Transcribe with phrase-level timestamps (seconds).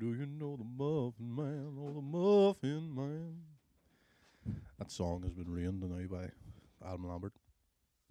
[0.00, 1.76] Do you know the Muffin Man?
[1.78, 3.34] Oh, the Muffin Man.
[4.78, 6.30] That song has been ruined now by
[6.88, 7.34] Adam Lambert.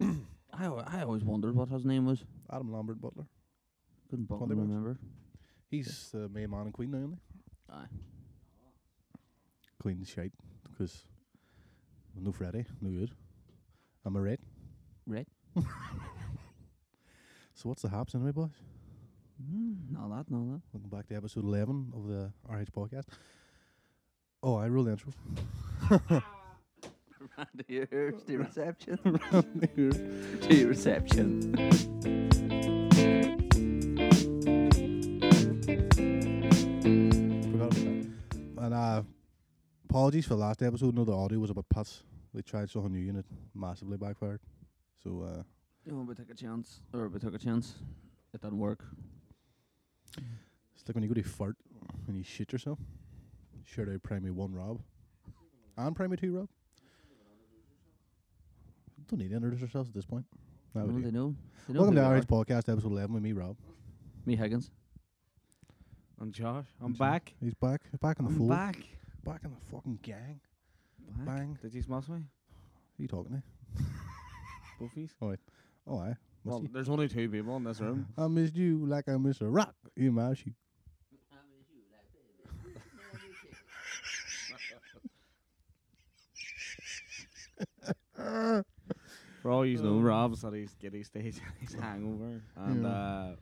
[0.00, 2.22] I, al- I always wondered what his name was.
[2.52, 3.24] Adam Lambert Butler.
[4.08, 4.68] Couldn't Twenty bother bucks.
[4.68, 4.98] remember.
[5.68, 7.72] He's the main man in Queen now, isn't he?
[7.74, 7.86] Aye.
[9.82, 10.32] Queen's shite
[10.70, 11.02] because
[12.16, 13.10] no Freddie, no good.
[14.06, 14.40] Am I right?
[15.06, 15.26] Right.
[17.54, 18.50] So what's the haps anyway, boys?
[19.40, 20.60] Mm, no that, no that.
[20.72, 23.04] Welcome back to episode 11 of the RH podcast.
[24.42, 25.12] Oh, I roll the intro.
[27.68, 28.98] Here's the reception.
[29.76, 29.96] Here's
[30.46, 31.54] the reception.
[36.40, 38.06] Forgot about that.
[38.58, 39.02] And uh,
[39.88, 40.94] apologies for the last episode.
[40.94, 42.02] No, the audio was a bit putz.
[42.32, 44.40] We tried something new and it massively backfired.
[45.02, 45.42] So uh,
[45.90, 46.80] Oh, we took a chance.
[46.94, 47.74] Or we took a chance.
[48.32, 48.84] It didn't work.
[50.16, 51.56] It's like when you go to fart
[52.08, 52.78] and you shit yourself.
[53.64, 54.80] Shout out Primary 1 Rob.
[55.76, 56.48] And Primary 2 Rob.
[59.08, 60.24] Don't need to introduce ourselves at this point.
[60.74, 61.04] That would no, do.
[61.04, 61.34] they know.
[61.68, 62.22] They know Welcome who to we RH are.
[62.44, 63.56] Podcast, episode 11 with me, Rob.
[64.26, 64.70] Me Higgins.
[66.20, 66.66] I'm Josh.
[66.80, 66.98] I'm And Josh.
[66.98, 67.34] back.
[67.40, 67.80] He's back.
[67.90, 68.50] He's back in the I'm fold.
[68.50, 68.76] back.
[69.24, 70.40] Back in the fucking gang.
[71.18, 71.26] back.
[71.26, 71.58] Bang.
[71.62, 72.18] Did you smash me?
[72.96, 73.82] Who you talking to?
[74.80, 75.10] Buffies?
[75.86, 76.14] Oh, aye.
[76.44, 78.06] Must Well, there's only two people in this room.
[78.18, 80.52] I missed you like I missed a rock in my shoe.
[89.42, 92.88] For all you know, Um, Rob's at his giddy stage, he's hangover, and Yeah.
[92.90, 93.36] uh,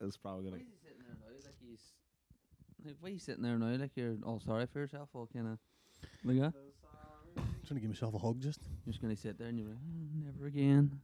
[0.00, 0.62] it's probably Why gonna.
[0.62, 1.80] is he sitting there now like he's
[2.84, 5.58] like why are you sitting there now like you're all sorry for yourself all kinda
[6.24, 6.54] like that?
[7.66, 8.60] trying to give myself a hug just.
[8.84, 11.00] You're just gonna sit there and you're like, "Oh, never again.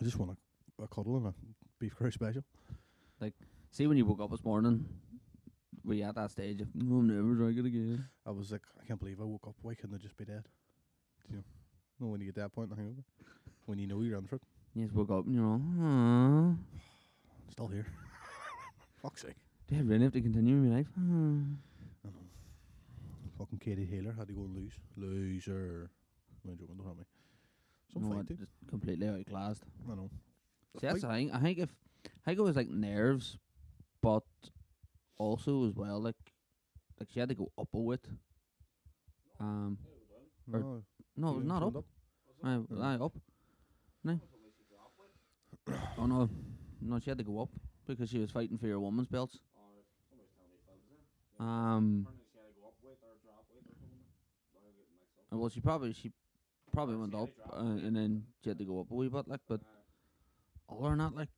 [0.00, 0.36] I just want a,
[0.82, 1.34] a cuddle and a
[1.78, 2.42] beef curry special.
[3.20, 3.34] Like,
[3.70, 4.86] see when you woke up this morning,
[5.84, 8.08] were you at that stage of "Oh, I'm never drinking again?
[8.26, 9.54] I was like, I can't believe I woke up.
[9.62, 10.44] Why couldn't I just be dead?
[11.26, 11.44] Do you know?
[12.00, 13.02] No, when you get that point in the hangover.
[13.66, 14.42] When you know you're on for it.
[14.74, 16.56] You just woke up and you're all, Aww.
[17.50, 17.86] Still here.
[19.02, 19.34] Fuck's sake.
[19.68, 20.86] Do I really have to continue my life?
[20.96, 21.44] I know.
[23.38, 24.72] Fucking Katie Taylor had to go and lose.
[24.96, 25.90] Loser.
[26.44, 27.04] No joking, don't have me.
[27.92, 28.38] Some No, fight, dude.
[28.38, 29.62] just completely outclassed.
[29.90, 30.10] I know.
[30.78, 31.32] See, that's the thing.
[31.32, 31.70] I think if
[32.04, 33.36] I think it was like nerves,
[34.02, 34.22] but
[35.18, 36.14] also as well like
[36.98, 38.06] like she had to go up a bit.
[39.40, 39.78] Um,
[40.52, 40.82] or- No,
[41.16, 41.84] no, it was not up.
[42.44, 42.82] Aye, Yeah.
[42.82, 43.12] aye, up.
[44.04, 44.20] No.
[45.98, 46.28] oh no,
[46.80, 47.50] no, she had to go up
[47.86, 49.38] because she was fighting for your woman's belts.
[51.38, 52.06] Um,
[55.32, 56.12] well, she probably she
[56.72, 59.40] probably went up uh, and then she had to go up a wee bit, like.
[59.48, 59.60] But
[60.70, 61.28] other than that, like,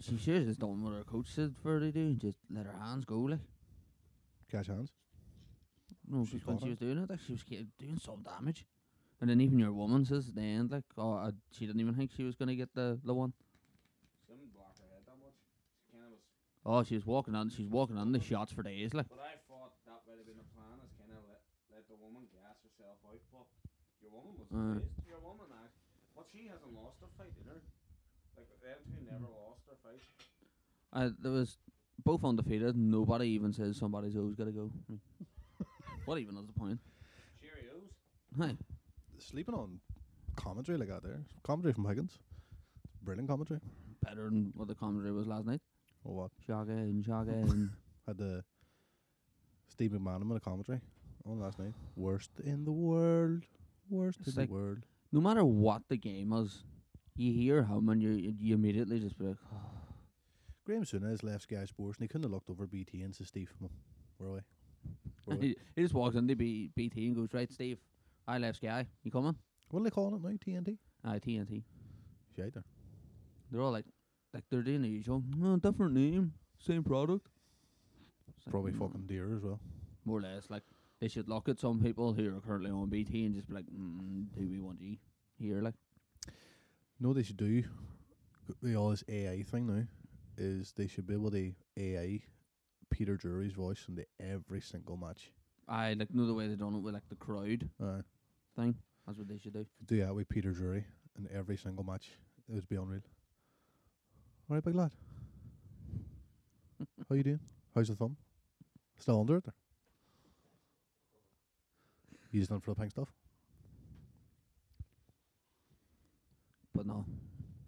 [0.00, 2.38] she should have just done what her coach said for her to do and just
[2.50, 3.40] let her hands go, like.
[4.50, 4.92] Catch hands.
[6.08, 8.22] No, She because when caught she was doing it, like she was ca- doing some
[8.22, 8.64] damage.
[9.20, 11.94] And then even your woman says at the end, like, oh, uh, she didn't even
[11.94, 13.32] think she was gonna get the the one.
[16.66, 19.08] Oh, she was walking on, she's walking on the shots for days, like.
[19.08, 21.40] But I thought that might have been a plan, is kind of let,
[21.72, 23.16] let the woman gas herself out.
[23.32, 23.48] But
[24.04, 24.76] your woman was Uh.
[24.76, 24.92] amazed.
[25.08, 25.72] Your woman, act,
[26.12, 27.64] but she hasn't lost a fight either.
[28.38, 30.02] Like them two never lost their fight.
[30.92, 31.58] Uh, there was
[32.04, 32.74] both undefeated.
[32.76, 34.70] and Nobody even says somebody's always got to go.
[34.88, 35.00] I mean,
[36.04, 36.78] what even is the point?
[37.42, 37.90] Cheerios.
[38.40, 38.56] Hi.
[39.18, 39.80] Sleeping on
[40.36, 41.20] commentary like that there.
[41.42, 42.18] Commentary from Higgins.
[43.02, 43.60] Brilliant commentary.
[44.02, 45.60] Better than what the commentary was last night.
[46.04, 46.30] Or what?
[46.46, 47.70] Shocking, shocking.
[48.06, 48.44] Had the
[49.68, 50.80] Steve McMahon in the commentary
[51.26, 51.74] on last night.
[51.96, 53.42] Worst in the world.
[53.90, 54.78] Worst It's in like- the world.
[55.12, 56.62] no matter what the game is,
[57.18, 59.36] you hear him and you you immediately just be like,
[60.64, 63.52] Graham Souness left Sky Sports and he couldn't have looked over BT and said, Steve,
[63.58, 63.74] come on,
[64.18, 64.40] we're away.
[65.26, 65.46] We're away.
[65.48, 67.78] he, he just walks into B, BT and goes, right, Steve,
[68.26, 68.86] I left Sky.
[69.02, 69.34] You coming?
[69.70, 70.30] what are they calling it now?
[70.60, 70.78] TNT?
[71.04, 71.62] Aye, TNT.
[72.36, 72.64] Shite there.
[73.50, 73.86] They're all like,
[74.34, 77.28] like they're doing the usual, no, different name, same product.
[78.36, 79.60] It's like, Probably mm, fucking dear as well.
[80.04, 80.50] more or less.
[80.50, 80.62] Like
[81.00, 83.66] they should look at some people who are currently on BT and just be like,
[83.66, 84.96] mm, do we want you
[85.38, 85.60] here?
[85.62, 85.74] Like,
[87.00, 87.62] know what they should do
[88.62, 89.84] the all this AI thing now
[90.36, 92.20] is they should be able to AI
[92.90, 95.30] Peter Drury's voice into every single match.
[95.68, 98.00] I like know the way they done it with like the crowd Uh,
[98.56, 98.74] thing.
[99.06, 99.66] That's what they should do.
[99.86, 100.84] do that with Peter Drury
[101.18, 102.10] in every single match.
[102.48, 103.02] It would be unreal.
[104.48, 104.92] All right, big lad.
[107.08, 107.40] How you doing?
[107.74, 108.16] How's the thumb?
[108.98, 109.54] Still under it there?
[112.32, 113.08] You just done for the pink stuff?
[116.78, 117.04] But no,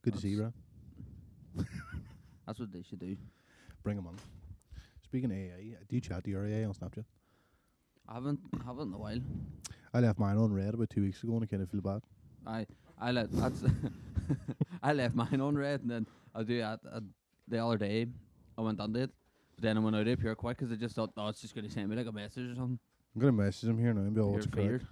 [0.02, 0.38] Good to see you,
[1.56, 1.66] That's-
[2.46, 3.16] that's what they should do.
[3.82, 4.14] Bring him on.
[5.02, 7.04] Speaking of AI, do you chat to your AI on Snapchat?
[8.06, 9.18] I haven't I haven't in a while.
[9.92, 12.02] I left mine on red about two weeks ago and I kind of feel bad.
[12.46, 12.66] I
[13.00, 13.64] I let that's
[14.82, 17.00] I left mine on red and then I do that uh,
[17.48, 18.06] the other day.
[18.56, 19.10] I went on it,
[19.56, 21.56] but then I went out of pure quick 'cause I just thought, oh, it's just
[21.56, 22.78] gonna send me like a message or something.
[23.16, 24.84] I'm gonna message him here now and be all what's correct.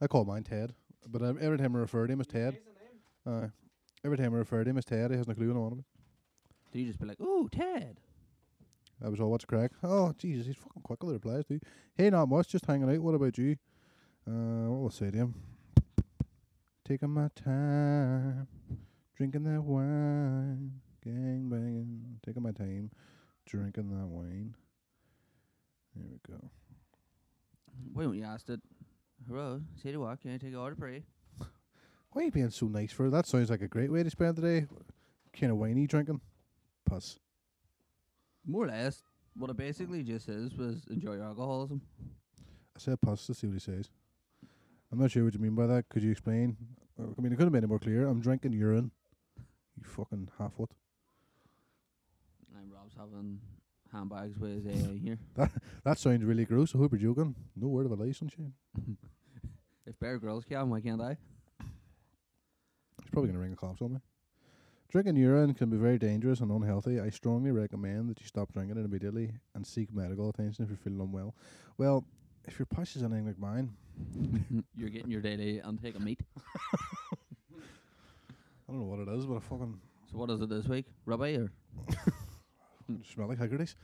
[0.00, 0.74] I call mine Ted,
[1.06, 2.56] but every time I refer to him as Ted,
[3.28, 3.48] uh,
[4.04, 5.72] every time I refer to him as Ted, he has no clue what I'm on
[5.72, 5.84] about.
[6.72, 8.00] Do you just be like, oh, Ted?
[9.04, 9.70] I was all what's crack.
[9.82, 11.60] Oh Jesus, he's fucking quick with the replies too.
[11.96, 13.00] Hey, not much, just hanging out.
[13.00, 13.56] What about you?
[14.26, 15.34] Uh, what will I say to him?
[16.84, 18.48] Taking my time,
[19.16, 22.90] drinking that wine, gang banging, taking my time,
[23.46, 24.54] drinking that wine.
[25.94, 26.50] There we go.
[27.92, 28.60] Why don't you ask it?
[29.28, 30.20] Hello, say to what?
[30.20, 31.04] Can I take your order, pray?
[32.12, 33.04] Why are you being so nice for?
[33.04, 33.10] Her?
[33.10, 34.66] That sounds like a great way to spend the day.
[35.38, 36.20] Kind of whiny drinking.
[36.84, 37.18] Puss.
[38.46, 39.02] More or less,
[39.36, 41.82] what it basically just is was enjoy your alcoholism.
[42.76, 43.28] I said puss.
[43.28, 43.90] Let's see what he says.
[44.90, 45.88] I'm not sure what you mean by that.
[45.90, 46.56] Could you explain?
[46.98, 48.06] Uh, I mean, it couldn't have been any more clear.
[48.06, 48.90] I'm drinking urine.
[49.76, 50.70] You fucking half-wit.
[52.56, 53.40] And Rob's having
[53.92, 55.18] handbags with his AI here.
[55.36, 55.50] That
[55.84, 56.74] that sounds really gross.
[56.74, 57.34] I hope you're joking.
[57.54, 58.54] No word of a lie, sunshine.
[59.86, 61.16] if Bear Grylls can, why can't I?
[63.08, 64.00] He's probably going to ring the cops on me.
[64.90, 67.00] Drinking urine can be very dangerous and unhealthy.
[67.00, 70.76] I strongly recommend that you stop drinking it immediately and seek medical attention if you're
[70.76, 71.34] feeling unwell.
[71.78, 72.04] Well,
[72.44, 73.70] if your push is anything like mine,
[74.76, 76.20] You're getting your daily intake of meat.
[77.56, 79.80] I don't know what it is, but I fucking
[80.12, 80.84] So what is it this week?
[81.06, 81.50] Rubby or
[83.10, 83.74] smell like Haggerty's.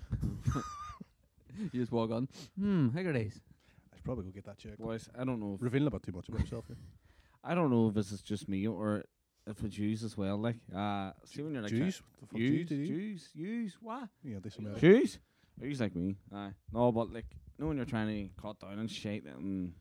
[1.72, 2.28] you just walk on?
[2.58, 3.40] Hmm, Haggerty's.
[3.90, 4.80] I should probably go get that checked.
[4.80, 5.54] Boys, I don't know.
[5.54, 6.76] If, Revealing a bit too much about yourself here.
[7.44, 9.04] I don't know if this is just me or
[9.46, 10.38] if it's Jews as well.
[10.38, 12.02] Like, uh, see when you're like Jews?
[12.18, 12.88] What Jews, Jews?
[12.88, 14.08] Jews, Jews, what?
[14.22, 15.18] Yeah, they some Jews?
[15.60, 16.16] Jews like me.
[16.34, 16.52] Aye.
[16.72, 17.26] No, but like,
[17.58, 19.72] know when you're trying to cut down and shit and,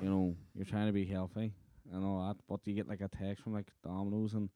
[0.00, 1.52] you know, you're trying to be healthy
[1.92, 4.48] and all that, but you get like a text from like Domino's and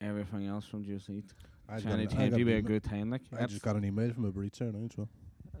[0.00, 1.32] everything else from Just Eat.
[1.68, 3.10] I trying to tempt you a good time.
[3.10, 5.08] Like, I just got an email from a there now, so.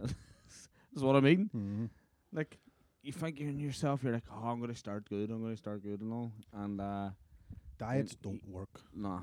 [0.00, 1.50] that's what I mean.
[1.54, 1.84] Mm-hmm.
[2.32, 2.58] Like,
[3.04, 5.58] you think in yourself, you're like, oh, I'm going to start good, I'm going to
[5.58, 6.32] start good and all.
[6.52, 7.10] And, uh,
[7.78, 9.20] Diets y- don't work nah,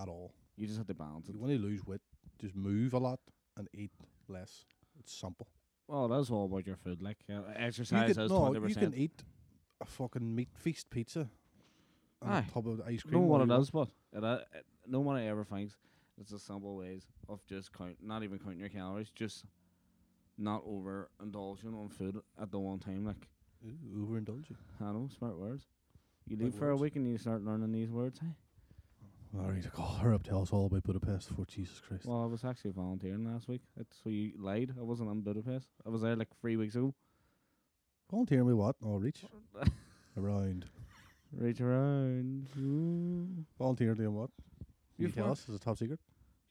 [0.00, 0.32] at all.
[0.56, 1.34] you just have to balance If it.
[1.34, 2.00] you want to lose weight,
[2.40, 3.20] just move a lot
[3.56, 3.90] and eat
[4.28, 4.64] less.
[4.98, 5.48] It's simple.
[5.88, 7.00] Well, that's all about your food.
[7.02, 8.68] Like, uh, You exercise can, is no, 20%.
[8.68, 9.22] you can eat
[9.80, 11.28] a fucking meat feast pizza
[12.22, 12.44] on Aye.
[12.52, 13.14] top of ice cream.
[13.14, 13.62] know all what you it want.
[13.62, 15.76] is, but it, uh, it, no one ever thinks
[16.20, 19.44] it's a simple ways of just count, not even counting your calories, just
[20.38, 23.04] not overindulging on food at the one time.
[23.04, 23.28] Like,
[23.66, 24.56] Ooh, overindulging.
[24.80, 25.66] I know, smart words.
[26.26, 28.18] You Big leave for a week and you start learning these words.
[28.20, 28.34] Hey?
[29.38, 30.22] All right, call her up.
[30.22, 31.28] Tell us all about Budapest.
[31.30, 32.06] For Jesus Christ.
[32.06, 33.60] Well, I was actually volunteering last week.
[33.78, 34.72] It's so you lied.
[34.78, 35.68] I wasn't in Budapest.
[35.84, 36.94] I was there like three weeks ago.
[38.10, 38.76] Volunteering with what?
[38.84, 39.24] Oh, reach
[40.16, 40.64] around.
[41.36, 42.46] Reach around.
[42.58, 43.44] Ooh.
[43.58, 44.30] Volunteering doing what?
[44.38, 44.66] Can
[45.02, 45.32] you Youth tell work.
[45.32, 45.48] us?
[45.48, 46.00] Is it top secret?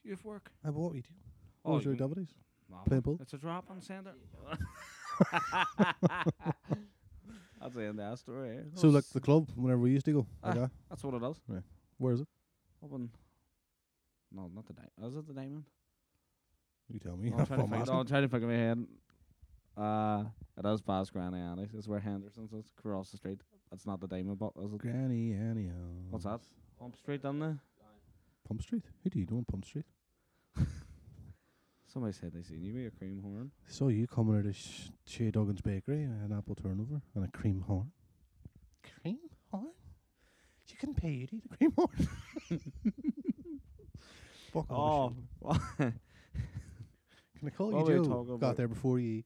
[0.04, 0.52] Youth work.
[0.68, 1.16] Uh, what were you doing?
[1.64, 2.36] Oh, What was your you can- activities?
[2.70, 3.18] Nah, Playing pool?
[3.22, 4.12] It's a drop on center.
[7.62, 8.58] That's the end of that story.
[8.58, 8.62] Eh?
[8.76, 10.28] So, like the club, whenever we used to go.
[10.44, 10.60] Like Ah.
[10.62, 10.72] that.
[10.90, 11.42] That's what it is.
[11.98, 12.28] Where is it?
[12.84, 13.10] Up in,
[14.32, 14.92] no, not the diamond.
[15.04, 15.64] Is it the diamond?
[16.92, 17.30] You tell me.
[17.30, 18.00] No, I'm, trying to I'm think, no, asking.
[18.00, 18.88] I'm trying to think of my head.
[19.78, 20.24] Uh,
[20.58, 21.74] it is past Granny Annie's.
[21.74, 23.42] It's where Henderson's is across the street.
[23.72, 24.78] That's not the diamond, but is it?
[24.78, 25.72] Granny Annie.
[26.10, 26.42] What's that?
[26.80, 27.58] Pump Street, down there.
[28.48, 28.84] Pump Street.
[29.04, 29.86] Who do you know on Pump Street?
[31.96, 33.52] Somebody said they seen you with a cream horn.
[33.70, 37.62] Saw you coming out of Sh- Shea Duggan's Bakery, an apple turnover, and a cream
[37.66, 37.90] horn.
[39.02, 39.18] Cream
[39.50, 39.68] horn?
[40.68, 41.90] You can pay you to eat a cream horn.
[44.52, 45.54] Fuck all Oh.
[45.78, 45.94] Can
[47.46, 48.24] I call what you you Joe?
[48.26, 48.58] Got about?
[48.58, 49.14] there before you.
[49.14, 49.24] You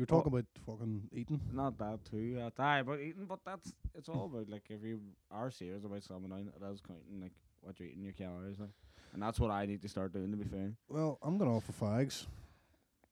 [0.00, 0.08] were What?
[0.24, 1.40] talking about fucking eating.
[1.52, 2.40] not that too.
[2.44, 3.26] Uh, aye, but eating.
[3.28, 4.98] But that's it's all about like if you
[5.30, 8.70] are serious about something, it is counting like what you're eating, your calories, like.
[9.12, 10.30] And that's what I need to start doing.
[10.30, 12.26] To be fair, Well, I'm going off for fags.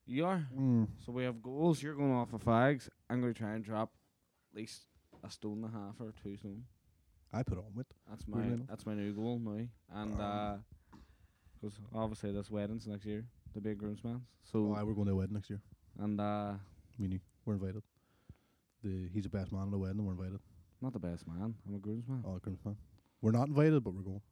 [0.06, 0.46] you are.
[0.56, 0.88] Mm.
[1.04, 1.82] So we have goals.
[1.82, 2.88] You're going off of fags.
[3.10, 3.90] I'm going to try and drop
[4.52, 4.82] at least
[5.24, 6.64] a stone and a half or two stone.
[7.32, 7.86] I put on with.
[8.08, 9.66] That's my that's my new goal now.
[9.94, 10.64] And uh Um,
[11.60, 14.22] 'cause obviously this wedding's next year, the big groomsman.
[14.44, 15.60] So Oh, we're going to a wedding next year.
[15.98, 16.54] and uh
[16.98, 17.20] We knew.
[17.44, 17.82] We're invited.
[18.82, 20.40] The He's the best man in the wedding, and we're invited.
[20.80, 21.54] not the best man.
[21.66, 22.22] I'm a groomsman.
[22.24, 22.76] Oh, groomsman.
[23.20, 24.22] We're not invited, but we're going.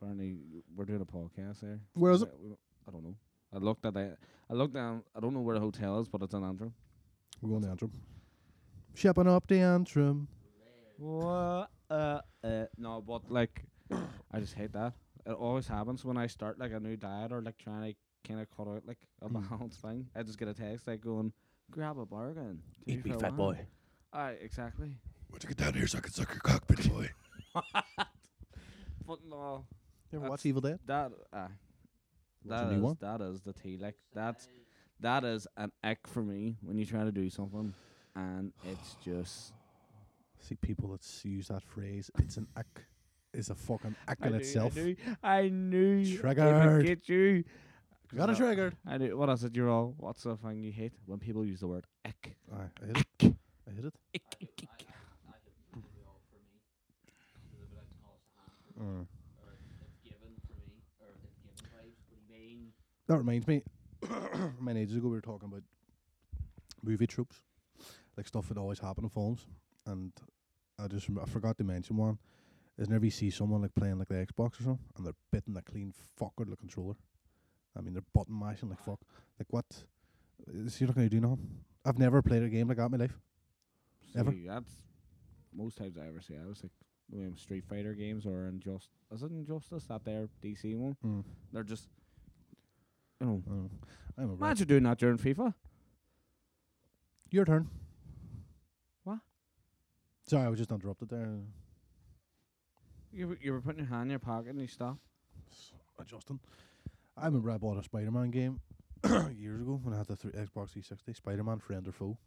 [0.00, 0.38] Apparently
[0.74, 1.80] we're doing a podcast there.
[1.94, 2.56] Where is We- we-
[2.88, 3.16] I don't know.
[3.52, 4.18] I looked at it.
[4.48, 5.04] I looked down.
[5.14, 6.72] I don't know where the hotel is, but it's in Antrim.
[7.42, 7.92] We're going to Antrim.
[8.94, 10.28] Shipping up the Antrim.
[10.96, 11.70] What?
[11.90, 13.64] Uh, uh, no, but like,
[14.32, 14.94] I just hate that.
[15.26, 18.40] It always happens when I start like a new diet or like trying to kind
[18.40, 19.48] of cut out like a Mm.
[19.50, 20.08] balance thing.
[20.14, 21.32] I just get a text like going,
[21.70, 23.58] "Grab a bargain." Eat two me, fat boy.
[24.12, 24.96] Aye, exactly.
[25.30, 27.10] Would you get down here so I can suck your cock, pretty boy?
[29.06, 29.64] But no,
[30.12, 30.78] You ever watch Evil Dead?
[30.86, 31.48] that uh, Watch
[32.44, 32.96] a that new is one?
[33.00, 33.78] that is the tea.
[33.80, 34.48] Like that's
[35.00, 37.72] that is an ick for me when you try to do something
[38.16, 39.52] and it's just
[40.42, 42.10] See people that s- use that phrase.
[42.18, 42.84] It's an ick.
[43.32, 44.76] Is a fucking ick I in knew- itself.
[44.76, 46.86] I knew, I knew it would Triggered.
[46.86, 47.44] get you.
[48.16, 48.76] Got it That- triggered.
[48.86, 49.16] I knew.
[49.16, 49.54] What is it?
[49.54, 49.94] You're all.
[49.98, 52.36] What's the thing you hate when people use the word ick?
[52.52, 53.34] Aye, I hit it.
[53.68, 53.94] I hit it.
[54.14, 54.86] Ick, ick, ick.
[58.80, 59.04] Uh,
[60.02, 62.72] given for me, or it's given vibes, but he mean
[63.10, 63.62] that reminds me.
[64.60, 65.62] many ages ago, we were talking about
[66.82, 67.42] movie tropes,
[68.16, 69.46] like stuff that always happen in films,
[69.84, 70.12] and
[70.78, 72.18] I just rem- I forgot to mention one.
[72.78, 75.54] Is whenever you see someone like playing like the Xbox or something, and they're bitting
[75.54, 76.94] the clean fuck out of the controller.
[77.76, 79.00] I mean, they're button mashing like fuck.
[79.38, 79.66] Like what?
[80.46, 81.36] Is you're not gonna do now?
[81.84, 83.18] I've never played a game like that in my life.
[84.16, 84.32] Ever?
[84.46, 84.70] That's
[85.52, 86.34] most times I ever see.
[86.36, 86.72] I was like
[87.12, 88.88] um, Street Fighter games or Injust.
[89.12, 90.96] Is it Injustice that there DC one?
[91.04, 91.24] Mm.
[91.52, 91.88] They're just,
[93.20, 93.42] you know.
[93.50, 94.38] Uh, I'm a rat.
[94.38, 95.54] Imagine doing that during FIFA.
[97.30, 97.68] Your turn.
[99.04, 99.18] What?
[100.26, 101.28] Sorry, I was just interrupted there.
[103.12, 105.00] You were, you were putting your hand in your pocket and you stopped.
[105.50, 106.40] S- Adjusting.
[107.16, 108.60] I remember I bought a Spider-Man game
[109.36, 111.12] years ago when I had the three Xbox 360.
[111.14, 112.18] Spider-Man, friend or foe.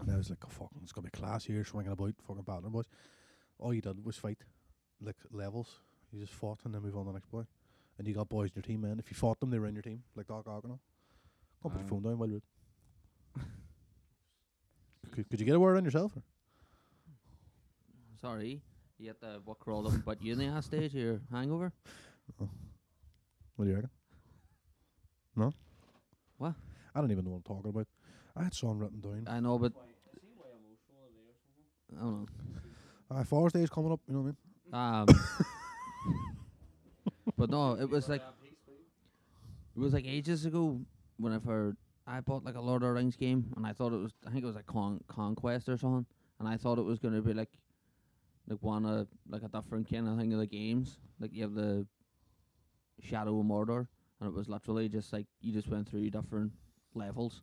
[0.00, 2.72] And I was like, oh, fucking, it's gonna be class here, swinging about, fucking battling
[2.72, 2.84] boys.
[3.58, 4.38] All you did was fight,
[5.00, 5.80] like levels.
[6.12, 7.44] You just fought and then move on to the next boy.
[7.98, 8.98] And you got boys in your team, man.
[8.98, 10.80] If you fought them, they were in your team, like Doc Ock and all.
[11.62, 12.42] Go on, put your phone down while you're.
[15.12, 16.12] could, could you get a word on yourself?
[16.16, 16.22] Or?
[18.20, 18.60] sorry,
[18.98, 21.72] you had the what crawled up but you in the ass stage of your hangover?
[23.56, 23.90] What do you reckon?
[25.34, 25.50] No?
[26.36, 26.52] What?
[26.94, 27.86] I don't even know what I'm talking about.
[28.36, 29.26] I had something written down.
[29.34, 29.72] I know, but
[31.96, 32.26] I don't know.
[33.10, 34.34] Uh, Father's Day's coming up, you know what
[34.74, 35.10] I mean?
[35.10, 35.26] Um,
[37.36, 38.22] but no, it was like
[39.74, 40.80] it was like ages ago.
[41.18, 41.76] Whenever
[42.06, 44.30] I bought like a Lord of the Rings game, and I thought it was, I
[44.30, 46.06] think it was like Con- Conquest or something,
[46.38, 47.50] and I thought it was gonna be like,
[48.48, 50.98] like one of like a different kind of thing of the games.
[51.18, 51.86] Like you have the
[53.00, 53.86] Shadow of Mordor,
[54.20, 56.52] and it was literally just like you just went through different
[56.94, 57.42] levels,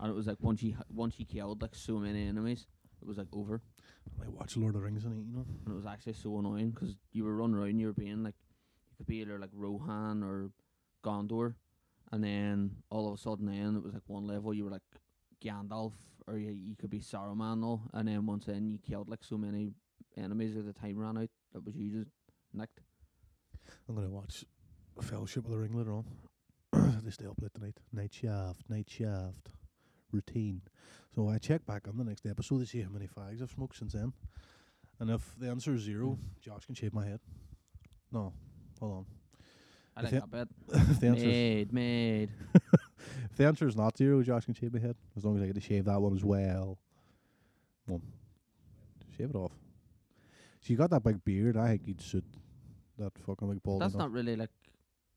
[0.00, 2.66] and it was like once you once you killed like so many enemies,
[3.00, 3.60] it was like over.
[4.24, 5.46] I watch Lord of the Rings and it, you know.
[5.64, 8.34] and it was actually so annoying 'cause you were running around, you were being like,
[8.94, 10.50] you could be either like Rohan or
[11.04, 11.54] Gondor,
[12.12, 14.82] and then all of a sudden, then it was like one level you were like
[15.44, 15.92] Gandalf,
[16.28, 19.36] or you, you could be Saruman, though, and then once then you killed like so
[19.36, 19.72] many
[20.16, 22.10] enemies as the time ran out that was you just
[22.52, 22.80] nicked.
[23.88, 24.44] I'm gonna watch
[25.00, 26.04] Fellowship of the Ring later on.
[27.04, 27.78] they stay up late tonight.
[27.92, 29.48] Night shaft, night shaft,
[30.12, 30.62] routine.
[31.16, 33.76] So I check back on the next episode to see how many fags I've smoked
[33.76, 34.12] since then.
[35.00, 36.22] And if the answer is zero, hmm.
[36.40, 37.20] Josh can shave my head.
[38.12, 38.32] No,
[38.84, 39.06] hold on.
[39.96, 40.48] I If like it- that bet.
[40.90, 42.30] if the answer is Made, made.
[43.30, 44.96] If the answer is not zero, Josh can shave my head.
[45.16, 46.78] As long as I get to shave that one as well.
[47.86, 48.00] One.
[49.16, 49.52] Shave it off.
[50.60, 52.24] So you got that big beard, I think you'd suit
[52.98, 53.82] that fucking big bald.
[53.82, 54.50] That's not really like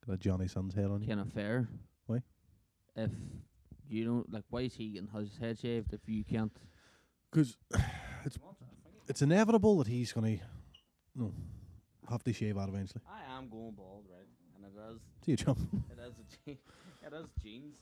[0.06, 1.08] got a Johnny Sins' head on you.
[1.08, 1.68] kind of fair.
[2.08, 2.22] Why?
[2.96, 3.12] If
[3.88, 6.52] you don't like, why is he getting his head shaved if you can't?
[7.32, 7.56] Because
[8.26, 8.38] it's
[9.08, 10.38] it's inevitable that he's gonna
[11.16, 11.32] no
[12.10, 13.02] have to shave out eventually.
[13.08, 14.28] I am going bald, right?
[14.56, 15.84] And it is, See you, chum.
[15.92, 16.58] it is a gene,
[17.06, 17.76] it is genes.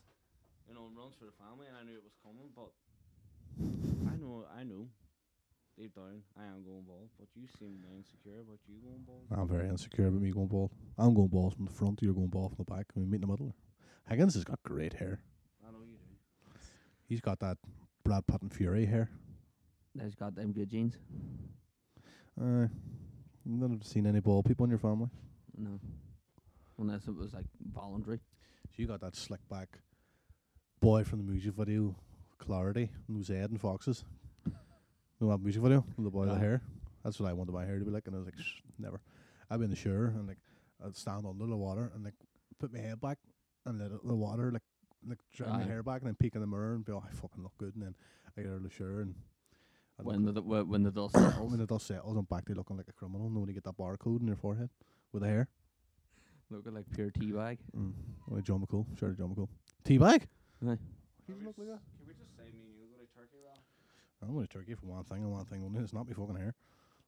[0.67, 2.71] You know, it runs for the family, and I knew it was coming, but
[4.11, 4.87] I know, I know.
[5.77, 9.23] Deep down, I am going bald, but you seem insecure about you going bald.
[9.29, 10.71] I'm very insecure about me going bald.
[10.97, 12.01] I'm going bald from the front.
[12.01, 12.85] You're going bald from the back.
[12.95, 13.53] and we meet in the middle.
[14.09, 15.19] Higgins has got great hair.
[15.67, 16.59] I know you do.
[17.09, 17.57] He's got that
[18.05, 19.09] Brad Pitt and Fury hair.
[20.01, 20.97] He's got them good genes.
[22.41, 22.67] Uh,
[23.45, 25.09] I've never seen any bald people in your family.
[25.57, 25.79] No,
[26.79, 28.19] unless it was like voluntary.
[28.71, 29.79] So you got that slick back
[30.81, 31.95] boy from the music video,
[32.37, 34.03] Clarity, and was Zedd and Foxes.
[35.21, 35.85] You know that music video?
[35.97, 36.61] The boy with the hair.
[37.01, 38.99] That's what I wanted my hair to be like, and I was like, Shh, never.
[39.49, 40.39] I'd be in the shower and like
[40.85, 42.15] I'd stand under the water and like
[42.59, 43.17] put my head back
[43.65, 44.61] and let it, the water like
[45.07, 47.11] like dry my hair back and then peek in the mirror and be oh I
[47.13, 47.95] fucking look good and then
[48.37, 49.34] I get out of the shower and I'd
[50.01, 51.49] When look, the when when the dust settles.
[51.51, 53.27] when the dust settles I'm back to looking like a criminal.
[53.27, 54.69] And when you get that barcode in your forehead
[55.11, 55.47] with the hair.
[56.51, 57.57] Looking like pure tea bag.
[57.75, 57.93] Mm.
[58.27, 59.47] Like John McCool, sure John McCool.
[59.83, 60.23] Teabag.
[60.67, 60.77] Aye.
[61.27, 61.79] He look like that.
[61.97, 63.57] Can we just say me and you go to Turkey, Ralph?
[64.21, 65.79] I'm going to Turkey for one thing and one thing only.
[65.79, 66.53] It's not my fucking hair.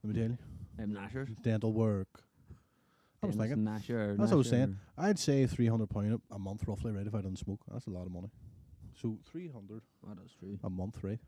[0.04, 0.38] Let me tell you.
[0.78, 1.30] Them nashers.
[1.44, 2.08] Dental work.
[3.22, 3.66] I was Dennis thinking.
[3.66, 4.78] Nasher or That's what I was Nasher saying.
[4.98, 7.06] I'd say three hundred pound a month roughly, right?
[7.06, 8.30] If I didn't smoke, that's a lot of money.
[9.02, 10.58] So three hundred or- Oh, that's true.
[10.64, 11.20] a month, right?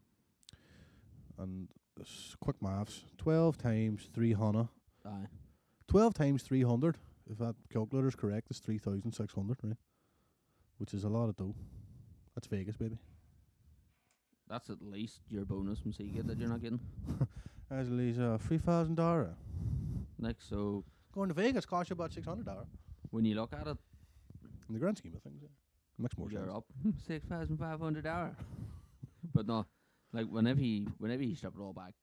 [1.39, 1.67] And
[1.99, 4.67] s- quick maths: twelve times three hundred.
[5.05, 5.27] Aye.
[5.87, 6.97] Twelve times three hundred.
[7.31, 9.77] If that calculator's correct, is three thousand six hundred, right?
[10.77, 11.55] Which is a lot of dough.
[12.35, 12.97] That's Vegas, baby.
[14.47, 16.79] That's at least your bonus from Seagate that you're not getting.
[17.71, 19.35] As at least uh, three thousand dollar.
[20.19, 22.65] Like so, Going to Vegas costs you about six hundred dollar.
[23.11, 23.77] when you look at it,
[24.67, 25.47] In the grand scheme of things, yeah.
[25.47, 26.55] it makes more you're sense.
[26.55, 26.65] up
[27.07, 28.35] six thousand five hundred hour.
[29.33, 29.65] but no,
[30.13, 31.93] like whenever you whenever you strip it all back,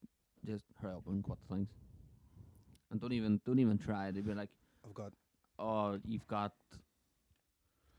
[0.45, 1.69] just hurry up and cut the things,
[2.91, 4.49] and don't even don't even try to be like,
[4.85, 5.11] I've got
[5.59, 6.53] oh, you've got.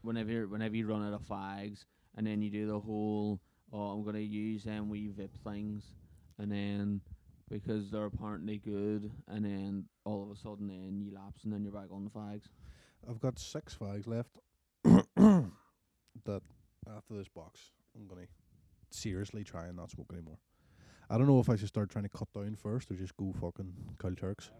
[0.02, 1.84] Whenever you're, whenever you run out of fags,
[2.16, 3.40] and then you do the whole,
[3.72, 5.82] oh, I'm gonna use them wee vip things,
[6.38, 7.00] and then
[7.50, 11.64] because they're apparently good, and then all of a sudden then you lapse, and then
[11.64, 12.44] you're back on the fags.
[13.08, 14.30] I've got six fags left.
[14.84, 16.42] that
[16.96, 18.26] after this box, I'm gonna
[18.90, 20.38] seriously try and not smoke anymore.
[21.10, 23.32] I don't know if I should start trying to cut down first or just go
[23.40, 24.50] fucking cold turks.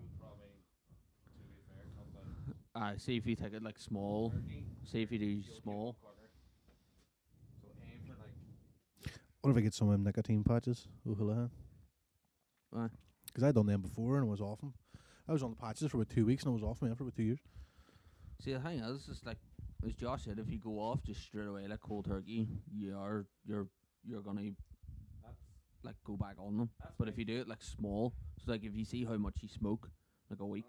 [2.75, 4.33] I uh, see if you take it like small.
[4.85, 5.97] See if you do small.
[9.41, 10.89] What if I get some of them nicotine patches?
[11.07, 11.49] Ooh,
[12.77, 12.89] Aye.
[13.27, 14.75] Because I done them before and I was off 'em.
[15.27, 17.05] I was on the patches for about two weeks and I was off them for
[17.05, 17.41] about two years.
[18.41, 19.39] See the thing is, it's like
[19.85, 23.27] as Josh said, if you go off just straight away like cold turkey, you are
[23.47, 23.69] you're
[24.05, 24.51] you're gonna
[25.83, 26.71] like go back on them.
[26.99, 29.49] But if you do it like small, so like if you see how much you
[29.49, 29.91] smoke,
[30.31, 30.67] like a week,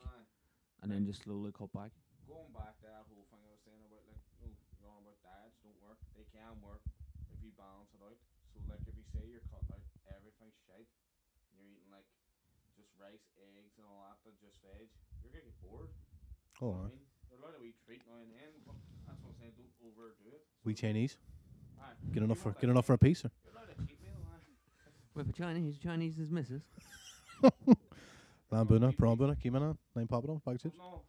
[0.81, 1.91] and then just slowly cut back.
[2.29, 5.17] going back to that whole thing I was saying about like oh, you're on about
[5.25, 5.97] diets don't work.
[6.13, 6.85] They can work
[7.33, 8.17] if you balance it out.
[8.53, 9.81] So like if you say you're cutting out
[10.13, 10.89] everything shite,
[11.49, 12.05] and you're eating like
[12.77, 14.87] just rice, eggs, and all that, but just veg,
[15.25, 15.89] you're gonna get bored.
[16.61, 16.93] Oh, I aye.
[16.93, 18.77] mean, you're allowed to eat treat now and then, but
[19.09, 19.57] that's what I'm saying.
[19.57, 20.43] Don't overdo it.
[20.63, 21.17] we Chinese.
[22.07, 22.13] Aye.
[22.13, 23.25] Get enough for want, get enough for a piece.
[23.25, 23.31] Or?
[23.43, 23.99] You're allowed a cheat
[25.15, 26.63] With a Chinese, Chinese is missus.
[28.51, 30.77] Lamb bhuna, prawn bhuna, keema, nine poppadom, bag chips.
[30.77, 31.03] No,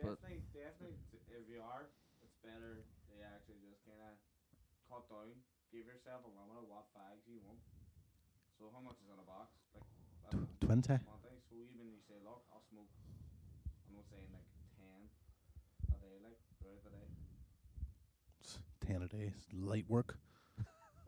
[0.00, 0.96] But- definitely, definitely.
[1.10, 1.90] t- If you are,
[2.22, 4.14] it's better to actually just kind of
[4.88, 5.34] cut down.
[5.74, 7.58] Give yourself a limit of what fags you want.
[8.58, 9.50] So how much is in a box?
[9.74, 9.82] Like
[10.30, 10.94] that's Twenty.
[11.02, 11.34] Monday.
[11.50, 12.86] So even you say, look, I'll smoke.
[13.90, 14.46] I'm not saying like
[14.78, 15.10] ten
[15.90, 17.06] a day, like throughout the day.
[18.86, 19.34] Ten a day.
[19.34, 20.14] It's light work.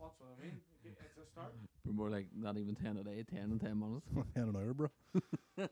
[0.07, 0.61] That's what I mean.
[0.85, 1.53] It's a start.
[1.85, 4.07] We're more like not even ten a day, ten in ten minutes.
[4.35, 4.89] Ten an hour, bro.
[5.15, 5.23] Well,
[5.59, 5.67] I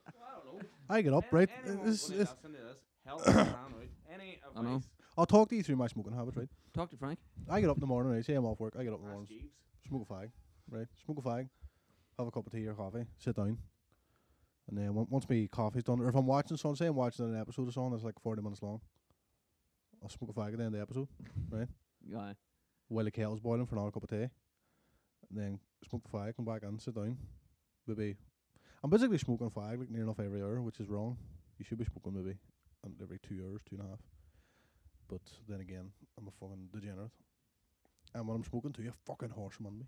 [0.45, 0.61] don't know.
[0.89, 1.49] I get up, Any- right?
[1.65, 3.73] Anyone It's- gonna it's- listen to this, help us out.
[4.13, 4.69] Any I know.
[4.75, 4.89] advice?
[5.17, 6.49] I'll talk to you through my smoking habits, right?
[6.75, 7.19] Talk to Frank.
[7.49, 8.25] I get up in the morning, right?
[8.25, 8.75] Say I'm off work.
[8.79, 9.53] I get up in the Ask morning, Jeeves.
[9.89, 10.31] smoke a fag,
[10.71, 10.87] right?
[11.05, 11.49] Smoke a fag,
[12.19, 13.59] have a cup of tea or coffee, sit down,
[14.69, 17.27] and then on- once my coffee's done, or if I'm watching something, say I'm watching
[17.27, 18.81] an episode of something that's like 40 minutes long,
[20.03, 21.09] I'll smoke a fag at the end of the episode
[22.13, 22.35] Guy.
[22.89, 24.31] While the kettle's boiling for another cup of tea, and
[25.33, 27.17] then smoke the fire, come back in, sit down,
[27.87, 28.17] maybe.
[28.83, 31.17] I'm basically smoking fag like near enough every hour, which is wrong.
[31.59, 32.37] You should be smoking maybe
[33.03, 34.01] every two hours, two and a half.
[35.09, 37.11] But then again, I'm a fucking degenerate.
[38.15, 39.87] And when I'm smoking too, you fucking horse on me.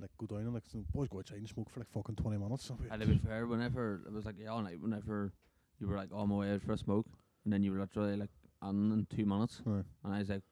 [0.00, 2.38] Like go down and like some boys go outside and smoke for like fucking twenty
[2.38, 2.70] minutes.
[2.90, 5.32] And to be fair, whenever it was like yeah, all night, whenever
[5.80, 7.06] you were like on my way out for a smoke,
[7.44, 8.30] and then you were literally like
[8.62, 9.82] on in two minutes, Aye.
[10.04, 10.42] and I was like,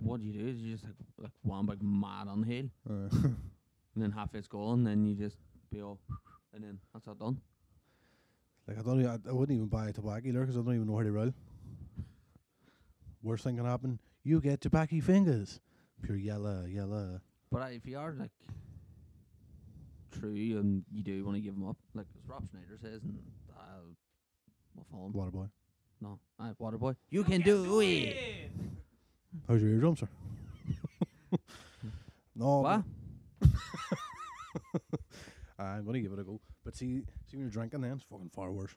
[0.00, 0.48] "What do you do?
[0.48, 3.36] Is you just like like one big mad inhale, Uh, and
[3.96, 5.38] then half it's gone, then you just
[5.70, 5.98] be all,
[6.52, 7.40] and then that's that done."
[8.68, 10.74] like I don't, even, I, I wouldn't even buy a tobacco dealer because I don't
[10.74, 11.32] even know how to roll.
[13.22, 15.60] Worst thing can happen, you get tobacco fingers.
[16.02, 17.20] Pure yellow, yellow.
[17.50, 18.30] But I, if you are like
[20.12, 23.18] true and you do want to give them up, like as Rob Schneider says, and
[23.56, 23.86] uh,
[24.74, 25.12] what follow him?
[25.12, 25.46] Water boy.
[26.00, 26.96] No, I Waterboy.
[27.08, 28.50] You can do it.
[29.48, 30.08] How's your eardrum, sir?
[32.34, 32.60] no.
[32.60, 32.82] What?
[35.58, 36.40] I'm gonna give it a go.
[36.64, 38.74] But see, see when you're drinking, then it's fucking far worse.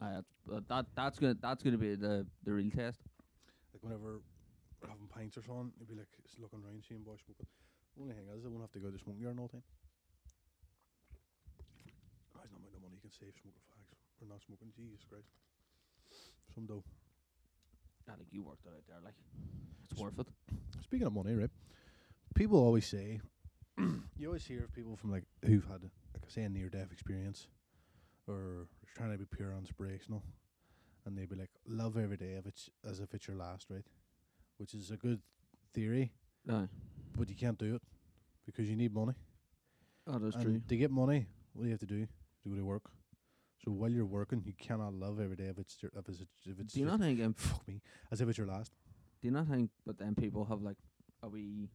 [0.00, 3.00] Aye, uh, that's- that that's gonna that's gonna be the the real test.
[3.72, 4.20] Like whenever
[4.80, 7.46] we're having pints or something, you'd be like just looking around, seeing boys smoking.
[8.00, 9.62] Only thing is, I won't have to go to the smoking yard all the time.
[12.34, 14.72] That's not amount of money you can save smoking fags for not smoking.
[14.74, 15.28] Jesus Christ.
[16.54, 16.84] Some dough.
[18.08, 19.14] I think you worked it out there, like
[19.90, 20.26] it's worth it.
[20.82, 21.50] Speaking of money, right?
[22.34, 23.20] People always say,
[23.78, 25.92] you always hear of people from like who've had like
[26.28, 27.46] say a near death experience,
[28.26, 30.22] or trying to be pure inspirational,
[31.06, 33.84] and they'd be like, "Love every day if it's as if it's your last," right?
[34.58, 35.20] Which is a good
[35.74, 36.12] theory,
[36.50, 36.68] Aye,
[37.16, 37.82] but you can't do it
[38.46, 39.14] because you need money.
[40.06, 40.62] oh, that's and true.
[40.68, 42.06] to get money, what do you have to do?
[42.44, 42.90] To go to work.
[43.64, 46.58] So while you're working, you cannot love every day if it's your, if it's if
[46.58, 47.20] it's Do you not think?
[47.22, 48.72] Um, fuck me as if it's your last.
[49.20, 49.70] do you not think?
[49.86, 50.78] But then people have like
[51.22, 51.68] a wee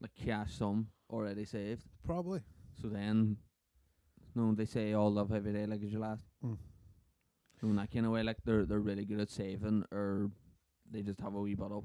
[0.00, 1.82] like cash sum already saved.
[2.04, 2.40] Probably.
[2.80, 3.36] So then,
[4.34, 6.22] no, they say all love every day like it's your last.
[6.44, 6.56] Mm.
[7.60, 10.30] So in that kind of way, like they're they're really good at saving, or
[10.90, 11.84] they just have a wee butt up.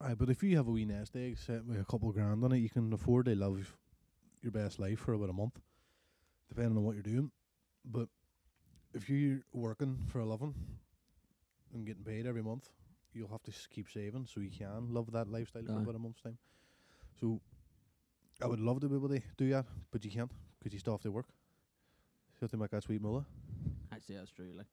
[0.00, 2.44] Aye, but if you have a wee nest egg set with a couple of grand
[2.44, 3.76] on it, you can afford to live
[4.42, 5.58] your best life for about a month,
[6.48, 7.30] depending on what you're doing.
[7.84, 8.08] But
[8.94, 10.54] if you're working for a living
[11.74, 12.68] and getting paid every month,
[13.12, 15.82] you'll have to s- keep saving so you can live that lifestyle for Aye.
[15.82, 16.38] about a month's time.
[17.20, 17.40] So
[18.42, 20.94] I would love to be able to do that, but you can't because you still
[20.94, 21.26] have to work.
[22.34, 23.24] You have to make that sweet mullah.
[24.06, 24.52] Say that's true.
[24.56, 24.66] Like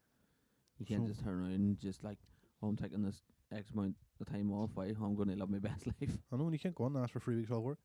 [0.80, 2.18] you can't So- just turn around and just like,
[2.62, 4.72] oh, I'm taking this X amount of time off.
[4.74, 4.86] Why?
[4.88, 6.18] I'm going to live my best life.
[6.32, 7.78] I know, and you can't go on and ask for three weeks off work.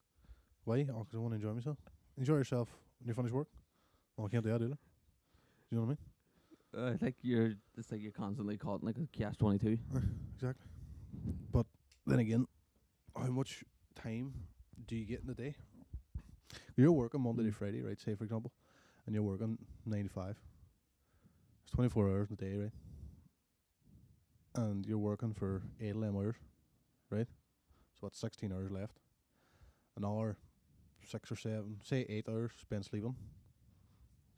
[0.65, 0.87] Why?
[0.91, 1.79] Oh, 'cause I want to enjoy myself.
[2.17, 2.69] Enjoy yourself
[2.99, 3.49] when you finish work.
[4.17, 4.69] Well, I can't do that, do I?
[4.69, 4.77] Do
[5.71, 5.99] you know what I mean?
[6.77, 9.79] Uh, I think you're it's like you're constantly caught in like a catch twenty two.
[10.35, 10.67] Exactly.
[11.51, 11.65] But
[12.07, 12.47] then again,
[13.17, 14.35] how much time
[14.87, 15.55] do you get in the day?
[16.77, 17.55] You're working Monday to Mm.
[17.55, 17.99] Friday, right?
[17.99, 18.53] Say for example,
[19.07, 20.37] and you're working nine to five.
[21.63, 22.73] It's twenty four hours in a day, right?
[24.55, 26.37] And you're working for eight of hours,
[27.11, 27.27] right?
[27.95, 28.99] So that's sixteen hours left.
[29.97, 30.37] An hour,
[31.03, 33.17] six or seven, say eight hours spent sleeping.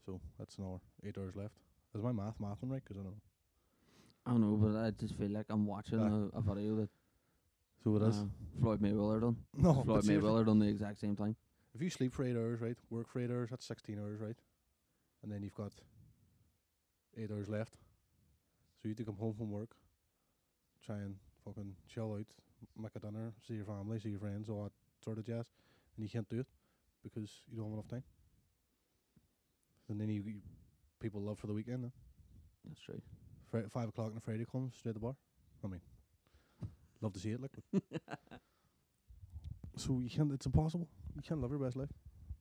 [0.06, 1.54] So that's an hour, eight hours left.
[1.94, 2.84] Is my math mathing right?
[2.84, 3.22] 'Cause I don't know.
[4.26, 6.30] I don't know, but I just feel like I'm watching Aye.
[6.34, 6.90] a, a video that
[7.82, 8.18] So it is.
[8.18, 8.24] uh,
[8.60, 9.36] Floyd Mayweather done.
[9.54, 10.30] No, but Floyd seriously.
[10.30, 11.34] Mayweather done the exact same thing.
[11.74, 14.36] If you sleep for eight hours, right, work for eight hours, that's sixteen hours, right?
[15.22, 15.72] And then you've got
[17.16, 17.74] eight hours left.
[17.74, 19.70] So you have to come home from work,
[20.84, 22.26] try and fucking chill out,
[22.80, 24.72] make a dinner, see your family, see your friends, all that
[25.04, 25.46] sort of jazz,
[25.96, 26.46] and you can't do it
[27.02, 28.04] because you don't have enough time.
[29.88, 30.40] And then you, you
[31.00, 31.84] people love for the weekend.
[31.84, 31.92] Then.
[32.66, 33.00] That's true.
[33.50, 35.16] Fri- five o'clock on a Friday comes straight to the bar.
[35.64, 35.80] I mean,
[37.00, 37.52] love to see it, like.
[39.76, 40.32] so you can't.
[40.32, 40.88] It's impossible.
[41.16, 41.88] You can't love your best life.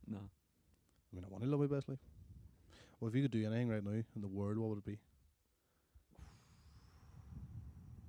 [0.08, 0.18] No.
[0.18, 2.00] I mean, I want to live my best life.
[3.00, 4.98] Well, if you could do anything right now in the world, what would it be?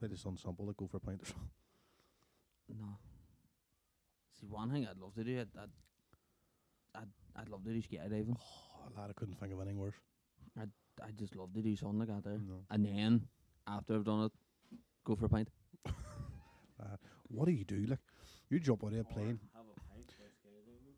[0.00, 1.48] Let sound simple, like go for a pint or something.
[2.68, 2.98] No.
[4.40, 5.70] See, one thing I'd love to do, I'd, I'd,
[6.94, 8.36] I'd, I'd love to do skydiving.
[8.38, 9.96] Oh, lad, I couldn't think of anything worse.
[11.06, 12.38] I'd just love to do something like that there.
[12.38, 12.64] No.
[12.70, 13.28] And then,
[13.66, 14.32] after I've done it,
[15.04, 15.48] go for a pint.
[17.30, 17.84] What do you do?
[17.86, 17.98] Like,
[18.48, 20.94] you jump out of a plane, Have a pint while skydiving.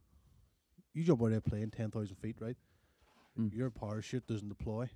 [0.94, 2.56] you jump out of a plane 10,000 feet, right?
[3.38, 3.52] Mm.
[3.52, 4.88] Your parachute doesn't deploy.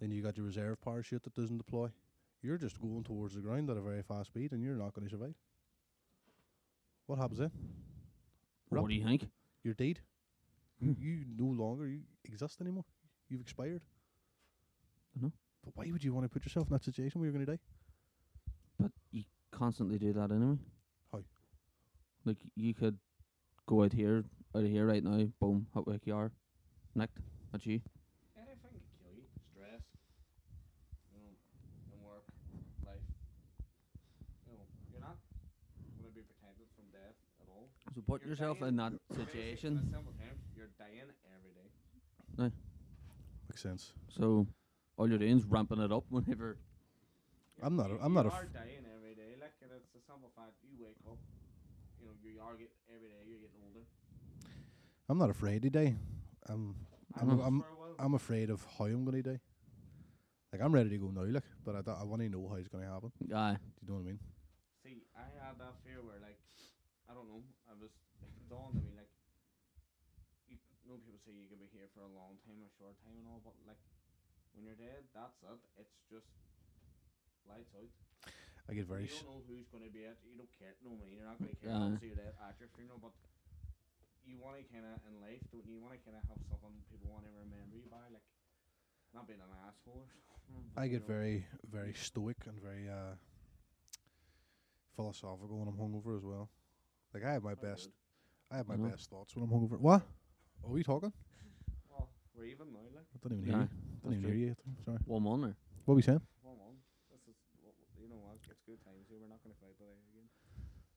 [0.00, 1.88] Then you got your reserve parachute that doesn't deploy.
[2.42, 5.06] You're just going towards the ground at a very fast speed and you're not going
[5.06, 5.34] to survive.
[7.06, 7.50] What happens then?
[8.68, 9.28] What do you think?
[9.64, 10.00] You're dead.
[10.80, 12.84] you, you no longer you exist anymore.
[13.28, 13.82] You've expired.
[15.16, 15.32] I know.
[15.64, 17.52] But why would you want to put yourself in that situation where you're going to
[17.52, 17.58] die?
[18.80, 20.58] But you constantly do that anyway.
[21.12, 21.20] How?
[22.24, 22.98] Like you could
[23.66, 24.24] go out here,
[24.56, 25.26] out of here right now.
[25.40, 26.32] Boom, hot wake you are,
[26.94, 27.18] nicked.
[27.52, 27.80] That's you.
[28.36, 29.26] Anything could kill you.
[29.52, 29.82] Stress.
[31.12, 31.30] You know,
[31.94, 32.24] in work,
[32.84, 33.06] life.
[34.46, 35.18] You know, you're not
[36.00, 37.68] going to be protected from death at all.
[37.94, 39.78] So put You're yourself dying in that situation.
[39.78, 41.68] In simple terms, you're dying every day.
[42.38, 42.50] No.
[43.48, 43.92] Makes sense.
[44.08, 44.46] So
[45.02, 46.56] all you're doing is ramping it up whenever.
[47.60, 49.34] I'm not a- You- I'm not a are f- dying every day.
[49.40, 50.54] Like, and it's a simple fact.
[50.62, 51.18] You wake up.
[51.98, 53.18] You know, you are get every day.
[53.26, 53.82] You're getting older.
[55.10, 55.96] I'm not afraid to die.
[56.46, 56.74] I'm
[57.18, 57.94] I'm I'm for a while.
[57.98, 59.40] I'm afraid of how I'm going to die.
[60.52, 62.54] Like I'm ready to go now, like, but I, don't- I want to know how
[62.62, 63.10] it's going to happen.
[63.34, 63.58] Aye.
[63.58, 64.20] Do you know what I mean?
[64.86, 66.38] See, I had that fear where, like,
[67.10, 67.90] I don't know, I was
[68.22, 69.10] it dawned on me like,
[70.50, 72.94] you know, people say you can be here for a long time or a short
[73.02, 73.80] time and all, but like,
[74.54, 75.60] when you're dead, that's it.
[75.80, 76.28] It's just
[77.48, 77.90] lights out.
[78.70, 80.16] I get very you don't know who's going to be at.
[80.22, 80.78] You don't care.
[80.84, 81.72] No, I mean, you're not going to care.
[81.74, 81.98] Aye.
[81.98, 83.12] Obviously, you're dead at your funeral, but
[84.22, 85.76] you want to kind of in life, don't you?
[85.76, 88.22] You want to kind of have something people want to remember you by, like,
[89.10, 90.62] not being an asshole or something.
[90.78, 93.18] I you get know, very very stoic and very uh
[94.96, 96.48] philosophical when I'm hungover as well.
[97.12, 97.92] Like I have my that's best good.
[98.52, 98.90] I have my Mhm.
[98.90, 99.78] best thoughts when I'm hungover.
[99.80, 100.02] What?
[100.64, 101.12] Are we talking?
[102.34, 103.68] Well, we're even now, like, I don't even hear Aye, you.
[103.68, 104.32] Don't that's even true.
[104.32, 104.56] hear you.
[104.84, 104.98] Sorry.
[105.06, 105.56] One on there.
[105.84, 106.20] What were we saying?
[106.42, 106.74] come on.
[107.10, 108.36] This is, what- you know what?
[108.48, 109.18] It's good times here.
[109.20, 110.28] We're not going to fight today again.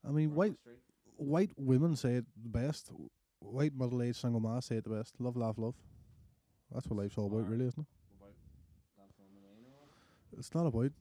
[0.08, 0.80] I mean, We're on white the street.
[1.18, 2.92] white women say it the best.
[3.40, 5.16] White middle aged single man say it the best.
[5.20, 5.76] Love, laugh, love.
[6.74, 7.52] That's what life's all about, Alright.
[7.52, 7.88] really, isn't it?
[8.18, 8.34] about
[8.98, 10.40] dancing on the rain or what?
[10.40, 10.92] It's not about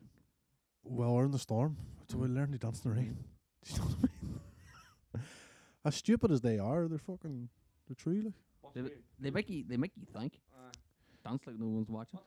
[0.85, 1.77] well we're in the storm.
[2.03, 2.35] It's about mm.
[2.37, 3.17] learning to dance in the rain.
[3.65, 5.25] Do you know what I mean?
[5.87, 7.49] as stupid as they are, they're fucking
[7.89, 8.23] they're true.
[8.25, 8.35] Like.
[8.75, 9.03] What's They, weird?
[9.21, 9.65] they make you.
[9.69, 10.41] They make you think.
[10.53, 10.71] Uh,
[11.29, 12.19] dance like no one's watching.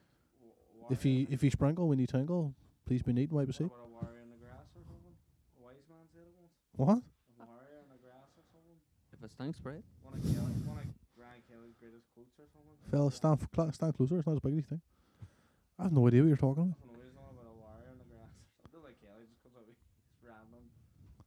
[0.90, 2.56] If you if you sprinkle when you tangle,
[2.88, 3.68] please be neat and wipe a seat.
[3.68, 5.12] What about a warrior in the grass or something?
[5.60, 6.56] A wise man said it once.
[6.80, 7.04] What?
[7.04, 8.80] A warrior in the grass or something.
[9.12, 9.86] If it stinks, spray it.
[10.08, 10.88] One of Kelly, one of
[11.20, 12.80] Brian Kelly's greatest quotes or something.
[12.88, 14.16] Fella, stand f- cla- stand closer.
[14.16, 14.82] It's not as big as you think.
[15.78, 16.80] I have no idea what you're talking about.
[16.80, 18.32] I don't know, he's on about a warrior in the grass.
[18.64, 19.76] I don't like Kelly just comes out with
[20.24, 20.64] random.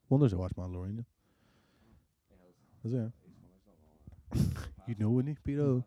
[0.09, 1.05] Wonders I watch Mandalorian.
[1.05, 3.13] Yeah, it's, Is it?
[3.21, 4.80] he's funny, it's not wrong.
[4.91, 5.85] You know, wouldn't you, Peter?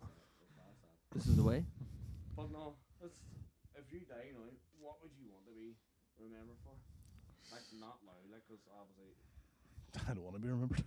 [1.14, 1.66] This is the way.
[2.38, 3.20] But no, it's,
[3.76, 4.48] if you die now,
[4.80, 5.76] what would you want to be
[6.18, 6.72] remembered for?
[7.52, 10.08] Like not loud, like 'cause obviously.
[10.10, 10.84] I don't want to be remembered.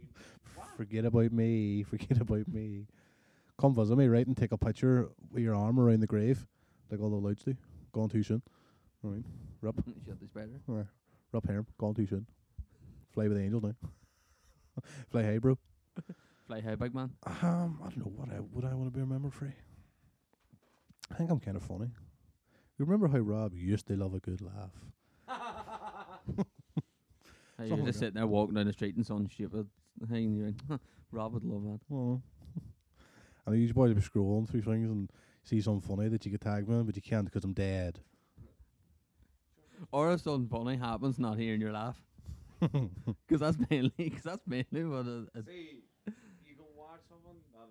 [0.78, 1.82] Forget about me.
[1.90, 2.86] Forget about me.
[3.60, 6.46] Come visit me, right, and take a picture with your arm around the grave,
[6.90, 7.54] like all the louds do.
[7.92, 8.40] Gone too soon.
[9.02, 9.24] Right.
[9.60, 9.76] Rup.
[10.06, 10.58] Shut this better.
[10.66, 10.86] Right.
[11.32, 11.66] Rup harem.
[11.76, 12.24] Gone too soon.
[13.12, 13.74] Fly with the angels now.
[15.10, 15.58] Fly high, bro.
[16.46, 17.10] Fly high, big man.
[17.26, 19.52] Um, I don't know what I would I want to be remembered for.
[21.10, 21.86] I think I'm kind of funny.
[22.78, 24.72] You remember how Rob used to love a good laugh?
[27.58, 27.94] Hey, you're just that.
[27.94, 29.66] sitting there walking down the street and some stupid
[30.10, 30.24] thing.
[30.24, 30.80] and You're like,
[31.12, 31.80] Rob would love that.
[31.94, 32.22] Oh.
[33.46, 35.10] and you probably be scrolling through things and
[35.44, 38.00] see something funny that you could tag me in, but you can't because I'm dead.
[39.92, 42.00] Or if something funny happens, not hearing your laugh.
[43.26, 45.46] Because that's mainly, cause that's mainly what it is.
[45.46, 45.82] See,
[46.46, 47.68] you go watch something that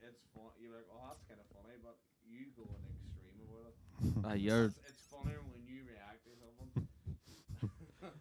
[0.00, 0.48] it's fun.
[0.58, 3.76] You're like, oh, that's kind of funny, but you go an extreme about it.
[3.99, 3.99] Uh,
[4.36, 6.30] you're, It's, it's funnier when you react to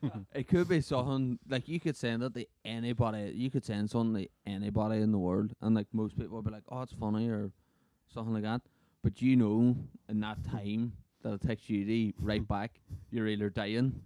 [0.01, 0.25] something.
[0.33, 3.31] it could be something, like you could send it to anybody.
[3.35, 5.51] You could send something to anybody in the world.
[5.61, 7.51] And like most people would be like, oh, it's funny or
[8.13, 8.61] something like that.
[9.03, 9.75] But you know,
[10.07, 12.79] in that time that it takes you to write back,
[13.11, 14.01] you're either dying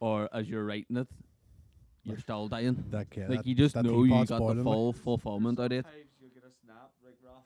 [0.00, 1.08] or as you're writing it,
[2.04, 2.84] you're still dying.
[2.90, 3.28] That kid.
[3.28, 4.74] Like that, you just that know you teapot's got boiling, the like.
[4.74, 5.84] full fulfillment out of it.
[5.84, 7.42] Sometimes you'll get a snap, like Rob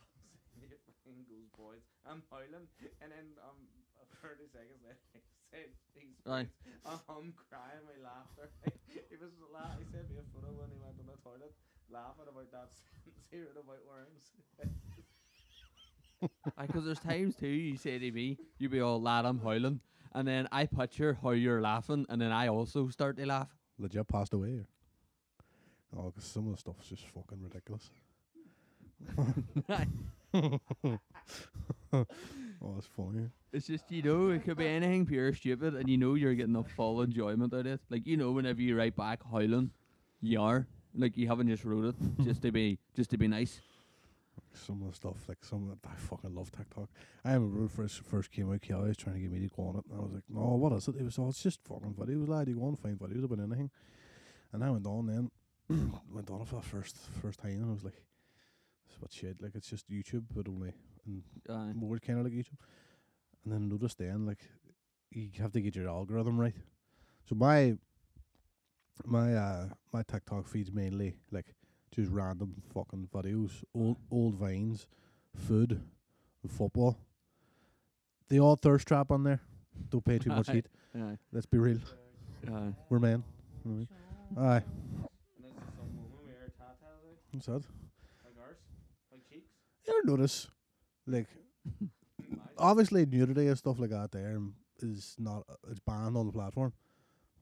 [1.04, 2.68] saying goes, boys, I'm howling,
[3.00, 3.56] and then um,
[4.20, 6.44] 30 seconds later, he said these Aye.
[6.44, 6.76] words, and
[7.08, 8.52] I'm crying my laughter.
[8.92, 11.56] he was la- he sent me a photo when he went on the toilet,
[11.88, 14.28] laughing about that sentence here about worms.
[16.60, 19.80] Because there's times too you say to me, you be all lad, I'm howling,
[20.14, 23.48] and then I picture how you're laughing, and then I also start to laugh.
[23.78, 24.60] Legit passed away.
[24.60, 24.66] Or?
[26.06, 27.90] Oh, 'cause some of the stuff's just fucking ridiculous.
[32.64, 33.28] Oh, that's funny.
[33.52, 36.52] it's just you know it could be anything pure stupid, and you know you're getting
[36.52, 37.80] the full enjoyment out of it.
[37.90, 39.70] Like you know whenever you write back howling,
[40.20, 43.60] you are like you haven't just wrote it just to be just to be nice.
[44.54, 46.88] Some of the stuff, like some of the, I fucking love TikTok.
[47.24, 49.48] I remember when it first first came out, Kelly was trying to get me to
[49.56, 51.42] go on it, and I was like, "No, what is it?" It was, "Oh, it's
[51.42, 52.46] just fucking videos, lad.
[52.46, 53.70] You go on and find videos about anything."
[54.52, 55.30] And I went on then,
[56.14, 58.00] went on for the first first time, and I was like,
[58.92, 59.40] "This is what shit.
[59.42, 60.74] Like it's just YouTube, but only
[61.06, 62.60] in Uh, more kind of like YouTube."
[63.44, 64.38] And then notice then, like,
[65.10, 66.54] you have to get your algorithm right.
[67.24, 67.76] So my
[69.04, 71.54] my uh my TikTok feeds mainly like
[71.90, 74.86] just random fucking videos, old old vines,
[75.34, 75.80] food,
[76.42, 76.98] and football.
[78.28, 79.40] The odd thirst trap on there.
[79.90, 80.52] Don't pay too much Aye.
[80.54, 80.68] heed.
[81.32, 81.78] Let's be real.
[82.50, 83.24] uh, We're men.
[83.66, 83.88] Alright.
[84.36, 84.62] Aye.
[84.64, 87.52] And this is some woman with her tatas out, What's that?
[88.24, 88.58] like ours,
[89.10, 89.50] like cheeks.
[89.86, 90.48] You ever notice,
[91.06, 91.26] like,
[92.58, 94.38] obviously nudity and stuff like that there
[94.80, 96.72] is not, it's banned on the platform.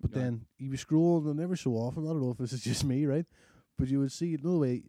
[0.01, 0.19] But Yeah.
[0.23, 2.85] then you be scrolling and every so often, I don't know if this is just
[2.85, 3.27] me, right?
[3.79, 4.83] But you would see, you know the way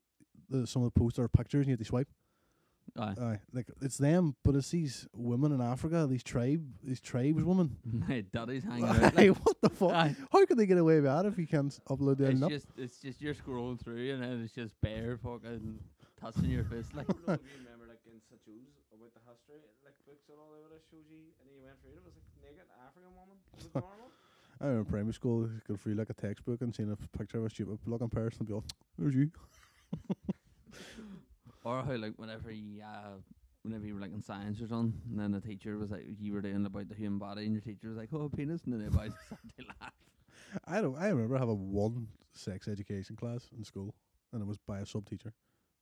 [0.50, 2.08] the, some of the posts are pictures and you have to swipe?
[2.98, 3.16] aye.
[3.22, 7.78] Aye, like it's them, but it's these women in Africa, these tribe, these tribes women.
[8.08, 9.16] My daddy's hanging out.
[9.16, 9.92] Like, what the fuck?
[9.92, 10.16] aye.
[10.32, 12.98] How can they get away with that if you can't upload their It's just it's
[13.00, 15.80] just you're scrolling through and then it's just bare fucking
[16.22, 19.22] touching your face like I don't know if you remember, like in Sajus about the
[19.26, 21.98] history, like books and all that would have showed you, and then you went through
[21.98, 22.06] it.
[22.06, 23.38] It was like naked African woman.
[23.58, 24.10] Was it normal?
[24.62, 27.46] I remember in primary school, go through like a textbook and seeing a picture of
[27.46, 28.64] a stupid looking person and be all,
[28.98, 29.32] "There's you."
[31.66, 33.18] or how like whenever you uh
[33.64, 36.34] whenever you were like in science or something and then the teacher was like you
[36.34, 38.82] were doing about the human body and your teacher was like oh penis and then
[38.82, 39.94] everybody started to laugh
[40.68, 40.98] I don't.
[40.98, 43.94] I remember having one sex education class in school,
[44.34, 45.34] and it was by a sub teacher.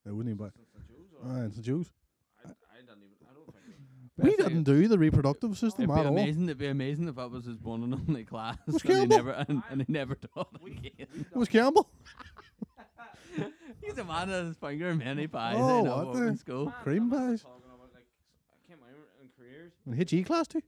[0.06, 0.50] It wasn't even by.
[0.56, 1.92] Since Jews, or Aye, it's the Jews.
[2.46, 2.52] I, I
[2.88, 3.16] don't even.
[3.30, 3.66] I don't think.
[4.18, 6.14] We Best didn't do the reproductive system It'd be at all.
[6.18, 6.44] amazing.
[6.46, 9.18] It'd be amazing if that was his one and only class, Was and he Campbell.
[9.18, 11.08] never and, and he never taught We, again.
[11.32, 11.90] It was Campbell.
[13.82, 15.56] He's a man on his finger, many pies.
[15.58, 16.66] Oh, Oh, know, what in school.
[16.66, 17.42] Man, Cream I remember pies.
[17.44, 19.72] Talking about like, s- I can't remember in careers.
[19.86, 20.62] And HE class too.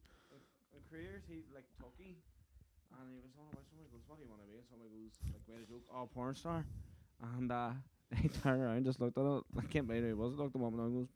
[0.72, 2.16] In careers, he like Tucky,
[2.96, 4.90] and he was on about somebody goes, "What do you want to be?" And somebody
[4.96, 6.64] goes, like, made a joke, "Oh, porn star,"
[7.36, 7.72] and uh,
[8.22, 9.44] he turned around, just looked at it.
[9.58, 10.34] I can't believe he was.
[10.36, 11.08] Looked at him and down, goes,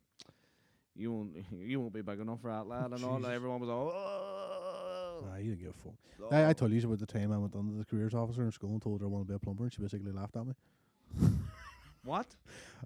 [0.96, 3.18] you won't you won't be big enough for that lad and all.
[3.18, 3.92] And everyone was all.
[3.94, 6.34] Oh, Nah, you didn't give a fuck.
[6.34, 8.72] I, I told you about the time I went under the careers officer in school
[8.72, 10.54] and told her I wanted to be a plumber, and she basically laughed at me.
[12.04, 12.28] what?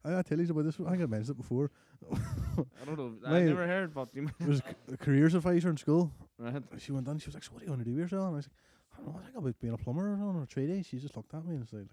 [0.03, 0.75] I, I tell you about this.
[0.79, 1.71] I think I mentioned it before.
[2.11, 3.13] I don't know.
[3.25, 6.11] I never heard, but you There was a, careers advisor in school.
[6.37, 6.61] right.
[6.77, 7.17] She went on.
[7.19, 8.45] She was like, "So what do you want to do with yourself?" And I was
[8.45, 8.53] like,
[8.93, 9.19] "I don't know.
[9.19, 11.43] I think about being a plumber or something or a tradie." She just looked at
[11.45, 11.87] me and was like,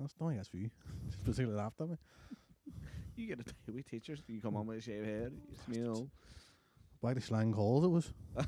[0.00, 0.70] "That's not that's for you."
[1.06, 1.96] Just basically laughed at me.
[3.16, 4.20] You get a we teachers.
[4.26, 5.32] You come on with a shaved head.
[5.48, 6.08] You smell.
[7.02, 8.12] Back to slang calls it was.
[8.38, 8.44] I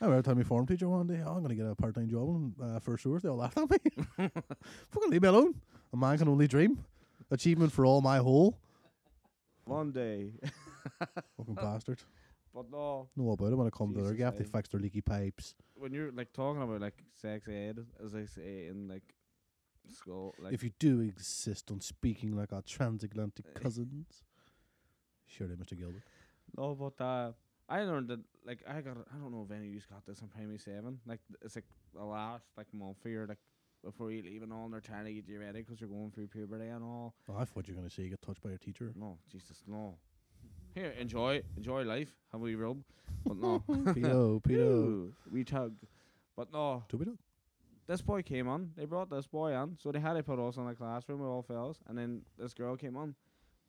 [0.00, 2.08] remember telling my form teacher one day, oh, I'm going to get a part time
[2.08, 3.22] job in uh, first source.
[3.22, 3.78] They all laughed at me.
[4.18, 5.54] Fucking leave me alone.
[5.92, 6.84] A man can only dream.
[7.30, 8.58] Achievement for all my whole.
[9.64, 10.30] One day,
[11.36, 11.98] Fucking bastard.
[12.54, 13.08] but no.
[13.16, 14.36] Know about it when it comes to their gaff.
[14.36, 15.54] They fix their leaky pipes.
[15.74, 19.02] When you're like talking about like sex ed, as I say in like
[19.92, 24.24] school, like if you do insist on speaking like our transatlantic cousins.
[25.26, 25.76] Surely, Mr.
[25.76, 26.02] Gilbert.
[26.56, 27.32] No, but uh,
[27.68, 30.20] I learned that like I got I don't know if any of you got this
[30.20, 31.00] in primary seven.
[31.06, 33.38] Like th- it's like the last like month for your like
[33.84, 36.10] before you leave and all, and they're trying to get you ready because you're going
[36.10, 37.14] through puberty and all.
[37.28, 38.92] Oh, I thought you were going to say you get touched by your teacher.
[38.94, 39.96] No, Jesus, no.
[40.74, 42.14] Here, enjoy enjoy life.
[42.32, 42.82] Have a wee rub,
[43.24, 43.62] but no.
[43.68, 45.12] Pedo, pedo.
[45.32, 45.74] Wee tug,
[46.36, 46.84] but no.
[46.88, 47.16] Tubido.
[47.86, 48.72] This boy came on.
[48.76, 51.28] They brought this boy on, so they had to put us in a classroom with
[51.28, 53.14] all fellas, and then this girl came on,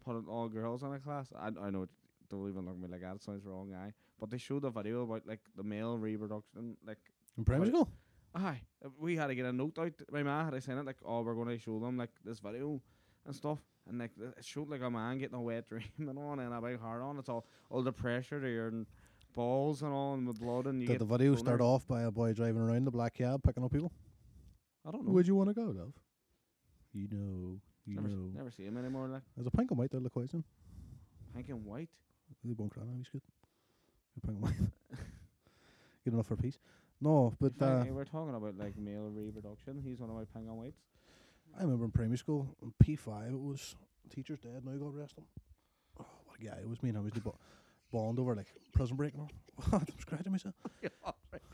[0.03, 1.31] put all girls in a class.
[1.37, 1.87] I I know.
[2.29, 3.15] Don't even look at me like that.
[3.15, 3.93] It sounds wrong, guy.
[4.19, 6.97] But they showed a video about like the male reproduction, like
[7.37, 7.89] In primary school?
[8.35, 9.93] Aye, uh, we had to get a note out.
[10.11, 12.39] My ma had to send it like, "Oh, we're going to show them like this
[12.39, 12.81] video
[13.25, 16.39] and stuff." And like it showed like a man getting a wet dream and on
[16.39, 17.17] and a big heart on.
[17.19, 18.87] It's all all the pressure your n-
[19.37, 22.11] balls and all and the blood and you Did the video start off by a
[22.11, 23.91] boy driving around the black cab picking up people?
[24.85, 25.11] I don't know.
[25.11, 25.93] Where'd you want to go, love?
[26.93, 27.59] You know.
[27.85, 28.31] You never, s- know.
[28.33, 29.07] never see him anymore.
[29.07, 30.43] Like There's a pink and white there, the question.
[31.35, 31.89] pink and white.
[32.43, 33.21] They won't cry now, he's good.
[34.25, 34.53] Pink and white.
[36.03, 36.57] good enough for peace.
[36.99, 39.81] No, but uh, we're talking about like male reproduction.
[39.85, 40.79] He's one of my pink and whites.
[41.57, 43.75] I remember in primary school, in P5, it was
[44.13, 45.25] teacher's dead, now God rest him.
[45.99, 46.81] Oh, what a guy it was.
[46.81, 47.37] Me and I was the bo-
[47.97, 49.31] bond over like prison break and all.
[49.79, 50.55] I'm scratching myself.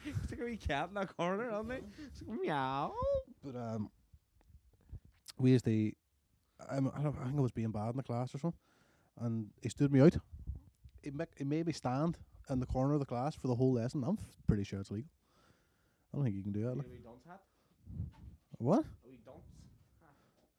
[0.05, 1.75] It's like a wee cat in that corner, aren't they?
[2.07, 2.93] It's like, meow.
[3.43, 3.89] But um,
[5.39, 5.91] we used to.
[6.69, 8.59] I'm, I, don't, I think I was being bad in the class or something,
[9.21, 10.17] and he stood me out.
[11.01, 12.17] He, make, he made me stand
[12.49, 14.03] in the corner of the class for the whole lesson.
[14.03, 15.09] I'm f- pretty sure it's legal.
[16.13, 16.75] I don't think you can do that.
[16.75, 16.87] Like.
[16.91, 17.23] wee dunce.
[18.59, 18.83] What?
[18.83, 19.19] A wee.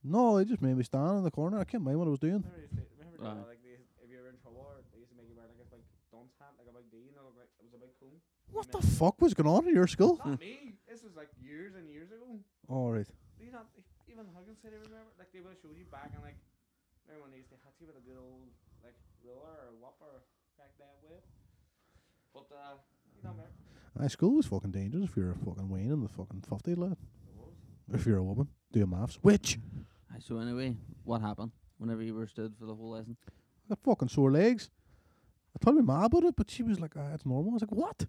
[0.04, 1.58] No, he just made me stand in the corner.
[1.58, 2.44] I can't mind what I was doing.
[2.44, 3.48] Remember, they used to- remember they Aye.
[3.48, 5.64] like they, if you were in trouble, or they used to make you wear like
[5.64, 5.80] a big
[6.12, 8.20] dunce hat, like a big D, and it looked like it was a big cone.
[8.54, 10.20] What the fuck was going on in your school?
[10.24, 10.78] Not me.
[10.88, 12.38] This was like years and years ago.
[12.68, 13.06] All right.
[13.38, 13.66] Do you not
[14.06, 15.10] even Huggins said they remember?
[15.18, 16.38] Like they would have showed you back and like
[17.02, 18.46] remember when they used to hit you with a good old
[18.86, 18.94] like
[19.26, 20.22] ruler or whopper
[20.54, 21.18] back that way.
[22.30, 22.78] But uh,
[23.10, 23.50] you don't remember?
[23.98, 26.96] My school was fucking dangerous if you're a fucking Wayne in the fucking 50 lad.
[27.92, 29.18] If you're a woman, doing maths.
[29.20, 29.58] Which?
[30.14, 33.16] Aye, so anyway, what happened whenever you were stood for the whole lesson?
[33.28, 34.70] I got fucking sore legs.
[35.54, 37.50] I told my ma about it, but she was like, ah, it's normal.
[37.50, 38.06] I was like, what?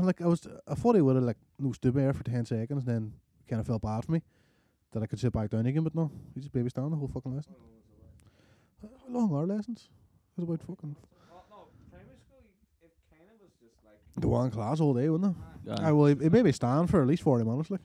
[0.00, 2.24] And like, I was, I thought he would have like, no, stood me there for
[2.24, 3.12] 10 seconds, and then
[3.46, 4.22] kind of felt bad for me
[4.92, 7.10] that I could sit back down again, but no, he just baby stand the whole
[7.12, 7.52] fucking lesson.
[8.80, 9.90] How how long are lessons?
[10.38, 10.96] It was about fucking.
[11.28, 12.40] No, primary school.
[12.40, 14.00] You, it kind of was just like.
[14.16, 15.70] The one class all day, wasn't it?
[15.70, 15.88] Aye.
[15.88, 17.84] I well, it, it made me stand for at least 40 minutes, like.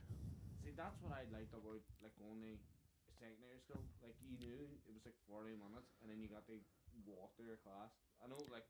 [0.63, 2.63] See, that's what I liked about like only
[3.19, 3.83] secondary school.
[3.99, 4.55] Like you knew
[4.87, 6.55] it was like forty minutes, and then you got to
[7.11, 7.91] walk to your class.
[8.23, 8.63] I know, like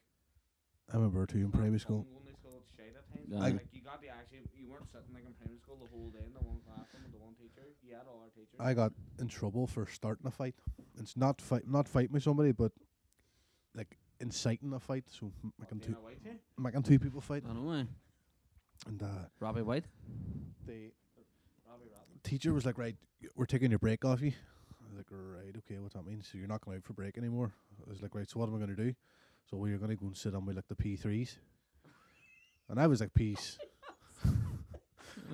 [0.89, 2.09] I remember too in primary school.
[3.33, 6.09] I- like you got to actually, you weren't sitting like in primary school the whole
[6.09, 7.65] day in the one classroom with the one teacher.
[7.83, 8.59] You had all our teachers.
[8.59, 10.55] I got in trouble for starting a fight.
[10.99, 12.71] It's not fight, not fight with somebody, but
[13.73, 15.05] like inciting a fight.
[15.09, 16.19] So m- What, making two, a white
[16.57, 17.43] making two people fight.
[17.49, 17.83] I know, eh?
[18.87, 19.07] And uh,
[19.39, 19.85] Robbie White.
[20.65, 20.91] the
[21.67, 21.85] Robbie
[22.23, 22.95] teacher was like, "Right,
[23.35, 24.31] we're taking your break off you."
[24.81, 26.27] I was like, "Right, okay, what that means?
[26.31, 27.53] So you're not going out for break anymore?"
[27.85, 28.93] I was like, "Right, so what am I going to do?"
[29.49, 31.37] So well, you're going to go and sit on with like the P threes.
[32.69, 33.57] And I was like, "Peace."
[34.23, 34.27] I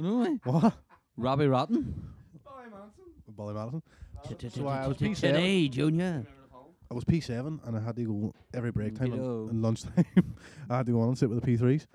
[0.43, 0.73] what?
[1.17, 2.11] Robbie Rotten.
[2.43, 3.03] Bye, Manson.
[3.29, 3.81] Bolly Madison.
[4.23, 5.71] Robbie So I was Today, P7.
[5.71, 6.05] Junior.
[6.05, 6.65] Remember the poem?
[6.89, 9.49] I was P seven, and I had to go every break time and, Pedo.
[9.49, 10.05] and lunchtime.
[10.69, 11.87] I had to go on and sit with the P threes.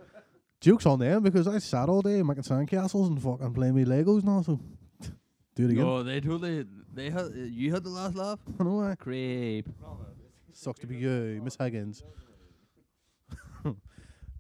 [0.61, 4.21] Jokes on them because I sat all day making sandcastles and fucking playing with Legos
[4.21, 4.43] and all.
[4.43, 4.59] So
[5.55, 5.85] do it again.
[5.85, 6.65] No, they totally.
[6.95, 7.27] They had.
[7.27, 8.39] Uh, you had the last laugh.
[8.59, 9.69] I know I Creep.
[9.83, 10.15] Robert.
[10.55, 12.03] sucks to be you, Miss Higgins.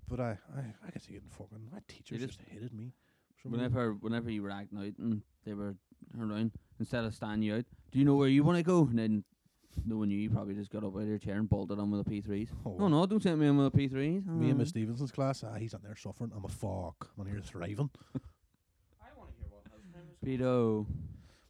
[0.09, 1.69] But I, I, I get to getting fucking.
[1.73, 2.93] My teachers just- just hated me.
[3.35, 3.53] for some.
[3.53, 5.75] Whenever, whenever you were acting out and they were
[6.19, 8.83] around, instead of standing you out, do you know where you want to go?
[8.87, 9.25] And then
[9.85, 10.17] no one knew.
[10.19, 12.49] You probably just got up out of your chair and bolted on with the P3s.
[12.65, 14.27] Oh, No, no, don't send me in with the P3s.
[14.27, 16.31] Me and Uh, Miss Stevenson's class, ah, he's on there suffering.
[16.35, 17.11] I'm a fuck.
[17.17, 17.91] I'm on here thriving.
[19.03, 20.87] I want to hear what house primary Pedo.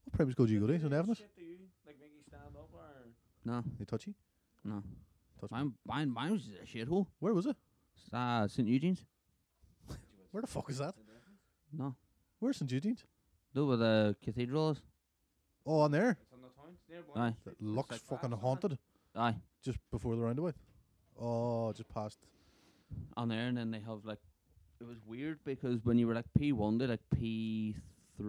[0.04, 0.78] What primary school do you go to?
[0.78, 0.92] St.
[0.92, 1.18] Evans's?
[1.18, 2.80] Shit, do you like make you stand up or?
[3.44, 4.14] No, You touchy?
[4.64, 4.82] no.
[5.40, 5.58] Touch me.
[5.58, 7.06] Mine, mine, mine was just a shithole.
[7.20, 7.56] Where was it?
[7.96, 8.68] S- Uh, St.
[8.68, 9.04] Eugene's.
[10.30, 10.94] Where the fuck is that?
[11.72, 11.94] No.
[12.40, 12.70] Where's St.
[12.70, 13.04] Eugene's?
[13.54, 14.82] Do where the cathedral is.
[15.64, 16.10] Oh, on there.
[16.20, 16.74] It's on the town.
[16.74, 17.34] It's near Aye.
[17.44, 18.40] That looks like fucking Brass, isn't it?
[18.40, 18.78] haunted.
[19.16, 19.36] Aye.
[19.62, 20.54] Just before the roundabout.
[21.18, 22.18] Oh, just past.
[23.16, 24.20] On there, and then they have like.
[24.80, 27.74] It was weird because when you were like P1 to like P3,
[28.18, 28.28] The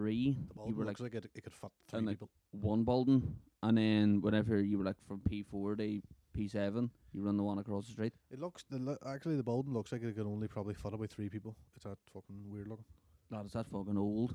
[0.66, 2.30] you were like looks like it, it could fit three and, like, people.
[2.52, 6.02] one building, and then whenever you were like from P4 to
[6.38, 8.12] P7, you run the one across the street.
[8.30, 11.10] It looks the lo- actually the building looks like it could only probably fit about
[11.10, 11.56] three people.
[11.74, 12.84] It's that fucking weird looking.
[13.30, 14.34] That is that fucking old.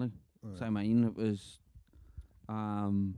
[0.00, 0.10] Aye.
[0.58, 1.58] So mine it was
[2.48, 3.14] um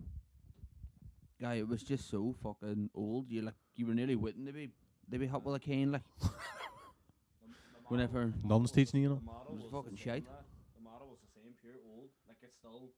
[1.40, 3.30] guy it was just so fucking old.
[3.30, 4.70] You like you were nearly waiting to be
[5.08, 6.02] they be hot with a cane like
[7.88, 9.16] whenever Nuns teaching you, you know.
[9.16, 10.24] The model It was was fucking the same, shite.
[10.26, 10.44] lad.
[10.76, 12.08] The model was the same, pure old.
[12.28, 12.90] Like it's still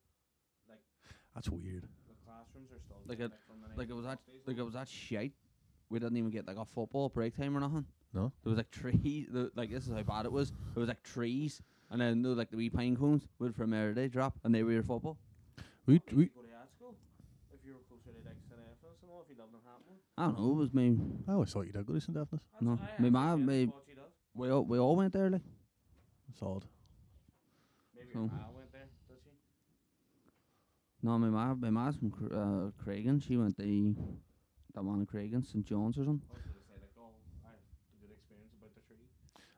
[0.69, 0.79] like
[1.35, 1.87] That's weird.
[2.37, 4.75] The classrooms are still Like there, it- like it was that 1960s like it was
[4.75, 5.33] that shite.
[5.89, 7.87] We didn't even get like a football break time or nothing.
[8.13, 8.33] No?
[8.43, 10.51] There was like trees the, like this is how bad it was.
[10.75, 13.93] There was like trees and then no like the wee pine cones would from there
[13.95, 15.17] they drop and they were your football.
[15.87, 16.97] We What we you go to school?
[17.53, 18.59] If you were closer to like St.
[18.59, 19.95] Evans and all, if you lived in Hampton.
[20.19, 22.17] I don't know, it was me I always thought you did go to St.
[22.17, 22.41] Daphnis.
[22.53, 24.03] That's- No, I me actually ma- me- thought you did.
[24.35, 25.43] we all we all went there like
[26.39, 26.65] Solid.
[27.95, 29.31] Maybe So- your ma went there, does she?
[31.03, 33.23] No, my ma, my ma's from Cr- uh, Creggan.
[33.23, 33.97] She went to
[34.75, 36.27] that one in Creggan, St John's or something.
[36.31, 37.11] I was gonna say like, oh,
[37.45, 39.07] I had a good experience about the tree.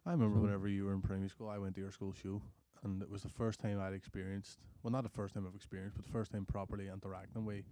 [0.04, 2.42] I remember So- whenever you were in primary school, I went to your school show,
[2.82, 4.58] and it was the first time I'd experienced.
[4.82, 7.64] Well, not the first time I've experienced, but the first time properly interacting with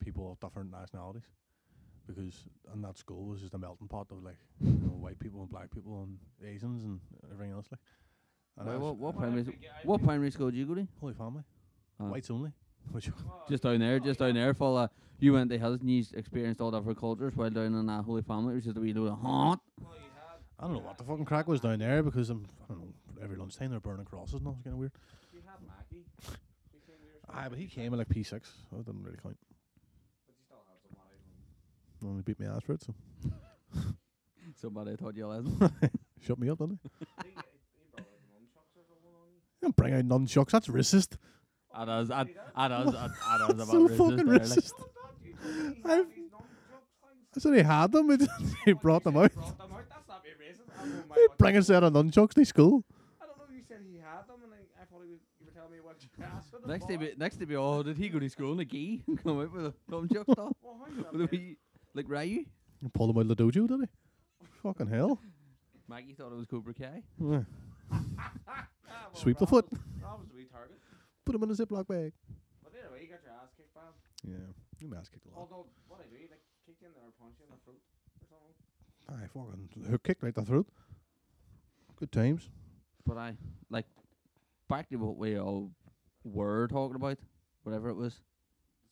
[0.00, 1.28] people of different nationalities.
[2.06, 5.42] Because in that school was just a melting pot of like you know, white people
[5.42, 6.98] and black people and Asians and
[7.30, 7.78] everything else like.
[8.58, 10.74] And I Wait, what, what primary s- forget- I what primary school did you go
[10.74, 10.88] to?
[11.00, 11.44] Holy family,
[12.00, 12.06] Oh.
[12.08, 12.52] whites only.
[12.92, 14.52] Which Well, Just down there, just down there.
[14.54, 17.86] Full of you went to Hills and you experienced all different cultures while down in
[17.86, 19.60] that Holy Family, which is a wee load of haunt.
[19.80, 19.92] well,
[20.58, 22.92] I don't know what the fucking crack was down there because I'm I don't know
[23.22, 24.54] every lunchtime they're burning crosses and all.
[24.54, 24.92] It's kind of weird.
[25.32, 26.04] you had Mackie.
[26.72, 28.50] He came to your Ah, school, but he came in like P six.
[28.70, 29.36] So it didn't really count.
[30.26, 31.16] But you still had somebody
[32.00, 32.08] from.
[32.08, 32.82] Only beat my ass for it.
[32.82, 32.94] So
[34.60, 35.72] Somebody taught you a lesson.
[36.20, 36.88] shut me up, didn't he?
[37.24, 37.34] he, he
[37.98, 38.84] out nunchucks or
[39.30, 39.40] you.
[39.62, 40.50] Don't bring out nunchucks.
[40.50, 41.16] That's racist.
[41.74, 44.42] That is, that, that is, that, that is about so racist fucking there, like.
[44.42, 44.72] racist.
[44.78, 47.36] God, you told me he I've- had these nunchucks things.
[47.36, 48.10] I said he had them.
[48.18, 49.30] He, he brought them out.
[49.30, 49.84] he Brought them out.
[49.88, 51.12] That's not being racist.
[51.12, 52.84] I He'd bring a set of nunchucks to school.
[53.22, 53.44] I don't know.
[53.56, 55.78] You said he had them, and I, I thought he was, you were telling me
[55.82, 56.68] what you asked for them.
[56.70, 56.98] Next to for.
[56.98, 59.40] be, next to be, oh, did he go to school in a key and come
[59.40, 60.52] out with a thumb chuck stuff?
[60.62, 61.38] Well, how did that With a be?
[61.38, 61.56] wee,
[61.94, 62.44] like Ryu?
[62.82, 63.86] He pulled them out of the dojo, did he?
[64.62, 65.20] Fucking hell.
[65.88, 67.02] Maggie thought it was Cobra Kai.
[67.20, 67.40] Yeah.
[67.92, 69.70] Ah, well, Sweep the foot.
[69.70, 70.78] was- Rob was the wee target.
[71.24, 72.12] Put them in a Ziploc bag.
[72.62, 73.94] But anyway, you got your ass kicked, pal.
[74.24, 74.36] Yeah.
[74.80, 75.38] You ass kicked a lot.
[75.38, 77.80] Although, what I do, like, kick you in or punch you in the throat
[78.20, 78.54] or something.
[79.08, 80.66] Aye, fucking hook kicked right the throat.
[81.96, 82.48] Good times.
[83.04, 83.36] But I,
[83.68, 83.86] like,
[84.68, 85.70] back to what we all
[86.24, 87.18] were talking about,
[87.64, 88.20] whatever it was.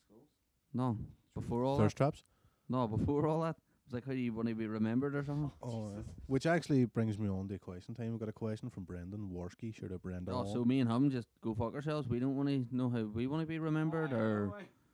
[0.07, 0.27] Schools.
[0.75, 0.99] No,
[1.35, 2.05] before all Thirst that.
[2.05, 2.25] traps.
[2.69, 3.57] No, before all that.
[3.89, 5.51] It was like, how do you want to be remembered or something?
[5.63, 6.03] Oh, yeah.
[6.27, 8.11] Which actually brings me on to question time.
[8.11, 9.75] We've got a question from Brendan Warski.
[9.75, 10.35] Should have Brendan.
[10.35, 10.49] Oh, on.
[10.49, 12.07] so me and him just go fuck ourselves.
[12.07, 14.53] We don't want to know how we want to be remembered, or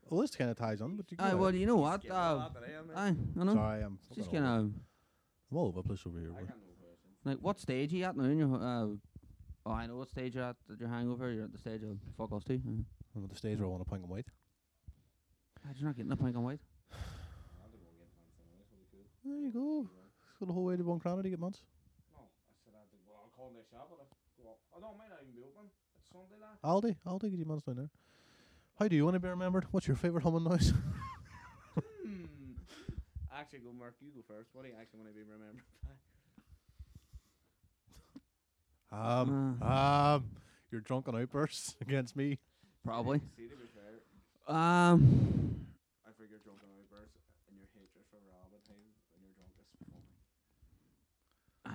[0.08, 2.02] Well, this kind of ties on, but you go aye, well, you know what?
[2.02, 3.16] Skip Uh, all that today, I mean.
[3.36, 3.54] aye, I know.
[3.54, 6.30] Sorry, I'm Just kind of I'm all over the place over here.
[6.36, 6.74] I got no
[7.24, 8.24] like, what stage are you at now?
[8.24, 8.86] In your, uh,
[9.66, 10.56] oh, I know what stage you're at.
[10.70, 12.60] At your hangover, you're at the stage of fuck us too.
[12.66, 12.82] Uh,
[13.16, 14.26] I'm at the stage where I want to pink and white.
[15.74, 16.60] you're not getting a pink and white.
[16.92, 16.96] I
[17.62, 19.08] had to go and get months anyway, so we could.
[19.24, 19.88] There you go.
[20.40, 21.60] Go the whole way to one crown to get months.
[22.12, 23.12] No, I said I had to go.
[23.16, 23.88] I'll call their shop.
[23.90, 24.58] I'll go up.
[24.80, 25.70] No, it might not even be open.
[25.96, 26.58] It's Sunday, lad.
[26.62, 27.90] Aldi, Aldi, get your months down there.
[28.78, 29.66] How do you want to be remembered?
[29.70, 30.72] What's your favourite humming noise?
[32.04, 32.52] Hmm.
[33.32, 33.94] Actually, go, Mark.
[34.00, 34.50] You go first.
[34.52, 35.56] What do you actually want to be remembered
[38.92, 38.96] by?
[38.96, 40.16] um, Uh.
[40.20, 40.24] um,
[40.70, 42.38] your drunken outbursts against me.
[42.84, 43.18] Probably.
[43.36, 45.66] See, to be fair, Um,
[46.06, 47.18] I figure drunken outbursts
[47.48, 50.04] and your hatred for Rob at times when you're drunk is funny.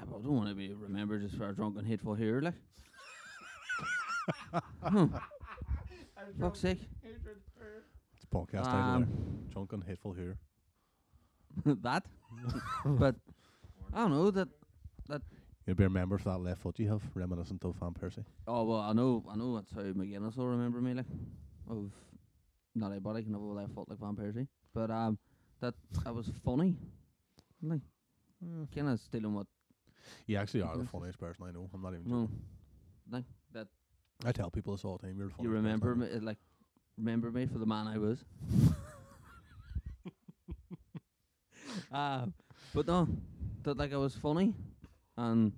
[0.09, 2.53] I don't want to be remembered just for a drunken hateful hair, like.
[4.83, 5.05] Hmm,
[6.39, 6.79] fuck's sake.
[7.03, 9.53] It's a podcast title Um, there.
[9.53, 10.37] Drunken, hateful here.
[11.65, 12.05] that.
[12.85, 13.15] but
[13.93, 14.49] I don't know that.
[15.07, 15.21] that
[15.65, 18.25] You'll be remembered for that left foot you have, reminiscent of Van Persie.
[18.47, 21.05] Oh well, I know, I know that's how McGuinness will remember me, like,
[21.69, 21.91] of
[22.75, 25.17] not everybody can have a left foot like Van Persie, but um,
[25.61, 26.75] that that was funny.
[27.61, 27.81] Like,
[28.43, 28.73] Mm.
[28.73, 29.47] kind of stealing what
[30.27, 31.69] You actually are the funniest person I know.
[31.73, 32.41] I'm not even no, joking.
[33.09, 33.67] like that
[34.25, 35.17] I tell people this all the time.
[35.17, 35.95] You're the funniest you person I remember know.
[35.95, 36.37] me, like
[36.97, 38.23] remember me for the man I was.
[41.91, 42.25] uh,
[42.73, 43.07] but no,
[43.63, 44.53] that like I was funny,
[45.17, 45.53] and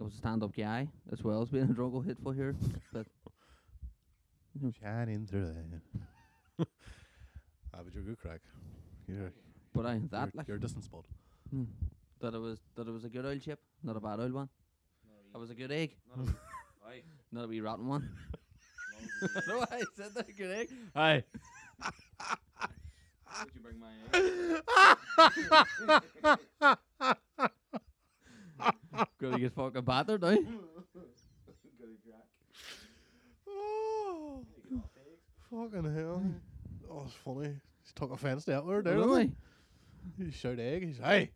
[0.00, 2.56] I was a stand-up guy as well as being a drunk old for here.
[2.92, 3.06] But
[4.80, 6.66] Shining through it.
[7.74, 8.40] ah, but you're a good crack.
[9.06, 9.32] You're,
[9.72, 11.06] but I you're, that like you're a distant spot.
[11.50, 11.64] hmm,
[12.20, 14.48] that it was that it was a good old chip, not a bad old one.
[15.32, 15.96] That was a good egg,
[17.32, 18.08] not a wee rotten one.
[19.48, 20.68] no, I said that good egg.
[20.94, 21.24] Hi.
[23.40, 24.62] Would you bring my egg?
[29.20, 30.36] Gonna get fucking battered now.
[33.48, 34.44] Oh,
[35.50, 36.22] fucking hell.
[36.90, 37.54] Oh, it's funny.
[37.82, 38.94] He's took offence to that word there.
[38.94, 39.08] Really?
[39.08, 39.36] doesn't
[40.18, 40.24] he?
[40.26, 40.84] He shout egg.
[40.84, 41.30] He's, hey.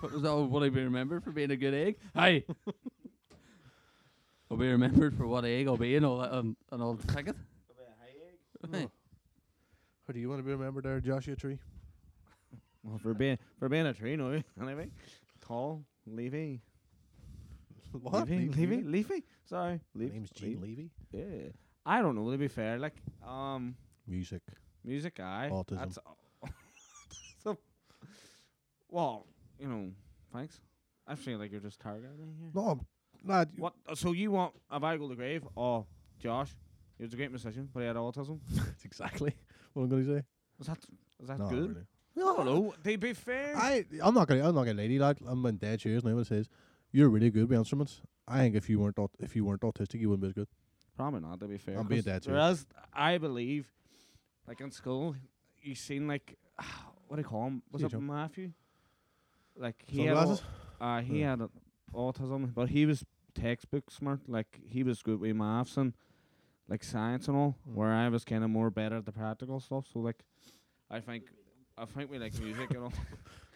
[0.00, 0.34] What was that?
[0.34, 1.96] What I be remembered for being a good egg?
[2.16, 2.44] Hi.
[4.50, 7.36] I'll be remembered for what egg I'll be and all that um, an old ticket.
[8.70, 8.88] Hey.
[10.06, 11.58] How do you want to be remembered there, Joshua Tree?
[12.84, 14.88] Well, for being for being a tree, no, anyway.
[15.40, 16.60] Tall, leafy,
[17.92, 18.28] what?
[18.28, 18.86] leafy, Leave- leafy, leave it?
[18.86, 19.24] leafy.
[19.44, 20.60] Sorry, My name's Gene leaf.
[20.62, 20.90] Levy.
[21.12, 21.48] Yeah,
[21.86, 22.30] I don't know.
[22.30, 22.94] To be fair, like
[23.26, 23.74] um,
[24.06, 24.42] Music.
[24.84, 25.48] music guy.
[25.52, 25.78] Autism.
[25.78, 25.98] That's
[27.44, 27.58] so.
[28.90, 29.26] Well,
[29.62, 29.90] you know,
[30.32, 30.60] thanks.
[31.06, 32.50] I feel like you're just targeting me here.
[32.54, 32.80] No,
[33.24, 33.50] lad.
[33.54, 33.74] you- What?
[33.88, 35.46] uh, So you want a I to the grave?
[35.56, 35.86] Oh,
[36.18, 36.50] Josh,
[36.98, 38.40] he was a great musician, but he had autism.
[38.50, 39.34] That's exactly
[39.72, 40.22] what I'm going to say.
[40.60, 40.78] Is that
[41.22, 41.68] is that no, good?
[41.68, 41.86] Really.
[42.16, 42.74] I don't know.
[42.84, 45.18] To be fair, I, I'm not gonna, I'm not gonna lady lad.
[45.26, 46.18] I'm in dead serious now.
[46.18, 46.48] It says
[46.92, 49.98] you're really good with instruments, I think if you weren't, aut- if you weren't autistic,
[50.00, 50.48] you wouldn't be as good.
[50.96, 51.78] Probably not, to be fair.
[51.78, 52.38] I'm being 'cause dead serious.
[52.40, 53.72] Whereas I believe,
[54.46, 55.16] like in school,
[55.62, 56.36] you seen like
[57.08, 57.62] what do you call him?
[57.72, 58.00] Was See, it Joe.
[58.00, 58.52] Matthew?
[59.56, 60.44] Like he had, Sunglasses.
[60.80, 61.30] au- uh, he Yeah.
[61.30, 61.50] had a-
[61.94, 64.20] autism, but he was textbook smart.
[64.28, 65.92] Like he was good with maths and
[66.68, 67.56] like science and all.
[67.68, 67.74] Mm.
[67.74, 69.86] Where I was kind of more better at the practical stuff.
[69.92, 70.24] So like,
[70.90, 71.24] I think,
[71.76, 72.92] I think we like music and all.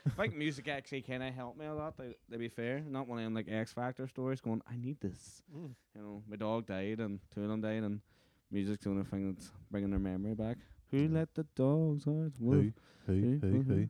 [0.06, 1.96] I think music actually kind of helped me a lot.
[1.96, 4.40] To, to be fair, not one of them like X Factor stories.
[4.40, 5.74] Going, I need this Mm.
[5.94, 8.00] you know, my dog died and two of them died, and
[8.50, 10.58] music's the only thing that's bringing their memory back.
[10.90, 11.12] Who Mm.
[11.14, 12.32] let the dogs out?
[12.38, 12.72] Who, who,
[13.06, 13.88] Who, who, who, who?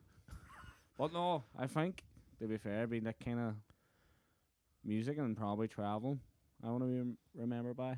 [0.97, 1.03] Who?
[1.03, 2.03] But no, I think
[2.39, 3.53] to be fair, being that kind of
[4.83, 6.19] music and probably travel.
[6.63, 7.97] I want to be rem- remembered by.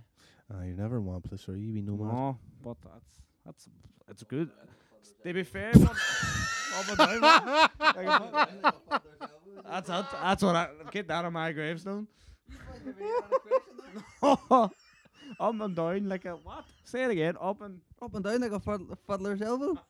[0.54, 2.08] Ah, you're never in one place, or you be no more.
[2.08, 3.70] No, but that's that's
[4.10, 4.50] it's good.
[5.24, 5.92] To be fair, but
[6.76, 7.22] up and down,
[9.66, 10.06] that's it.
[10.22, 12.08] That's what I get that on my gravestone.
[14.24, 14.72] up
[15.40, 16.66] and down like a what?
[16.84, 17.36] Say it again.
[17.40, 19.78] Up and Up and down like a fud- fuddler's elbow.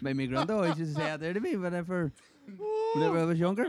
[0.00, 2.12] My me granddad always used to say that there to me whenever
[2.94, 3.66] whenever I was younger.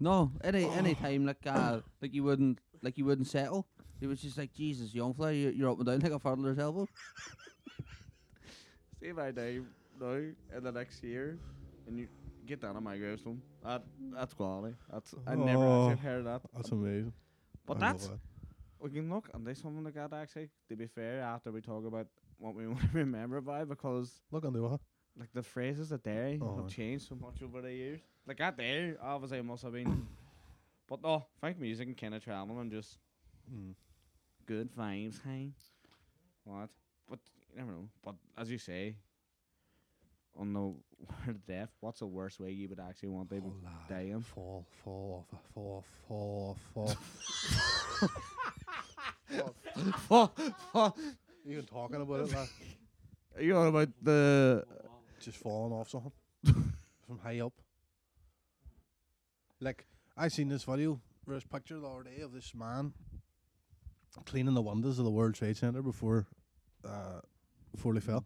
[0.00, 3.66] No, any any time like uh like you wouldn't like you wouldn't settle.
[4.00, 6.58] It was just like Jesus, young fella, you're, you're up and down like a fuddler's
[6.58, 6.86] elbow.
[9.00, 9.60] See if I die
[10.00, 11.38] now in the next year,
[11.86, 12.08] and you
[12.46, 13.40] get down on my gravestone.
[13.64, 14.74] That that's quality.
[14.92, 15.90] That's I never Oh.
[15.90, 16.42] actually heard that.
[16.54, 17.12] That's amazing.
[17.66, 18.18] But I love that's that.
[18.80, 20.48] we can look and there's something like that actually.
[20.68, 22.06] To be fair, after we talk about
[22.38, 24.80] what we want to remember by, because Look on the what?
[25.18, 26.56] Like the phrases that they Oh.
[26.62, 28.00] have changed so much over the years.
[28.26, 30.06] Like that there, obviously it must have been.
[30.88, 32.98] but no, I think music and kind of traveling and just
[33.52, 33.74] Mm.
[34.46, 35.52] good vibes, hey.
[36.44, 36.70] What?
[37.08, 37.18] But
[37.50, 37.88] you never know.
[38.04, 38.94] But as you say,
[40.36, 40.60] on the
[41.26, 43.88] word death, what's the worst way you would actually want people Oh, lad.
[43.88, 44.20] dying?
[44.20, 46.96] Fall, fall off, fall, fall, fall.
[50.08, 50.38] Fuck,
[50.72, 50.98] fuck.
[51.46, 52.48] Even talking about it, lad.
[53.36, 54.64] Are you on about the?
[55.24, 56.12] Just falling off something
[56.44, 57.52] from high up.
[59.60, 62.92] Like I seen this video, this picture the other day of this man
[64.24, 66.26] cleaning the windows of the World Trade Center before,
[66.84, 67.20] uh,
[67.72, 68.24] before they fell.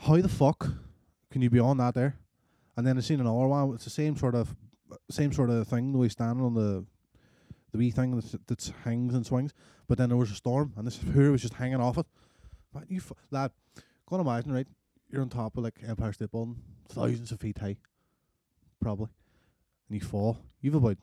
[0.00, 0.68] How the fuck
[1.30, 2.16] can you be on that there?
[2.76, 3.74] And then I seen another one.
[3.74, 4.54] It's the same sort of,
[5.10, 5.92] same sort of thing.
[5.92, 6.84] The way standing on the,
[7.70, 9.52] the wee thing that's, that's hangs and swings.
[9.86, 12.06] But then there was a storm, and this poor was just hanging off it.
[12.74, 13.52] Man, you f- lad,
[14.10, 14.66] and imagine, right?
[15.14, 16.56] You're on top of like Empire State Building,
[16.88, 17.76] thousands of feet high,
[18.80, 19.06] probably,
[19.88, 20.38] and you fall.
[20.60, 20.96] You've about,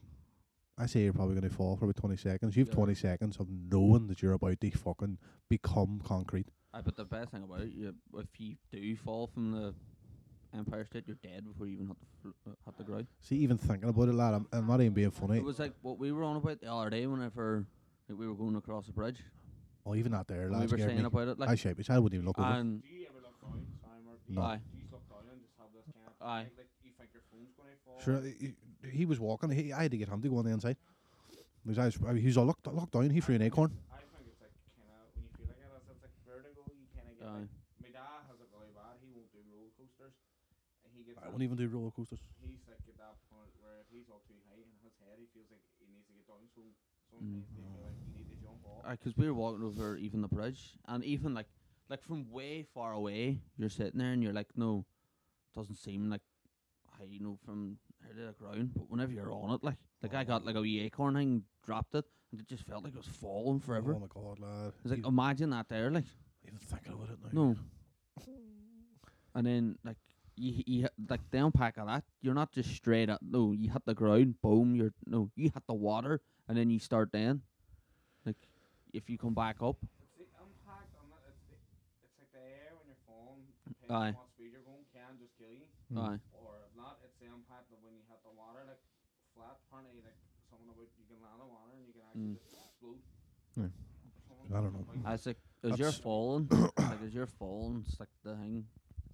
[0.77, 2.57] I say you're probably going to fall for about 20 seconds.
[2.57, 2.73] You've Yeah.
[2.73, 6.49] 20 seconds of knowing that you're about to fucking become concrete.
[6.73, 9.73] I but the best thing about it, you, if you do fall from the
[10.53, 13.07] Empire State, you're dead before you even hit the fl- uh, hit the ground.
[13.21, 15.37] See, even thinking about it, lad, I'm, I'm not even being funny.
[15.37, 17.65] It was like what we were on about the other day whenever
[18.09, 19.23] like, we were going across the bridge.
[19.85, 21.05] Oh, even that there, we were saying me.
[21.05, 21.89] about it, Like I like, shape it.
[21.89, 22.73] I wouldn't even look over.
[24.31, 24.39] And Do you ever look down?
[24.39, 24.39] Sorry, Mark.
[24.39, 24.39] Do No.
[24.39, 24.57] you, Aye.
[24.57, 26.45] do you just look down and just have this kind of Aye.
[26.47, 27.99] like, like you think your phone's going to fall?
[27.99, 28.55] Sure, he,
[28.87, 29.51] he was walking.
[29.51, 30.77] He, I had to get him to go on the inside.
[31.61, 33.09] Because I was, I, he was all locked, locked down.
[33.11, 33.69] He threw an acorn.
[33.93, 36.65] I think it's like kind of when you feel like it, it's, it's like vertigo.
[36.73, 37.45] You kind of get Aye.
[37.45, 37.53] like.
[37.85, 38.97] My dad has it really bad.
[39.03, 40.17] He won't do roller coasters,
[40.95, 41.21] he gets.
[41.21, 42.21] I won't even do roller coasters.
[42.41, 45.27] He's like at that point where if he's up too high in his head, he
[45.33, 46.45] feels like he needs to get down.
[46.53, 46.61] So
[47.09, 47.57] sometimes mm.
[47.57, 48.81] they feel like you need to jump off.
[48.97, 51.49] because we were walking over even the bridge, and even like
[51.91, 54.85] like from way far away, you're sitting there and you're like, no,
[55.53, 56.21] doesn't seem like
[56.97, 58.71] high, you know, from here to the ground.
[58.73, 61.93] But whenever you're on it, like like I got like a wee acorn thing, dropped
[61.95, 63.93] it, and it just felt like it was falling forever.
[63.95, 64.71] Oh my god, lad.
[64.83, 66.05] It's like imagine that there, like
[66.47, 67.41] even thinking about it now.
[67.43, 67.55] no,
[69.35, 69.97] and then like.
[70.37, 73.19] You, you like the unpack of that, you're not just straight up.
[73.21, 74.73] No, you hit the ground, boom.
[74.73, 77.41] You're no, you hit the water, and then you start then.
[78.25, 78.37] Like,
[78.93, 81.21] if you come back up, It's the impact on it.
[81.29, 81.57] It's, the,
[82.01, 83.43] it's like the air when you're falling.
[83.91, 84.15] Aye.
[84.15, 85.67] What speed you're going, can just kill you.
[85.99, 88.79] Aye, Or if not, it's the impact of when you hit the water, like
[89.35, 89.59] flat.
[89.67, 90.15] Apparently, like
[90.49, 92.39] someone about you can land on water and you can actually Mm.
[92.39, 93.01] just explode.
[93.59, 93.71] Yeah.
[94.27, 94.85] Someone I don't know.
[94.95, 98.65] like- I like as you're That's- falling, like as you're falling, it's like the thing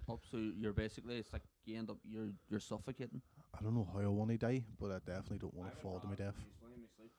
[0.07, 0.21] up.
[0.29, 3.21] So you're basically it's like you end up you're you're suffocating.
[3.57, 5.75] I don't know how I want to die, but I definitely don't want I to
[5.77, 6.37] would fall to my rather death.
[6.37, 7.11] peacefully in my sleep.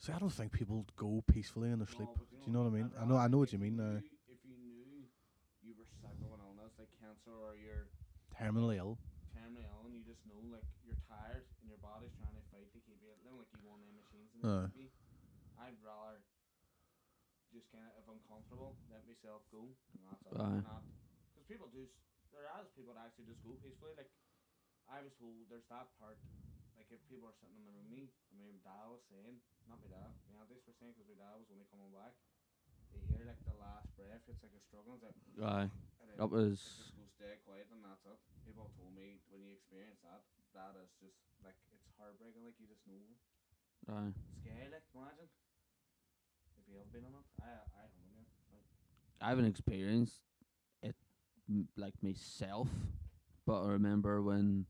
[0.00, 2.08] See, I don't think people go peacefully in their sleep.
[2.08, 2.90] No, but Do you know what I mean?
[2.98, 3.78] I'd know, I know what you mean.
[3.80, 4.00] Uh,
[4.46, 5.02] you knew
[5.60, 7.88] you were sick of an illness like cancer or you're
[8.34, 8.96] terminally ill.
[9.36, 12.68] terminally ill and you just know like you're tired and your body's trying to fight
[12.72, 14.66] to keep you know, like you want them machines and uh.
[14.72, 14.88] be,
[15.60, 16.22] I'd rather
[17.52, 20.64] just kind of if I'm comfortable let myself go and that's it.
[21.32, 21.84] Because people do.
[21.86, 21.96] s-
[22.34, 23.96] are people that actually just go peacefully.
[23.96, 24.12] Like
[24.88, 26.20] I was told, there's that part.
[26.76, 29.82] Like if people are sitting in the room, me, I mean, dad was saying, not
[29.82, 32.14] my dad, my aunties were saying, because my dad was only coming back.
[32.94, 34.96] You hear like the last breath, it's like a struggle.
[34.96, 35.70] It's like, Aye,
[36.00, 38.18] and then that it was just goes dead quiet and that's it.
[38.46, 40.24] People told me when you experience that,
[40.56, 42.42] that is just like it's heartbreaking.
[42.44, 43.04] Like you just know,
[43.92, 44.12] aye.
[44.40, 44.66] scary.
[44.72, 45.28] Like imagine
[46.56, 47.26] if you have been on it.
[47.40, 48.24] I I haven't been.
[48.52, 48.66] Like,
[49.20, 50.20] I haven't experienced
[50.82, 50.96] it
[51.48, 52.68] m- like myself,
[53.46, 54.66] but I remember when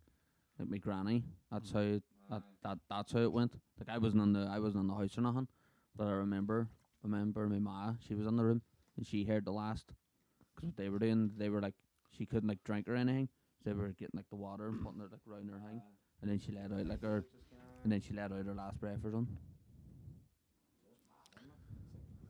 [0.59, 1.25] like my granny.
[1.51, 1.79] That's mm-hmm.
[1.79, 2.57] how it, that, aye.
[2.63, 3.55] that that's how it went.
[3.79, 5.49] Like I wasn't in the I wasn't in the house or nothing,
[5.97, 6.69] but I remember
[7.03, 7.95] remember my ma.
[8.07, 8.63] She was in the room
[8.97, 9.93] and she heard the last.
[10.55, 11.75] Because what they were doing, they were like
[12.17, 13.29] she couldn't like drink or anything.
[13.63, 15.83] So they were getting like the water and putting it like round her thing,
[16.23, 18.47] and then she let out like her, It's just kinda- and then she let out
[18.47, 19.35] her last breath or something.
[20.87, 21.59] it's mad, isn't it?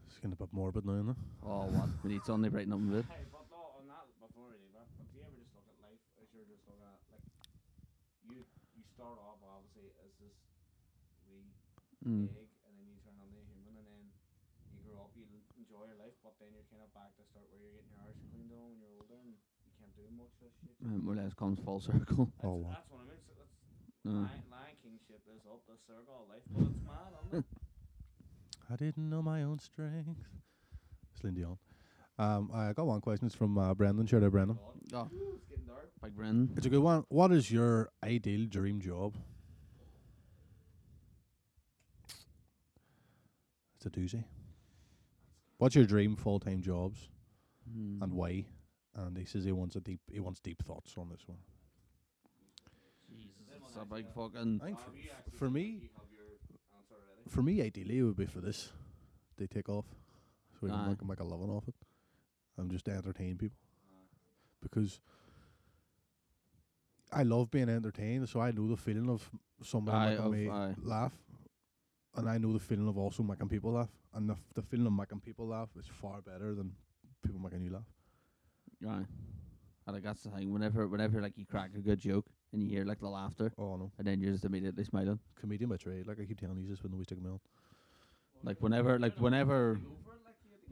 [0.08, 1.20] It's It's getting a bit morbid now, isn't it?
[1.44, 1.88] Oh what?
[2.04, 3.04] We need something to brighten up a bit.
[3.12, 5.68] Hey, but no, on that before we leave it, but do you ever just look
[5.68, 7.24] at life as you're just looking at like
[8.24, 8.44] you
[8.76, 10.36] you start off obviously as this
[11.28, 11.44] wee
[12.06, 12.30] Mm.
[12.40, 14.06] egg, and then you turn into a human, and then
[15.18, 17.22] you grow up, you l- enjoy your life, but then you're kind of back to
[17.34, 20.06] start where you're getting your arse cleaned on when you're older, and you can't do
[20.14, 20.74] much of this shit.
[20.80, 22.30] More or less comes full circle.
[22.30, 22.70] That's, Oh, wow.
[22.78, 23.22] that's what I mean.
[23.26, 23.54] So that's
[24.06, 27.42] Uh, Lion, Lion King shit this up the circle of life, but it's mad, isn't
[27.42, 27.46] it?
[28.70, 30.14] I didn't know my own strength.
[31.18, 31.58] Celine Dion.
[32.18, 33.26] Um, I got one question.
[33.26, 34.06] It's from uh, Brendan.
[34.06, 34.58] Shout out, Brendan.
[34.92, 35.90] Oh, Ooh, it's getting dark.
[36.02, 36.50] Big Brendan.
[36.56, 37.04] It's a good one.
[37.08, 39.14] What is your ideal dream job?
[43.76, 44.24] It's a doozy.
[45.58, 47.08] What's your dream full time jobs
[47.70, 48.00] Mm.
[48.02, 48.46] and why?
[48.94, 51.38] And he says he wants a deep he wants deep thoughts on this one.
[53.10, 54.60] Jesus, it's a big fucking.
[54.62, 56.26] I think for, you for me you have your
[56.76, 57.28] answer already?
[57.28, 58.72] for me ideally it would be for this.
[59.36, 59.84] They take off.
[60.54, 60.88] So we can Aye.
[60.88, 61.74] make, make a living off it.
[62.56, 63.58] And just entertain people.
[63.90, 64.16] Aye.
[64.62, 65.00] because
[67.12, 69.30] I love being entertained, so I know the feeling of
[69.62, 70.74] somebody Aye, making of- me aye.
[70.82, 71.12] laugh,
[72.16, 73.88] and I know the feeling of also making people laugh,
[74.18, 76.72] and the f- the feeling of making people laugh is far better than
[77.24, 77.86] people making you laugh.
[78.82, 79.06] Right.
[79.86, 80.52] I think that's the thing.
[80.52, 83.76] Whenever, whenever like you crack a good joke and you hear like the laughter, Oh
[83.76, 85.18] no, and then you're just immediately smiling.
[85.40, 86.06] comedian by trade.
[86.06, 87.40] Like I keep telling you, this when we stick me on.
[88.42, 89.80] Like whenever, like whenever,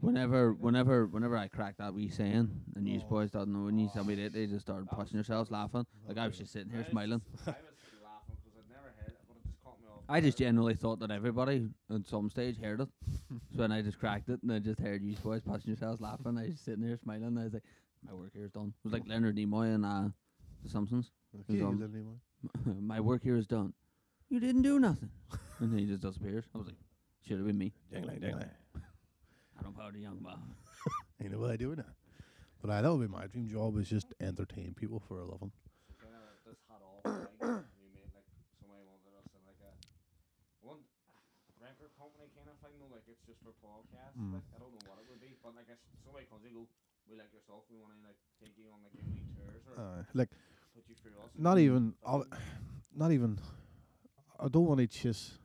[0.01, 3.09] whenever, whenever, whenever I crack that wee saying, and you Oh.
[3.09, 5.85] boys don't know, and you immediately just start pushing yourselves laughing.
[6.07, 7.21] Like I was just sitting here smiling.
[7.31, 9.87] was just- I was laughing because I'd never heard it, but it just caught me
[9.87, 9.96] off.
[10.09, 12.87] I just generally thought that everybody at some stage heard it.
[13.29, 16.37] so when I just cracked it and I just heard you boys pushing yourselves laughing,
[16.37, 17.25] I was just sitting there smiling.
[17.25, 17.63] And I was like,
[18.05, 18.67] my work here is done.
[18.67, 20.09] It was like Leonard Nimoy and uh,
[20.63, 21.11] The Simpsons.
[21.49, 23.73] Um, you my work here is done.
[24.29, 25.09] You didn't do nothing.
[25.59, 26.45] and then he just disappears.
[26.53, 26.77] I was like,
[27.27, 27.73] should have been me.
[27.93, 28.49] Dingling, dingling.
[29.59, 30.37] I don't power the young man.
[31.21, 31.89] You know what I do now.
[32.61, 35.51] But I that would be my dream job is just entertain people for a living.
[35.89, 37.25] So kinda this hat off, right?
[37.41, 38.25] and you made like
[38.61, 39.73] somebody wanted us to like a
[40.61, 40.81] one
[41.57, 42.77] record company kind of thing.
[42.77, 44.15] No, like if it's just for podcasts.
[44.15, 44.39] Mm.
[44.39, 46.63] Like, I don't know what it would be, but like if somebody comes and go,
[47.11, 49.03] we like yourself, we want to like take you on like a
[49.35, 50.31] tours or Uh, like
[50.73, 51.31] put you through us.
[51.37, 53.37] not even, I I'll- wouldn't- even.
[54.39, 55.37] I don't want to chase.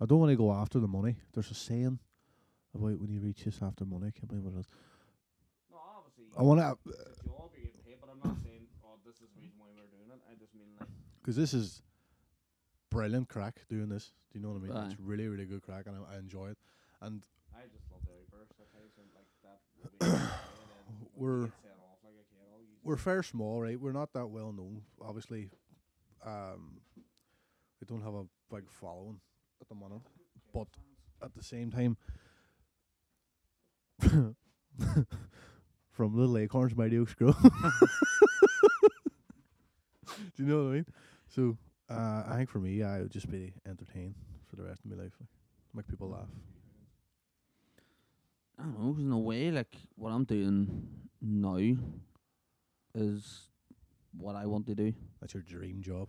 [0.00, 1.16] I don't want to go after the money.
[1.32, 1.98] There's a saying
[2.74, 4.08] about when you reach this after money.
[4.08, 4.72] I can't remember what it is.
[5.70, 6.24] No, obviously.
[6.36, 9.16] I want to, it's a job you get paid, but I'm not saying oh this
[9.16, 10.20] is the reason why we're doing it.
[10.30, 10.88] I just mean like
[11.20, 11.82] because this is
[12.90, 14.12] brilliant crack doing this.
[14.32, 14.76] Do you know what I mean?
[14.76, 14.86] Aye.
[14.90, 16.58] It's really, really good crack, and I, I enjoy it.
[17.04, 17.22] And
[17.54, 18.52] I just love the outburst.
[18.60, 19.60] Okay, so like that.
[19.76, 22.96] Will be and then when We're- you get set off like a kettle, you we're
[22.96, 23.78] fair small, right?
[23.78, 24.82] We're not that well known.
[25.00, 25.50] Obviously,
[26.24, 26.80] um,
[27.80, 28.24] we don't have a
[28.54, 29.20] big following
[29.60, 30.02] at the moment.
[30.52, 30.68] But
[31.22, 31.96] at the same time,
[35.90, 37.32] from little acorns, mighty oaks grow.
[40.36, 40.86] Do you know what I mean?
[41.28, 41.56] So,
[41.90, 44.14] uh, I think for me, I would just be entertained
[44.48, 45.28] for the rest of my life, like,
[45.74, 46.28] make people laugh.
[48.58, 48.92] I don't know.
[48.94, 51.56] 'cause in a way, like what I'm doing now
[52.94, 53.50] is
[54.16, 54.94] what I want to do.
[55.20, 56.08] That's your dream job.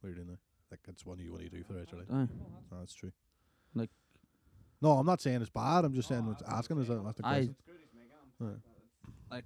[0.00, 0.38] What you're doing now,
[0.70, 2.28] like that's what you want to do for the rest of your life.
[2.30, 2.34] Aye.
[2.70, 3.12] No, that's true.
[3.74, 3.90] Like-
[4.80, 5.84] no, I'm not saying it's bad.
[5.84, 7.50] I'm just saying it's asking is that that's the I- question.
[7.50, 8.62] It's good he's making them.
[9.30, 9.44] Right.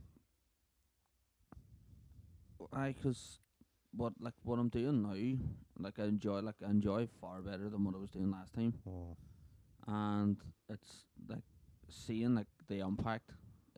[2.73, 3.41] Aye, 'cause
[3.93, 5.15] what like what I'm doing now,
[5.79, 8.75] like I enjoy, like I enjoy far better than what I was doing last time,
[8.87, 9.17] Oh,
[9.87, 10.37] and
[10.69, 11.45] it's like
[11.89, 13.31] seeing like the impact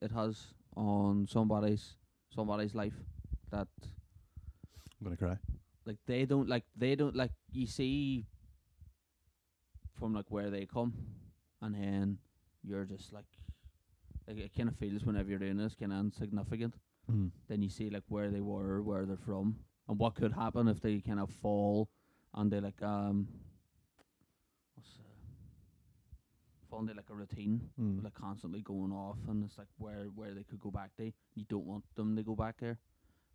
[0.03, 1.95] it has on somebody's
[2.35, 2.95] somebody's life
[3.51, 3.69] that
[5.01, 5.37] I'm gonna cry.
[5.87, 8.27] like they don't like they don't like you see
[9.99, 10.93] from like where they come
[11.63, 12.19] and then
[12.63, 13.25] you're just like
[14.27, 16.75] like it kind of feels whenever you're doing this kind of insignificant
[17.11, 17.31] Mm.
[17.49, 19.57] then you see like where they were where they're from
[19.89, 21.89] and what could happen if they kind of fall
[22.35, 23.27] and they like um
[24.75, 25.09] what's uh,
[26.68, 28.03] fall into like a routine Mm.
[28.05, 31.45] like constantly going off and it's like where where they could go back to you
[31.49, 32.79] don't want them to go back there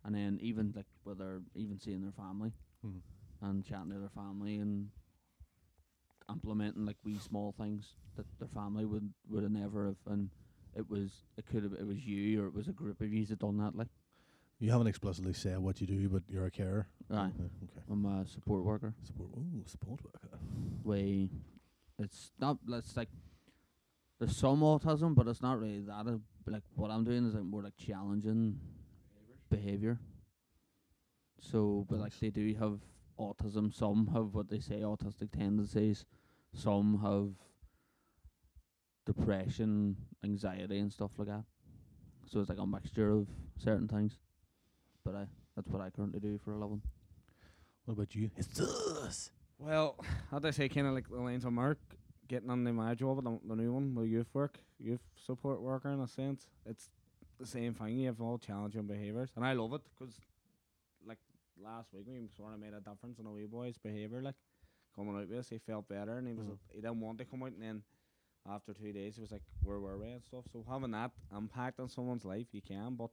[0.04, 2.52] and then even like whether even seeing their family
[2.84, 3.00] Mm.
[3.42, 4.90] and chatting to their family and
[6.30, 10.30] implementing like wee small things that their family would would have never have and
[10.74, 13.24] it was it could have it was you or it was a group of you
[13.26, 13.88] that done that like
[14.60, 16.86] You haven't explicitly said what you do, but you're a carer.
[17.10, 17.32] Aye.
[17.38, 17.82] Yeah, okay.
[17.90, 19.30] I'm a support worker Support.
[19.36, 20.38] Ooh, support worker.
[20.84, 21.28] way
[21.98, 23.10] it's not Let's like
[24.18, 27.44] there's some autism but it's not really that uh, like what I'm doing is like
[27.44, 28.58] more like challenging
[29.50, 29.98] behavior
[31.40, 32.20] so but like Nice.
[32.20, 32.78] they do have
[33.18, 36.04] autism some have what they say autistic tendencies
[36.52, 37.32] some have
[39.06, 41.44] depression anxiety and stuff like that
[42.26, 44.18] so it's like a mixture of certain things
[45.04, 46.82] but I that's what I currently do for a living
[47.84, 48.30] What about you?
[48.36, 49.30] It's us.
[49.58, 49.96] Well,
[50.30, 51.78] how do I say, kind of like the lines of Mark
[52.28, 55.90] getting on the my job, the, the new one, with youth work, youth support worker
[55.90, 56.48] in a sense.
[56.66, 56.88] It's
[57.38, 57.98] the same thing.
[57.98, 60.14] You have all challenging behaviours, and I love it because,
[61.06, 61.18] like
[61.62, 64.22] last week we sort of made a difference in a wee boy's behaviour.
[64.22, 64.36] Like
[64.94, 66.58] coming out with us, he felt better, and he was Mhm.
[66.70, 67.82] he didn't want to come out, and then
[68.46, 70.44] after two days he was like, "Where were we?" and stuff.
[70.52, 73.10] So having that impact on someone's life, you can, but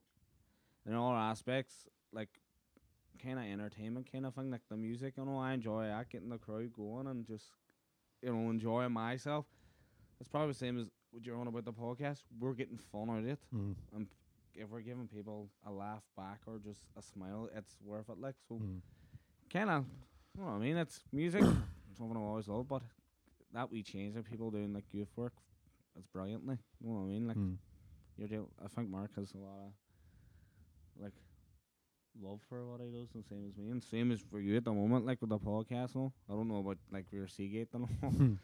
[0.86, 2.30] in all aspects, like
[3.22, 5.18] kind of entertainment kind of thing, like the music.
[5.18, 5.39] and all.
[5.39, 7.51] I enjoy that, getting the crowd going and just
[8.22, 9.45] you know enjoying myself.
[10.19, 12.24] It's probably the same as what you're on about the podcast.
[12.39, 13.76] We're getting fun out of it, Mm.
[13.95, 14.07] and
[14.53, 18.19] if we're giving people a laugh back or just a smile, it's worth it.
[18.19, 18.82] Like so, Mm.
[19.51, 19.86] kind of.
[20.36, 20.78] You know what I mean?
[20.78, 21.41] It's music,
[21.97, 22.84] something I've always loved, but
[23.53, 25.34] that we change of people doing like youth work,
[25.97, 26.57] it's brilliantly.
[26.80, 27.28] You know what I mean?
[27.28, 27.57] Like Mm.
[28.17, 28.47] you're doing.
[28.63, 29.74] I think Mark has a lot of
[31.01, 31.13] like
[32.22, 34.64] love for what he does, the same as me, and same as for you at
[34.66, 35.95] the moment, like with the podcast.
[35.95, 38.05] No, I don't know about like your Seagate and hmm.
[38.05, 38.38] all,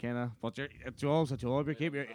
[0.00, 0.30] kind of.
[0.40, 1.68] But your a job's a job.
[1.68, 2.06] You keep your,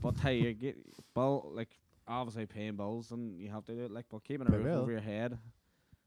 [0.00, 0.76] but hey, you get
[1.14, 1.70] bill like
[2.08, 3.90] obviously paying bills and you have to do it.
[3.90, 4.80] Like, but keeping a Pay roof bill.
[4.80, 5.38] over your head,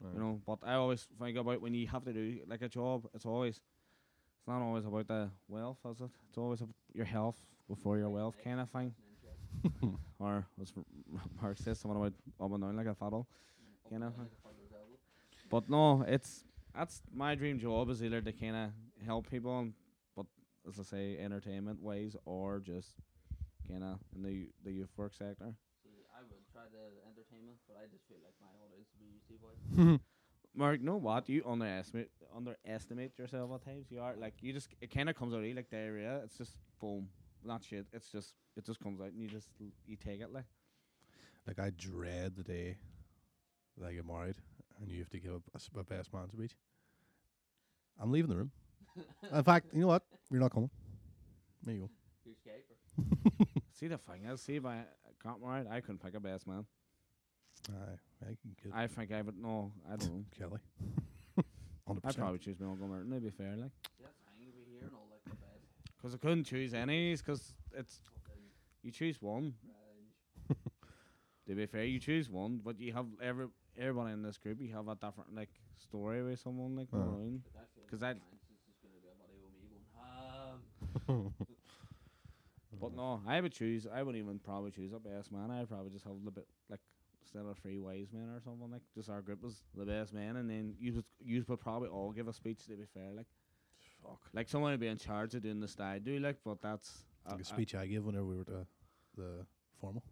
[0.01, 0.13] Right.
[0.13, 0.41] you know.
[0.45, 3.07] But I always think about when you have to do like a job.
[3.13, 6.09] It's always, it's not always about the wealth, is it?
[6.29, 7.37] It's always about your health
[7.67, 8.93] before your wealth, kind of thing.
[10.19, 10.71] or as
[11.41, 13.27] Mark says, someone about up and down like a fiddle,
[13.89, 14.13] kind know.
[15.49, 16.43] But no, it's
[16.75, 18.69] that's my dream job is either to kind of
[19.05, 19.73] help people, and,
[20.15, 20.25] but
[20.67, 22.89] as I say, entertainment ways or just
[23.67, 25.53] kind of in the the youth work sector.
[25.83, 29.09] See, I would try the entertainment, but I just feel like my audience would be
[29.17, 29.99] UC boys.
[30.55, 31.29] Mark, know what?
[31.29, 33.87] You underestimate underestimate yourself at times.
[33.89, 36.21] You are like you just it kind of comes out of you like diarrhea.
[36.23, 37.07] It's just boom,
[37.43, 37.85] not shit.
[37.93, 40.45] It's just it just comes out and you just l- you take it like.
[41.47, 42.77] Like I dread the day
[43.79, 44.35] that I get married
[44.79, 46.55] and you have to give a, a s- a best man speech.
[48.01, 48.51] I'm leaving the room.
[49.33, 50.03] In fact, you know what?
[50.31, 50.69] You're not coming.
[51.63, 51.89] There you go.
[53.73, 54.83] See the thing is, see if I
[55.23, 56.65] got married, I couldn't pick a best man.
[57.69, 60.25] Aye, I can get I think I would no, I don't know.
[60.37, 60.59] Kelly.
[61.87, 63.09] Hundred I'd probably choose my Uncle Martin.
[63.11, 63.71] To be fair, like,
[65.97, 67.99] because I couldn't choose any, because it's
[68.83, 69.53] you choose one.
[71.47, 73.47] to be fair, you choose one, but you have every
[73.79, 74.59] everyone in this group.
[74.61, 76.97] You have a different like story with someone like Uh.
[76.97, 77.43] going
[77.85, 78.15] Because I,
[82.79, 83.87] but no, I would choose.
[83.91, 85.51] I wouldn't even probably choose a best man.
[85.51, 86.79] I'd probably just have a bit like
[87.21, 90.37] instead of three wise men or something like just our group was the best man,
[90.37, 92.65] and then you would you would probably all give a speech.
[92.67, 93.27] To be fair, like
[94.03, 94.19] Fuck.
[94.33, 97.31] like someone would be in charge of doing the style do like, but that's uh,
[97.31, 98.65] Like a uh, speech I gave whenever we were to
[99.15, 99.45] the
[99.81, 100.03] formal.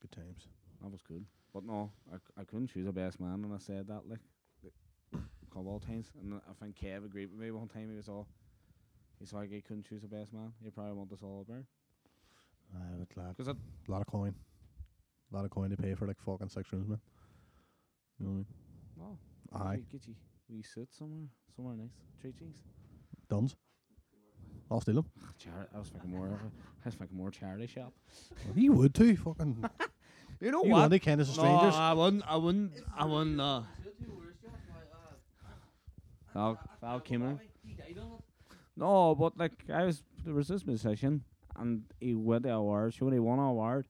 [0.00, 0.46] Good times.
[0.82, 1.24] that was good.
[1.54, 4.20] But no, I, I couldn't choose a best man, and I said that like
[5.14, 7.90] a couple of times, and I think Kev agreed with me one time.
[7.90, 8.26] He was all.
[9.18, 10.52] He's like, he couldn't choose a best man.
[10.64, 11.64] He probably want us all there.
[12.74, 14.34] Aye, but lad, Because a lot of coin.
[15.32, 17.00] A lot of coin to pay for like fucking six rooms, man.
[18.18, 18.46] You know what
[19.52, 19.68] Oh, I mean?
[19.68, 20.14] Aye, Get you
[20.48, 21.90] we sit somewhere, somewhere nice.
[22.20, 22.56] Three cheese.
[23.28, 23.56] duns.
[24.70, 25.06] I'll steal them.
[25.42, 26.26] Chari- I was thinking more.
[26.26, 27.92] Of a, I was thinking more charity shop.
[28.56, 29.16] he would too.
[29.16, 29.64] Fucking.
[30.42, 31.74] You know you want the kind of strangers?
[31.74, 32.24] No, I wouldn't.
[32.26, 32.72] I wouldn't.
[32.98, 33.40] I wouldn't.
[33.40, 33.62] Uh,
[36.34, 37.38] Val, Val Kilmer.
[38.76, 41.22] No, but like I was, there was this musician,
[41.56, 43.86] and he went to a award show and he won an award.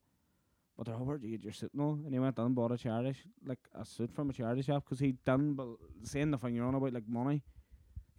[0.76, 2.76] But the award you get your suit no, and he went down and bought a
[2.76, 6.38] charity, sh- like a suit from a charity shop, because he didn't bel saying the
[6.38, 7.42] thing you're on about like money.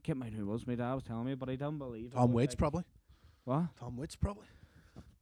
[0.01, 0.65] Can't mind who it was.
[0.65, 2.07] My dad was telling me, but he didn't believe.
[2.07, 2.83] it Tom was, Waits like- probably.
[3.43, 3.65] What?
[3.79, 4.45] Tom Waits probably.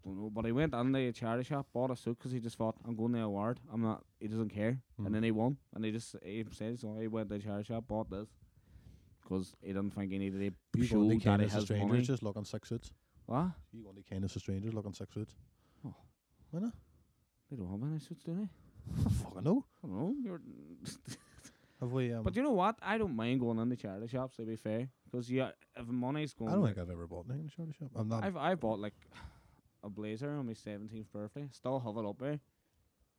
[0.03, 2.57] Don't know, but he went in the charity shop, bought a suit because he just
[2.57, 3.59] thought, I'm going to the award.
[3.71, 4.03] I'm not.
[4.19, 5.05] He doesn't care, Mm.
[5.05, 6.97] and then he won, and he just he said so.
[6.99, 8.27] He went to the charity shop, bought this
[9.21, 10.39] because he didn't think he needed
[10.73, 12.01] to You show go to that he has strangers money.
[12.03, 12.91] just looking six suits.
[13.27, 13.51] What?
[13.71, 15.35] You go to kind of strangers looking six suits.
[15.85, 15.93] Oh.
[16.49, 16.73] Why not?
[17.49, 18.49] They don't have any suits, do they?
[19.05, 19.65] I fucking know.
[19.83, 20.15] I don't know.
[20.23, 20.41] You're
[21.79, 22.11] Have we?
[22.13, 22.75] Um, but you know what?
[22.81, 24.37] I don't mind going in the charity shops.
[24.37, 27.41] To be fair, 'cause yeah, if money's going, I don't think I've ever bought anything
[27.43, 27.89] in a charity shop.
[27.95, 28.23] I'm not.
[28.23, 28.93] I've I bought like
[29.83, 31.47] a blazer on my seventeenth birthday.
[31.51, 32.39] Still have it up there,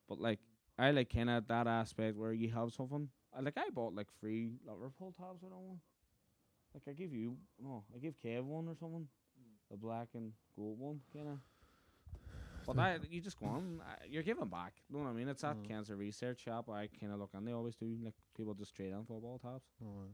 [0.09, 0.39] but like
[0.79, 3.09] I like kind of that aspect where you have something.
[3.37, 5.81] I like I bought like three Liverpool tops or one.
[6.75, 9.07] Like I give you no, I give Kev one or something,
[9.71, 11.39] the black and gold one kind of.
[12.65, 14.75] But I, you just go on, I- you're giving back.
[14.89, 15.29] You know what I mean?
[15.29, 15.67] It's that Mm.
[15.67, 16.69] cancer research shop.
[16.69, 17.99] Where I kind of look and they always do.
[18.05, 19.67] Like people just trade on football tops.
[19.85, 20.05] Oh,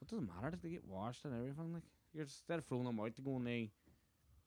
[0.00, 1.74] It doesn't matter if they get washed and everything.
[1.74, 1.82] Like
[2.14, 3.70] you're just instead of throwing them out to go and they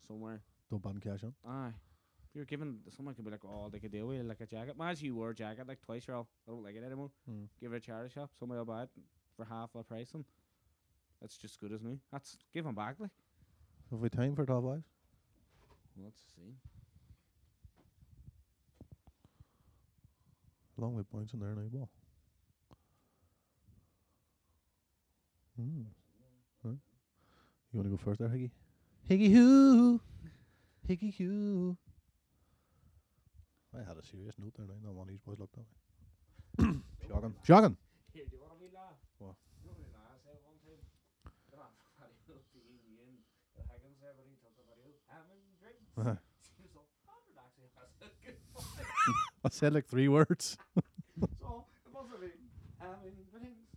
[0.08, 0.42] somewhere.
[0.72, 1.34] Don't ban cash on.
[1.48, 1.74] Aye.
[2.30, 4.46] If you're giving someone could be like, oh, they could deal with it like a
[4.46, 4.76] jacket.
[4.80, 7.12] Imagine you wore a jacket like twice, you're all, I don't like it anymore.
[7.30, 7.48] Mm.
[7.60, 8.90] Give it a charity shop, somebody will buy it
[9.36, 10.24] for half the price and
[11.20, 12.00] that's just good as new.
[12.12, 13.12] That's give 'em back like.
[13.92, 14.64] Have we time for top?
[14.64, 14.82] Well,
[16.02, 16.54] let's see.
[20.78, 21.90] Long way points in there now, ball.
[25.62, 25.86] Mm.
[26.64, 26.70] Huh?
[27.72, 28.50] You want to go first there, Higgy?
[29.10, 30.00] Higgy hoo!
[30.90, 31.78] Higgy hoo!
[33.76, 34.74] I had a serious note there now.
[34.84, 36.82] Not one of these boys looked at me.
[37.08, 37.34] Shocking.
[37.44, 37.78] Shocking!
[38.14, 38.98] Here, do you want a wee laugh?
[39.20, 39.36] What?
[39.64, 40.82] You know what a said one time?
[41.54, 43.12] Come on, video being in
[43.56, 44.92] the Higgins there, but he took the video.
[45.08, 45.88] Having drinks.
[46.58, 48.36] She was like, "Hundred actually has a good.
[49.46, 50.58] I said like three words.
[51.40, 52.42] So it must have been
[52.80, 53.70] having drinks.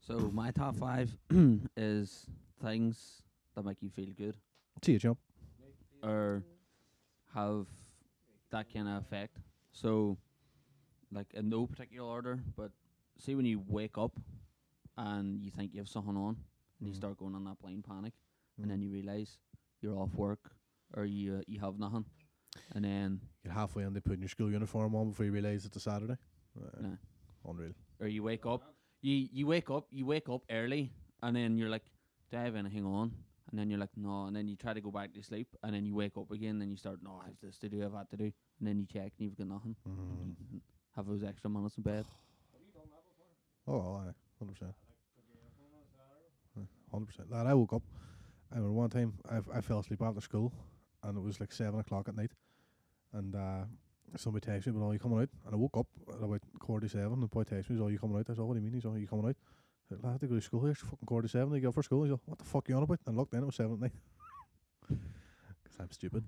[0.00, 1.14] So my top five
[1.76, 2.26] is
[2.62, 3.22] things
[3.54, 4.36] that make you feel good
[4.82, 5.18] See you, chump.
[6.04, 6.44] Or
[7.34, 7.66] have
[8.50, 9.38] that kind of effect.
[9.72, 10.16] So,
[11.12, 12.70] like in no particular order, but
[13.18, 14.12] see when you wake up
[14.96, 16.36] and you think you have something on,
[16.78, 16.96] and you Mhm.
[16.96, 18.12] start going on that blind panic,
[18.58, 18.62] Mm.
[18.62, 19.38] and then you realize
[19.80, 20.56] you're off work
[20.94, 22.04] or you uh, you have nothing,
[22.74, 25.80] and then Get halfway into putting your school uniform on before you realise it's a
[25.80, 26.16] Saturday.
[26.56, 26.96] Uh, Nah.
[27.44, 27.74] Unreal.
[28.00, 28.62] or you wake up,
[29.02, 30.92] you you wake up, you wake up early,
[31.22, 31.84] and then you're like,
[32.30, 33.12] do I have anything on?
[33.54, 35.72] And then you're like, no, and then you try to go back to sleep, and
[35.72, 37.82] then you wake up again, and then you start, no, I have this to do,
[37.82, 39.76] I have had to do, and then you check and you've got nothing.
[39.88, 40.34] Mm.
[40.52, 40.60] You
[40.96, 42.04] Have those extra minutes in bed.
[43.68, 44.74] Oh, aye, hundred percent.
[46.90, 47.30] Hundred percent.
[47.30, 47.82] Lad, I woke up.
[48.50, 50.52] I remember one time I I fell asleep after school,
[51.04, 52.32] and it was like seven o'clock at night,
[53.12, 53.64] and uh,
[54.16, 56.88] somebody texted me, "But are you coming out?" And I woke up at about quarter
[56.88, 57.12] to seven.
[57.14, 58.74] And the boy texted me, "Are you coming out?" I said, "What do you mean?"
[58.74, 59.36] He's, "Are you coming out?"
[59.94, 60.70] I said, "Lad, I have to go to school here.
[60.72, 61.54] It's fucking quarter to seven.
[61.54, 63.34] I go for school." He's like, "What the fuck are you on about?" And looked
[63.34, 63.92] in, it was seven at night.
[65.62, 66.24] Because I'm stupid.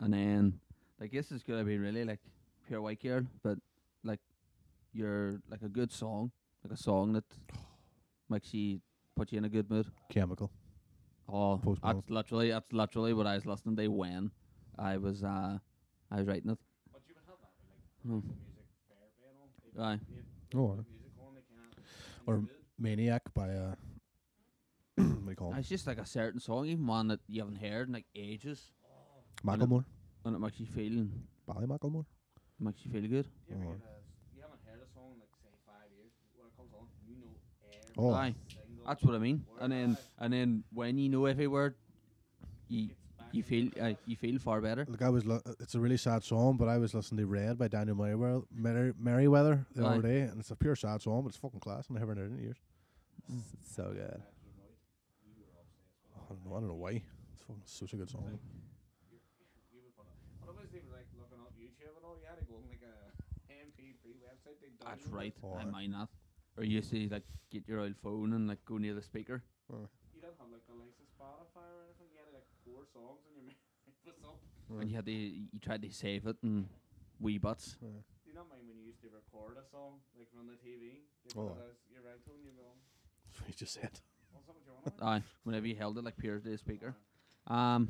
[0.00, 0.60] And then,
[1.00, 2.20] like, this is gonna be really like
[2.66, 3.58] pure white girl, but
[4.04, 4.20] like,
[4.92, 6.30] you're like a good song,
[6.64, 7.24] like a song that
[8.28, 8.80] makes you
[9.14, 9.86] put you in a good mood.
[10.10, 10.50] Chemical.
[11.28, 11.96] Oh, Post Malone.
[11.96, 14.30] that's literally that's literally what I was listening to when
[14.78, 15.58] I was uh
[16.10, 16.58] I was writing it.
[16.92, 18.26] But you would have that like Hmm.
[18.26, 19.92] music fair playing on.
[19.92, 20.00] Aye.
[20.54, 20.84] Oh, put aye.
[20.88, 21.74] music on, they can't.
[21.76, 22.57] and Or you're good.
[22.78, 23.74] Maniac by uh,
[24.96, 25.58] what do you call him?
[25.58, 28.60] It's just like a certain song, even one that you haven't heard in like ages,
[29.44, 29.84] Macklemore.
[30.24, 31.06] and it makes you feel
[31.46, 32.04] Bally Macklemore.
[32.60, 33.26] makes you feel good.
[33.46, 33.72] Do you ever Oh.
[33.72, 36.70] get a, you haven't heard a song in like say five years when it comes
[36.78, 37.34] on, you know
[37.72, 38.14] every Oh.
[38.14, 38.34] Aye.
[38.48, 39.44] single That's what I mean.
[39.60, 41.74] And then and then when you know every word,
[42.68, 42.90] you
[43.32, 44.86] you feel uh, you feel far better.
[44.88, 47.58] Like I was, li- it's a really sad song, but I was listening to Red
[47.58, 49.88] by Daniel Merriweather, Merri- Merriweather the Aye.
[49.90, 52.16] other day, and it's a pure sad song, but it's fucking class, and I haven't
[52.16, 52.56] heard it in years.
[53.28, 54.08] It's so good.
[54.08, 54.78] back in the night.
[55.24, 57.02] You were obsessed with I don't know, I don't know why.
[57.36, 58.24] It's fucking such a good song.
[59.72, 60.16] You would put it.
[60.40, 62.16] But it was even like looking up YouTube and all.
[62.16, 62.96] You had to go on like a
[63.52, 64.56] MP3 website.
[64.64, 65.34] They That's right.
[65.44, 65.70] Oh, I aye.
[65.70, 66.08] mind that.
[66.56, 67.22] Or you see like
[67.52, 69.44] get your old phone and like go near the speaker.
[69.70, 72.08] You didn't have like the likes of Spotify or anything.
[72.10, 73.60] You had like four songs on your memory.
[74.02, 74.40] What's up?
[74.80, 76.66] And you had to you tried to save it in
[77.20, 77.76] wee butts.
[77.80, 77.86] Do
[78.26, 81.04] you not mind when you used to record a song like from the TV?
[81.24, 81.68] They Oh, put aye.
[81.68, 82.42] it as your ringtone.
[82.42, 82.68] You go,
[83.48, 84.00] That's what you just said.
[84.32, 84.74] what's up with your
[85.08, 85.14] one?
[85.20, 85.22] Aye.
[85.44, 86.94] Whenever you held it like pure to the speaker.
[87.46, 87.88] Um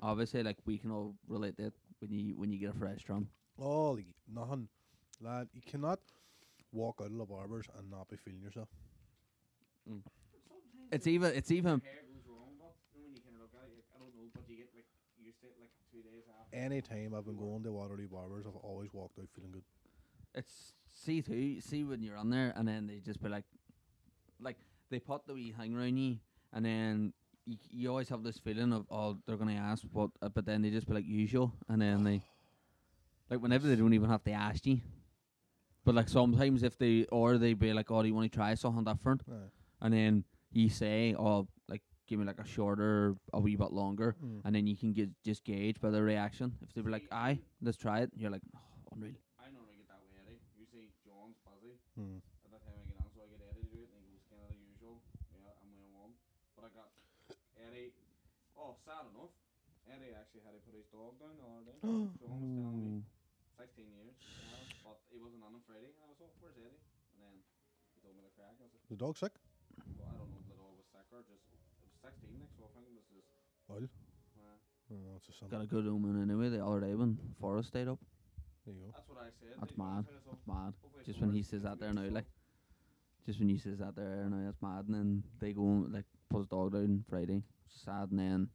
[0.00, 3.28] obviously like we can all relate that when you when you get a fresh drum.
[3.58, 4.68] Oh, like, nothing.
[5.20, 5.98] Lad, you cannot
[6.70, 8.68] walk out of the barbers and not be feeling yourself.
[10.92, 13.54] It's even it's even hair goes wrong, but you know, when you kind of look
[13.60, 14.86] at it, you- I don't know, but you get like
[15.18, 16.56] used to it like two days after.
[16.56, 19.64] Any time I've been going to Waterloo barbers, I've always walked out feeling good.
[20.34, 23.44] it's see too see when you're on there and then they just be like
[24.40, 24.56] like
[24.90, 26.16] they put the wee hang around you
[26.52, 27.12] and then
[27.46, 30.62] you, you always have this feeling of oh they're gonna ask what uh, but then
[30.62, 32.22] they just be like usual and then they
[33.30, 34.80] like whenever they don't even have to ask you
[35.84, 38.54] but like sometimes if they or they be like oh do you want to try
[38.54, 39.34] something different Aye.
[39.82, 44.14] and then you say oh like give me like a shorter a wee bit longer
[44.22, 44.40] Mm.
[44.44, 47.38] and then you can get just gauge by the reaction if they be like aye
[47.62, 48.60] let's try it you're like oh,
[48.94, 50.40] unreal I normally get that way, Eddie.
[50.58, 52.18] Usually John's busy Mm.
[52.44, 54.10] at that time I get on, so I get Eddie to do it, and he
[54.10, 55.00] goes kind of the usual.
[55.32, 56.12] Yeah, I'm way one.
[56.56, 56.90] But I got
[57.56, 57.92] Eddie.
[58.58, 59.34] Oh, sad enough.
[59.90, 61.78] Eddie actually had to put his dog down the other day.
[61.82, 63.02] John was telling me.
[63.58, 64.14] 16 years.
[64.18, 65.90] Yeah, but he wasn't on on Friday.
[65.94, 66.78] And I was like, where's Eddie?
[67.14, 67.34] And then
[67.94, 68.54] he told me the crack.
[68.58, 69.34] I was like, The dog sick?
[69.98, 71.44] well, I don't know if the dog was sick or just.
[71.50, 73.28] It was 16 next, so I think it was just.
[73.70, 73.86] Oil?
[74.38, 75.50] Uh, Oh, it's a.
[75.50, 76.46] Got a good omen anyway.
[76.50, 77.98] The other day when Forest stayed up,
[78.66, 78.90] There you go.
[78.94, 79.54] that's what I said.
[79.58, 80.06] That's mad.
[80.06, 80.34] tell us all.
[80.38, 80.72] it's mad.
[80.82, 82.30] Hopefully Just when he says that there good now, like,
[83.26, 84.86] just when he says that there now, that's mad.
[84.86, 85.10] And then
[85.40, 88.48] they go and, like put his dog down Friday, sad, and then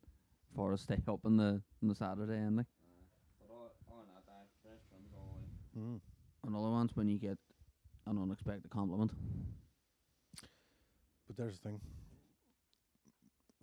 [0.56, 2.66] Forest stay up on the on the Saturday, and like
[3.40, 5.42] but all, all in that, I fresh trims all
[5.74, 5.80] the.
[5.80, 6.00] Mm.
[6.48, 7.38] another one's when you get
[8.06, 9.12] an unexpected compliment.
[11.28, 11.82] But there's the thing.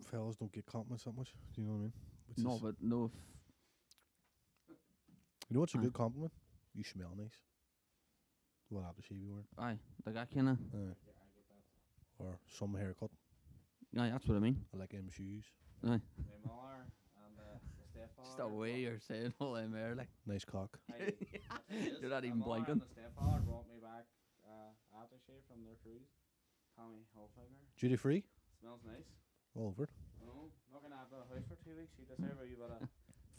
[0.09, 1.33] Fellas don't get compliments that much.
[1.53, 1.93] Do you know what I mean?
[2.27, 3.05] Which no, but no.
[3.05, 3.11] If,
[5.49, 5.81] you know what's a Aye.
[5.81, 6.31] good compliment?
[6.73, 7.37] You smell nice.
[8.69, 9.45] What after be wearing?
[9.57, 10.83] aye, like I kinda, Yeah, I
[11.35, 12.23] get that.
[12.23, 13.09] or some haircut.
[13.97, 14.63] aye, that's what I mean.
[14.73, 15.45] I like them shoes.
[15.85, 16.85] Aye, Ray Miller
[17.23, 17.57] and uh,
[17.95, 20.77] the just the way you're saying all them there, like Nice cock.
[20.91, 21.97] I- that's what it is.
[22.01, 22.71] You're not even Miller blinking.
[22.73, 24.05] And the stepfather brought me back
[24.43, 26.07] uh, aftershave from their cruise.
[26.77, 27.59] Tommy Hilfiger.
[27.79, 28.23] Duty free?
[28.61, 29.07] Smells nice.
[29.55, 29.89] All over.
[30.21, 31.91] No, not gonna have a house for two weeks.
[31.97, 32.87] You deserve a wee bit of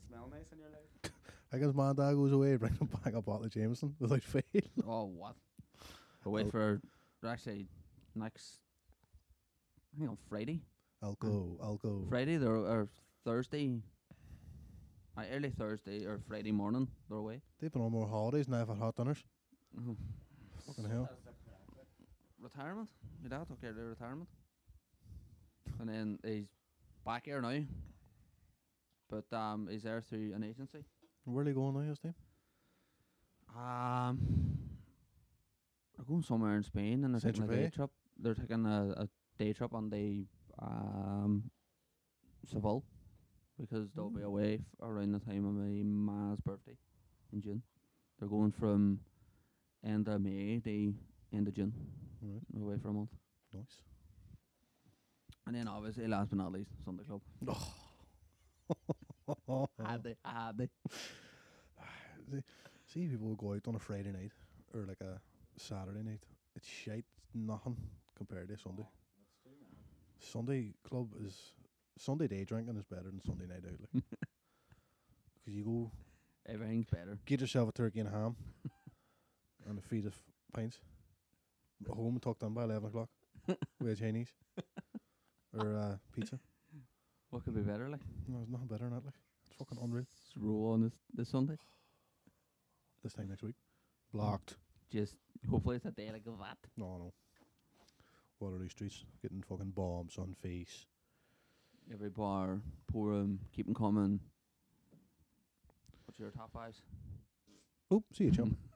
[0.09, 1.13] smell nice in your life.
[1.53, 4.43] I guess my dad goes away, bring him back a bottle of Jameson without fail.
[4.87, 5.35] oh what?
[6.25, 6.51] But wait Oh.
[6.51, 6.81] for
[7.27, 7.67] actually
[8.15, 8.61] next.
[9.95, 10.63] I think on Friday.
[11.03, 11.59] I'll go.
[11.63, 12.05] I'll go.
[12.09, 12.89] Friday they're or
[13.25, 13.81] Thursday.
[15.17, 17.41] Uh, early Thursday or Friday morning they're away.
[17.61, 18.61] They've been on more holidays now.
[18.61, 19.23] I've had hot dinners.
[20.67, 21.09] Fucking hell.
[22.41, 22.89] Retirement.
[23.23, 24.29] My dad took care of retirement,
[25.79, 26.47] and then he's
[27.05, 27.61] back here now.
[29.11, 30.85] But um, he's there through an agency.
[31.25, 32.15] Where are they going now, this time?
[33.57, 34.19] Um,
[35.97, 37.75] they're going somewhere in Spain and they're taking a day Saint-Tropez?
[37.75, 37.91] trip.
[38.19, 40.25] They're taking a, a day trip on the
[40.61, 41.51] um
[42.47, 42.85] Seville
[43.59, 46.77] because they'll be away f- around the time of my ma's birthday
[47.33, 47.63] in June.
[48.19, 49.01] They're going from
[49.85, 50.95] end of May to
[51.33, 51.73] end of June.
[52.23, 52.63] Right.
[52.63, 53.11] Away for a month.
[53.55, 53.81] Nice.
[55.47, 57.23] And then obviously last but not least, Sunday Club.
[59.85, 60.69] Had they, had they.
[62.93, 64.33] See, people go out on a Friday night
[64.75, 65.21] or like a
[65.57, 66.23] Saturday night.
[66.57, 67.05] It's shite.
[67.35, 67.77] Nothing
[68.17, 68.87] compared to Sunday.
[70.21, 70.47] That's too man.
[70.47, 71.53] Sunday club is
[71.99, 73.81] Sunday day drinking is better than Sunday night out.
[73.95, 74.05] Like,
[75.45, 75.91] because you go
[76.49, 77.19] Everything's better.
[77.27, 78.35] get yourself a turkey and ham
[79.69, 80.15] and a feed of
[80.53, 80.79] pints.
[81.89, 83.09] Home and tucked in by eleven o'clock
[83.81, 84.33] with a Chinese
[85.57, 86.39] or uh, pizza.
[87.31, 87.89] What could be better?
[87.89, 89.05] Like No, there's nothing better than that.
[89.05, 89.15] Like
[89.47, 90.03] it's fucking unreal.
[90.03, 91.57] s- roll on this this Sunday.
[93.03, 93.55] This time next week,
[94.13, 94.57] blocked.
[94.93, 95.15] Just
[95.49, 96.59] hopefully it's a day like that.
[96.77, 97.13] No, no.
[98.41, 100.87] Waterloo streets getting fucking bombs on face.
[101.93, 102.61] Every bar,
[102.91, 104.21] pour 'em, keep 'em coming.
[106.07, 106.83] What's your top fives?
[107.91, 108.57] Oh, see you, chum.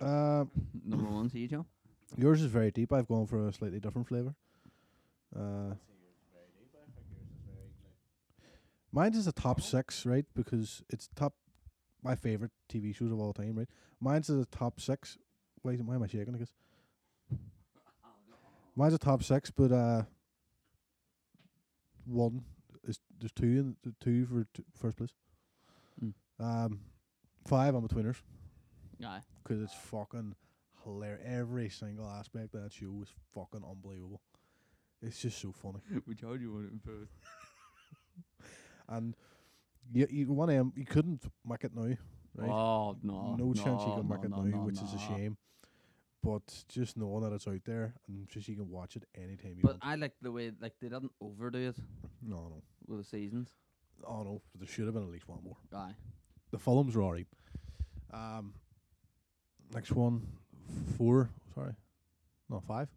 [0.00, 0.48] Um,
[0.84, 1.66] Number one, see you, Joe.
[2.16, 2.92] yours is very deep.
[2.92, 4.32] I've gone for a slightly different flavour.
[5.34, 5.74] Uh,
[8.92, 10.24] mine is a top six, right?
[10.36, 11.34] Because it's top
[12.00, 13.68] my favourite TV shows of all time, right?
[14.00, 15.18] Mine's is a top six.
[15.62, 16.32] Why, why am I shaking?
[16.36, 16.52] I guess.
[18.78, 20.04] Mine's a top six, but uh,
[22.04, 22.44] one
[22.84, 25.10] is there's two in the two for t- first place.
[26.00, 26.12] Mm.
[26.38, 26.80] Um,
[27.44, 28.22] five Inbetweeners
[29.04, 29.22] Aye.
[29.42, 30.36] because it's fucking
[30.84, 31.20] hilarious.
[31.26, 34.20] Every single aspect of that show is fucking unbelievable.
[35.02, 35.80] It's just so funny.
[36.06, 37.10] we told you what it imposed.
[38.90, 39.14] And
[39.92, 41.94] you, you one of them you couldn't make it now,
[42.34, 42.48] right?
[42.48, 43.36] Oh no.
[43.36, 45.36] no chance you no, can make no, it no, now, no, which is a shame.
[46.22, 49.62] But just knowing that it's out there and just you can watch it anytime you
[49.62, 49.82] But want.
[49.82, 51.76] I like the way like they didn't overdo it
[52.22, 53.50] no, no, with the seasons.
[54.06, 55.56] oh no, there should have been at least one more.
[55.74, 55.94] Aye.
[56.50, 57.26] The are alright.
[58.12, 58.54] Um,
[59.72, 60.26] next one,
[60.96, 61.30] four.
[61.54, 61.74] Sorry,
[62.48, 62.88] no five.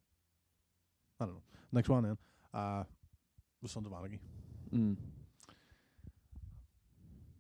[1.20, 1.42] I don't know.
[1.72, 2.18] Next one then.
[2.54, 2.84] Uh,
[3.62, 4.20] the Sons of Anarchy.
[4.74, 4.96] Mm.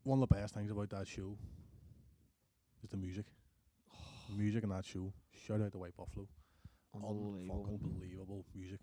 [0.03, 1.36] One of the best things about that show
[2.84, 3.25] is the music.
[4.29, 5.11] The music in that show.
[5.36, 6.27] Shout out to White Buffalo.
[6.93, 7.67] Unbelievable.
[7.69, 8.79] Unfucking believable music.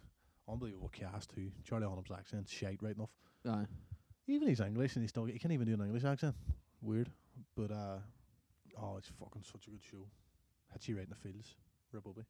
[0.48, 1.50] Unbelievable cast too.
[1.64, 3.10] Charlie Hunnam's accent, shite right enough.
[3.46, 3.66] Aye.
[4.26, 6.34] Even he's English and he still he can't even do an English accent.
[6.80, 7.10] Weird.
[7.56, 7.98] But uh
[8.80, 10.06] oh it's fucking such a good show.
[10.72, 11.54] Had she right in the fields,
[11.92, 12.26] Republic.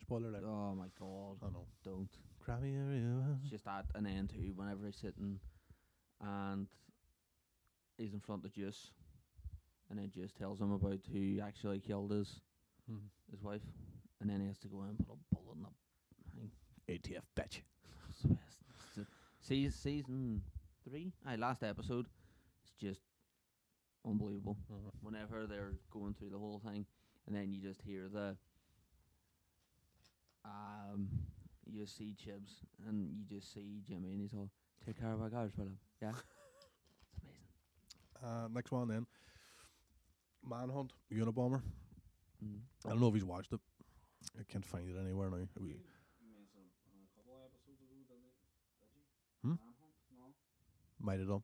[0.00, 0.44] Spoiler alert.
[0.46, 1.36] Oh my god.
[1.42, 1.66] I know.
[1.84, 2.08] Don't.
[2.40, 3.38] Cry me a river.
[3.42, 5.38] It's just at an end too whenever he's sitting
[6.20, 6.66] and
[7.98, 8.90] he's in front of Juice
[9.90, 12.40] and then Juice tells him about who actually killed his
[12.90, 13.08] Mhm.
[13.30, 13.62] his wife
[14.20, 16.50] and then he has to go in and put a bullet in the thing.
[16.88, 17.62] ATF bitch.
[18.08, 18.58] It's the best.
[18.96, 20.42] It's the- season
[20.84, 21.12] three?
[21.26, 22.08] Aye, last episode.
[22.62, 23.02] It's just
[24.04, 24.56] unbelievable.
[25.02, 26.86] Whenever they're going through the whole thing
[27.26, 28.36] and then you just hear the
[30.44, 31.08] um
[31.66, 34.50] you see Chibs and you just see Jimmy and he's all
[34.84, 35.76] take care of our guys, fella.
[36.00, 36.10] Yeah.
[37.12, 37.48] it's amazing.
[38.22, 39.06] Uh next one then.
[40.42, 41.62] Manhunt, Unabomber.
[42.44, 42.60] Mm.
[42.86, 43.60] I don't know if he's watched it.
[44.38, 45.46] I can't find it anywhere now.
[45.60, 45.74] We,
[49.42, 49.54] Hmm?
[51.00, 51.42] might have done.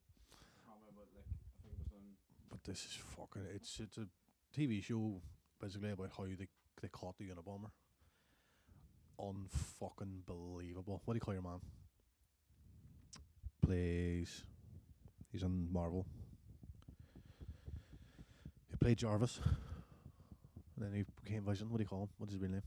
[2.51, 3.43] But this is fucking.
[3.55, 4.07] It's it's a
[4.57, 5.21] TV show
[5.61, 6.49] basically about how they
[6.83, 7.71] they caught the Unabomber.
[9.19, 11.01] Unfucking believable.
[11.05, 11.61] What do you call your man?
[13.63, 14.43] Plays.
[15.31, 16.07] He's on Marvel.
[18.71, 19.41] He played Jarvis.
[20.77, 21.71] And then he became Vision.
[21.71, 22.09] What do you call him?
[22.19, 22.63] What's his real name?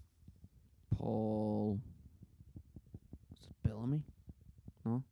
[0.97, 1.80] Paul
[3.34, 4.01] is it Bellamy?
[4.86, 5.03] No.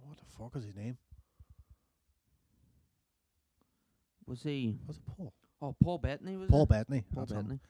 [0.00, 0.96] What the fuck is his name?
[4.26, 5.32] Was he Was it Paul?
[5.62, 6.68] Oh Paul Bettany was Paul it?
[6.68, 7.04] Bettany.
[7.12, 7.42] Paul that's him.
[7.42, 7.60] Bettany.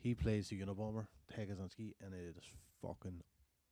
[0.00, 2.44] He plays the Unabomber, Ted Kaczynski, and it is
[2.80, 3.20] fucking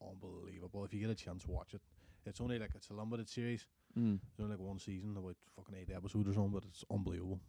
[0.02, 0.84] unbelievable.
[0.84, 1.80] If you get a chance, watch it.
[2.24, 3.64] It's only like it's a limited series.
[3.96, 4.18] Mm.
[4.32, 7.40] It's only like one season, about fucking eight episodes or something, but it's unbelievable.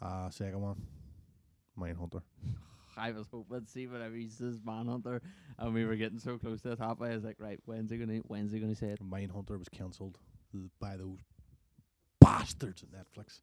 [0.00, 0.76] Uh second one,
[1.78, 2.22] Mindhunter.
[2.96, 5.20] I was hoping to see whenever he says Manhunter
[5.58, 7.96] and we were getting so close to the top I was like, right, when's he
[7.98, 9.02] gonna when's he gonna say it?
[9.02, 10.18] Mindhunter was cancelled
[10.80, 11.18] by those
[12.20, 13.40] bastards at Netflix.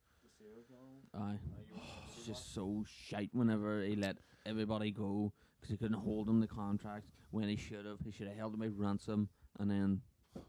[1.14, 1.38] Aye.
[2.18, 6.48] It's just so shite whenever he let everybody go because he couldn't hold him the
[6.48, 7.98] contract when he should have.
[8.06, 9.28] He should have held him at ransom
[9.60, 10.02] and then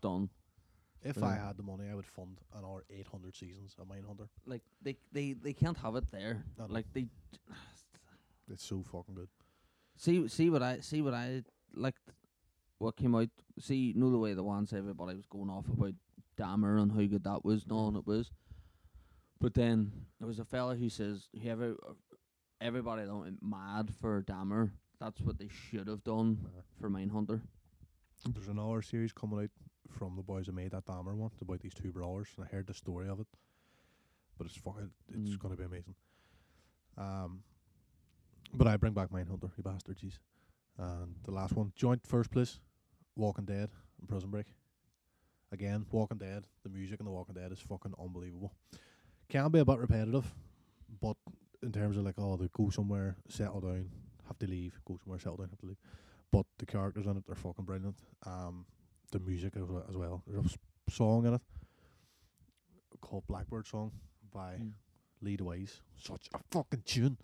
[0.02, 0.28] done.
[1.02, 1.26] If Yeah.
[1.26, 4.28] I had the money, I would fund another 800 seasons of Mindhunter.
[4.46, 6.44] Like they they they can't have it there.
[6.58, 6.66] I know.
[6.72, 7.06] Like they
[8.50, 9.28] It's so fucking good.
[9.96, 11.42] see see what I see what I
[11.74, 12.00] liked.
[12.78, 13.28] What came out?
[13.60, 15.94] See, you know the way the ones everybody was going off about
[16.36, 18.30] Dahmer and how good that was, and all and it was.
[19.40, 21.76] But then there was a fella who says whoever
[22.60, 24.70] everybody that went mad for Dahmer.
[25.00, 27.40] That's what they should have done Uh, for Mindhunter.
[28.32, 29.50] There's another series coming out
[29.88, 31.30] from the boys who made that Dahmer one.
[31.40, 33.26] About these two brothers, and I heard the story of it.
[34.38, 35.38] But it's fucking, it's Mm.
[35.40, 35.94] gonna be amazing.
[36.96, 37.42] Um,
[38.52, 40.18] but I bring back Mindhunter, you bastard, jeez.
[40.78, 42.60] And the last one, joint first place,
[43.16, 43.68] Walking Dead
[44.00, 44.46] and Prison Break.
[45.52, 46.44] Again, Walking Dead.
[46.62, 48.52] The music in the Walking Dead is fucking unbelievable.
[49.28, 50.32] Can be a bit repetitive,
[51.00, 51.16] but
[51.62, 53.88] in terms of like, oh, they go somewhere, settle down,
[54.26, 55.78] have to leave, go somewhere, settle down, have to leave.
[56.30, 57.96] But the characters in it are fucking brilliant.
[58.26, 58.64] Um,
[59.10, 59.84] the music as well.
[59.88, 60.22] As well.
[60.26, 60.56] There's
[60.88, 61.42] a song in it
[63.00, 63.92] called Blackbird Song
[64.32, 64.72] by Mm.
[65.20, 65.80] Lee DeWyze.
[65.96, 67.18] Such a fucking tune.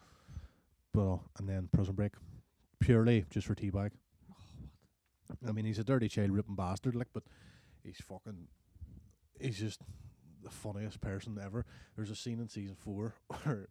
[0.99, 2.13] Uh, and then Prison Break,
[2.81, 3.93] purely just for T-Bag.
[5.47, 7.23] I mean, he's a dirty child ripping bastard, like, but
[7.85, 8.49] he's fucking,
[9.41, 9.81] he's just
[10.43, 11.65] the funniest person ever.
[11.95, 13.69] There's a scene in season four where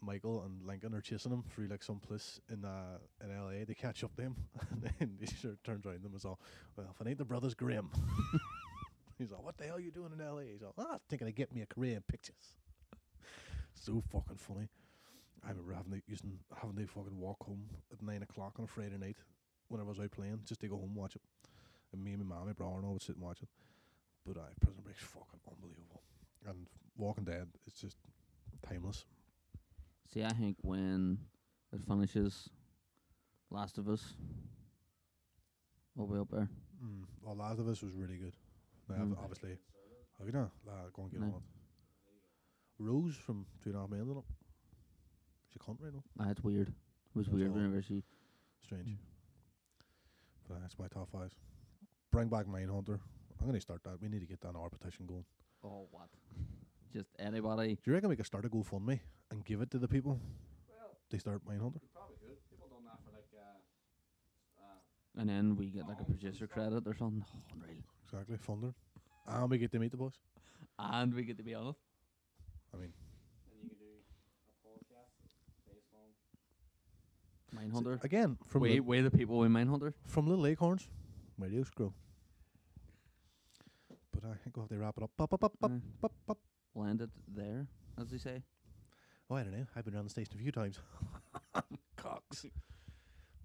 [0.00, 3.64] Michael and Lincoln are chasing him through like some place in uh in LA.
[3.66, 4.36] They catch up to him,
[4.70, 6.38] and then he of turns around them and is all,
[6.76, 7.90] "Well, if it ain't the brothers Grimm."
[9.18, 11.34] he's like, "What the hell are you doing in LA?" He's all, "Ah, thinking of
[11.34, 12.54] get me a career in pictures."
[13.74, 14.68] so fucking funny.
[15.44, 18.68] I remember having to using having to fucking walk home at nine o'clock on a
[18.68, 19.16] Friday night
[19.68, 21.22] when I was out playing just to go home and watch it.
[21.92, 23.48] And me and my mum, my brother and all would sit and watch it.
[24.26, 26.02] But uh, Prison Break's fucking unbelievable.
[26.46, 26.66] And
[26.96, 27.96] Walking Dead is just
[28.68, 29.04] timeless.
[30.12, 31.18] See, I think when
[31.72, 32.48] it finishes,
[33.50, 34.14] Last of Us
[35.96, 36.48] will be up there.
[36.84, 37.04] Mm.
[37.22, 38.34] Well, Last of Us was really good.
[38.88, 39.18] Now, Mm.
[39.18, 39.56] obviously,
[40.20, 40.50] oh, you know,
[40.92, 41.26] go and get No.
[41.34, 41.42] on.
[42.78, 44.22] Rose from Two and a Half Men,
[45.48, 45.60] isn't it?
[45.60, 46.02] She's a cunt right now.
[46.20, 46.68] Ah, it's weird.
[46.68, 46.74] It
[47.14, 47.54] was That's weird all.
[47.56, 48.02] whenever she.
[48.62, 48.88] Strange.
[48.88, 48.96] Mm.
[50.48, 51.32] But that's my top five.
[52.10, 52.98] Bring back Mindhunter.
[53.40, 54.00] I'm going to start that.
[54.00, 55.24] We need to get that our petition going.
[55.64, 56.08] Oh, what?
[56.92, 57.74] Just anybody.
[57.74, 59.00] Do you reckon we could start a GoFundMe
[59.30, 60.18] and give it to the people?
[60.68, 61.80] Well, They start Mindhunter.
[61.92, 62.38] Probably could.
[62.50, 66.84] People done that for like uh, uh, And then we get like a producer credit
[66.86, 67.24] or something.
[67.28, 67.82] Oh, unreal.
[68.04, 68.74] Exactly, funding.
[69.26, 70.18] And we get to meet the boys.
[70.78, 71.74] And we get to be on it.
[72.74, 72.92] I mean,
[73.52, 73.84] and you can do
[74.48, 75.12] a podcast
[75.66, 76.08] based on
[77.56, 78.02] Mindhunter.
[78.04, 79.94] again, from we, Li- we the people in Mindhunter.
[80.06, 80.88] from Little Acorns,
[81.38, 81.94] Radio Scroll.
[84.12, 85.10] But I think we'll have to wrap it up.
[85.16, 86.38] Pop, pop, pop, pop, Uh, pop, pop.
[86.74, 87.66] we'll end it there,
[88.00, 88.42] as they say.
[89.30, 89.66] Oh, I don't know.
[89.76, 90.78] I've been around the station a few times.
[91.96, 92.44] Cox.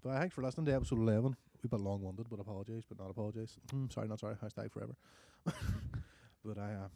[0.02, 1.34] But I thanks for listening to episode 11.
[1.62, 3.56] We've been long winded, but apologise, but not apologise.
[3.72, 4.34] Mm, sorry, not sorry.
[4.34, 4.94] Hashtag forever.
[6.44, 6.88] but I, uh,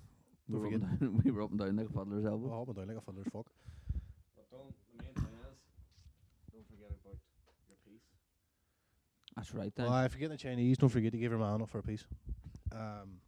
[0.47, 2.52] We were, up and down, we were up and down like a fuddler's elbow.
[2.52, 3.47] Oh, I've been down like a funder's fuck.
[4.36, 5.56] But don't the main thing is
[6.52, 7.16] don't forget about
[7.64, 8.05] your piece.
[9.39, 9.86] That's right then.
[9.89, 11.82] Well, if you're getting the Chinese, don't forget to give your man up for a
[11.82, 12.05] piece.
[12.73, 13.20] Um,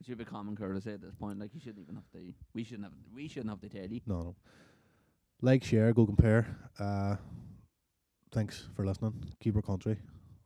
[0.00, 1.38] It should be common courtesy at this point.
[1.40, 2.32] Like you shouldn't even have to.
[2.54, 2.92] We shouldn't have.
[3.12, 4.00] We shouldn't have to tell you.
[4.06, 4.36] no, no.
[5.42, 6.46] Like, share, go compare.
[6.78, 7.16] Uh,
[8.32, 9.14] thanks for listening.
[9.40, 9.96] Keep our country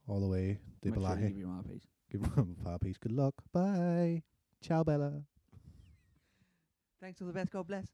[0.06, 1.86] all the way to Make sure you give your man a piece.
[2.10, 2.96] Give him a piece.
[2.98, 3.34] Good luck.
[3.52, 4.22] Bye.
[4.62, 5.22] Ciao, Bella.
[7.00, 7.50] Thanks for the best.
[7.50, 7.86] God bless.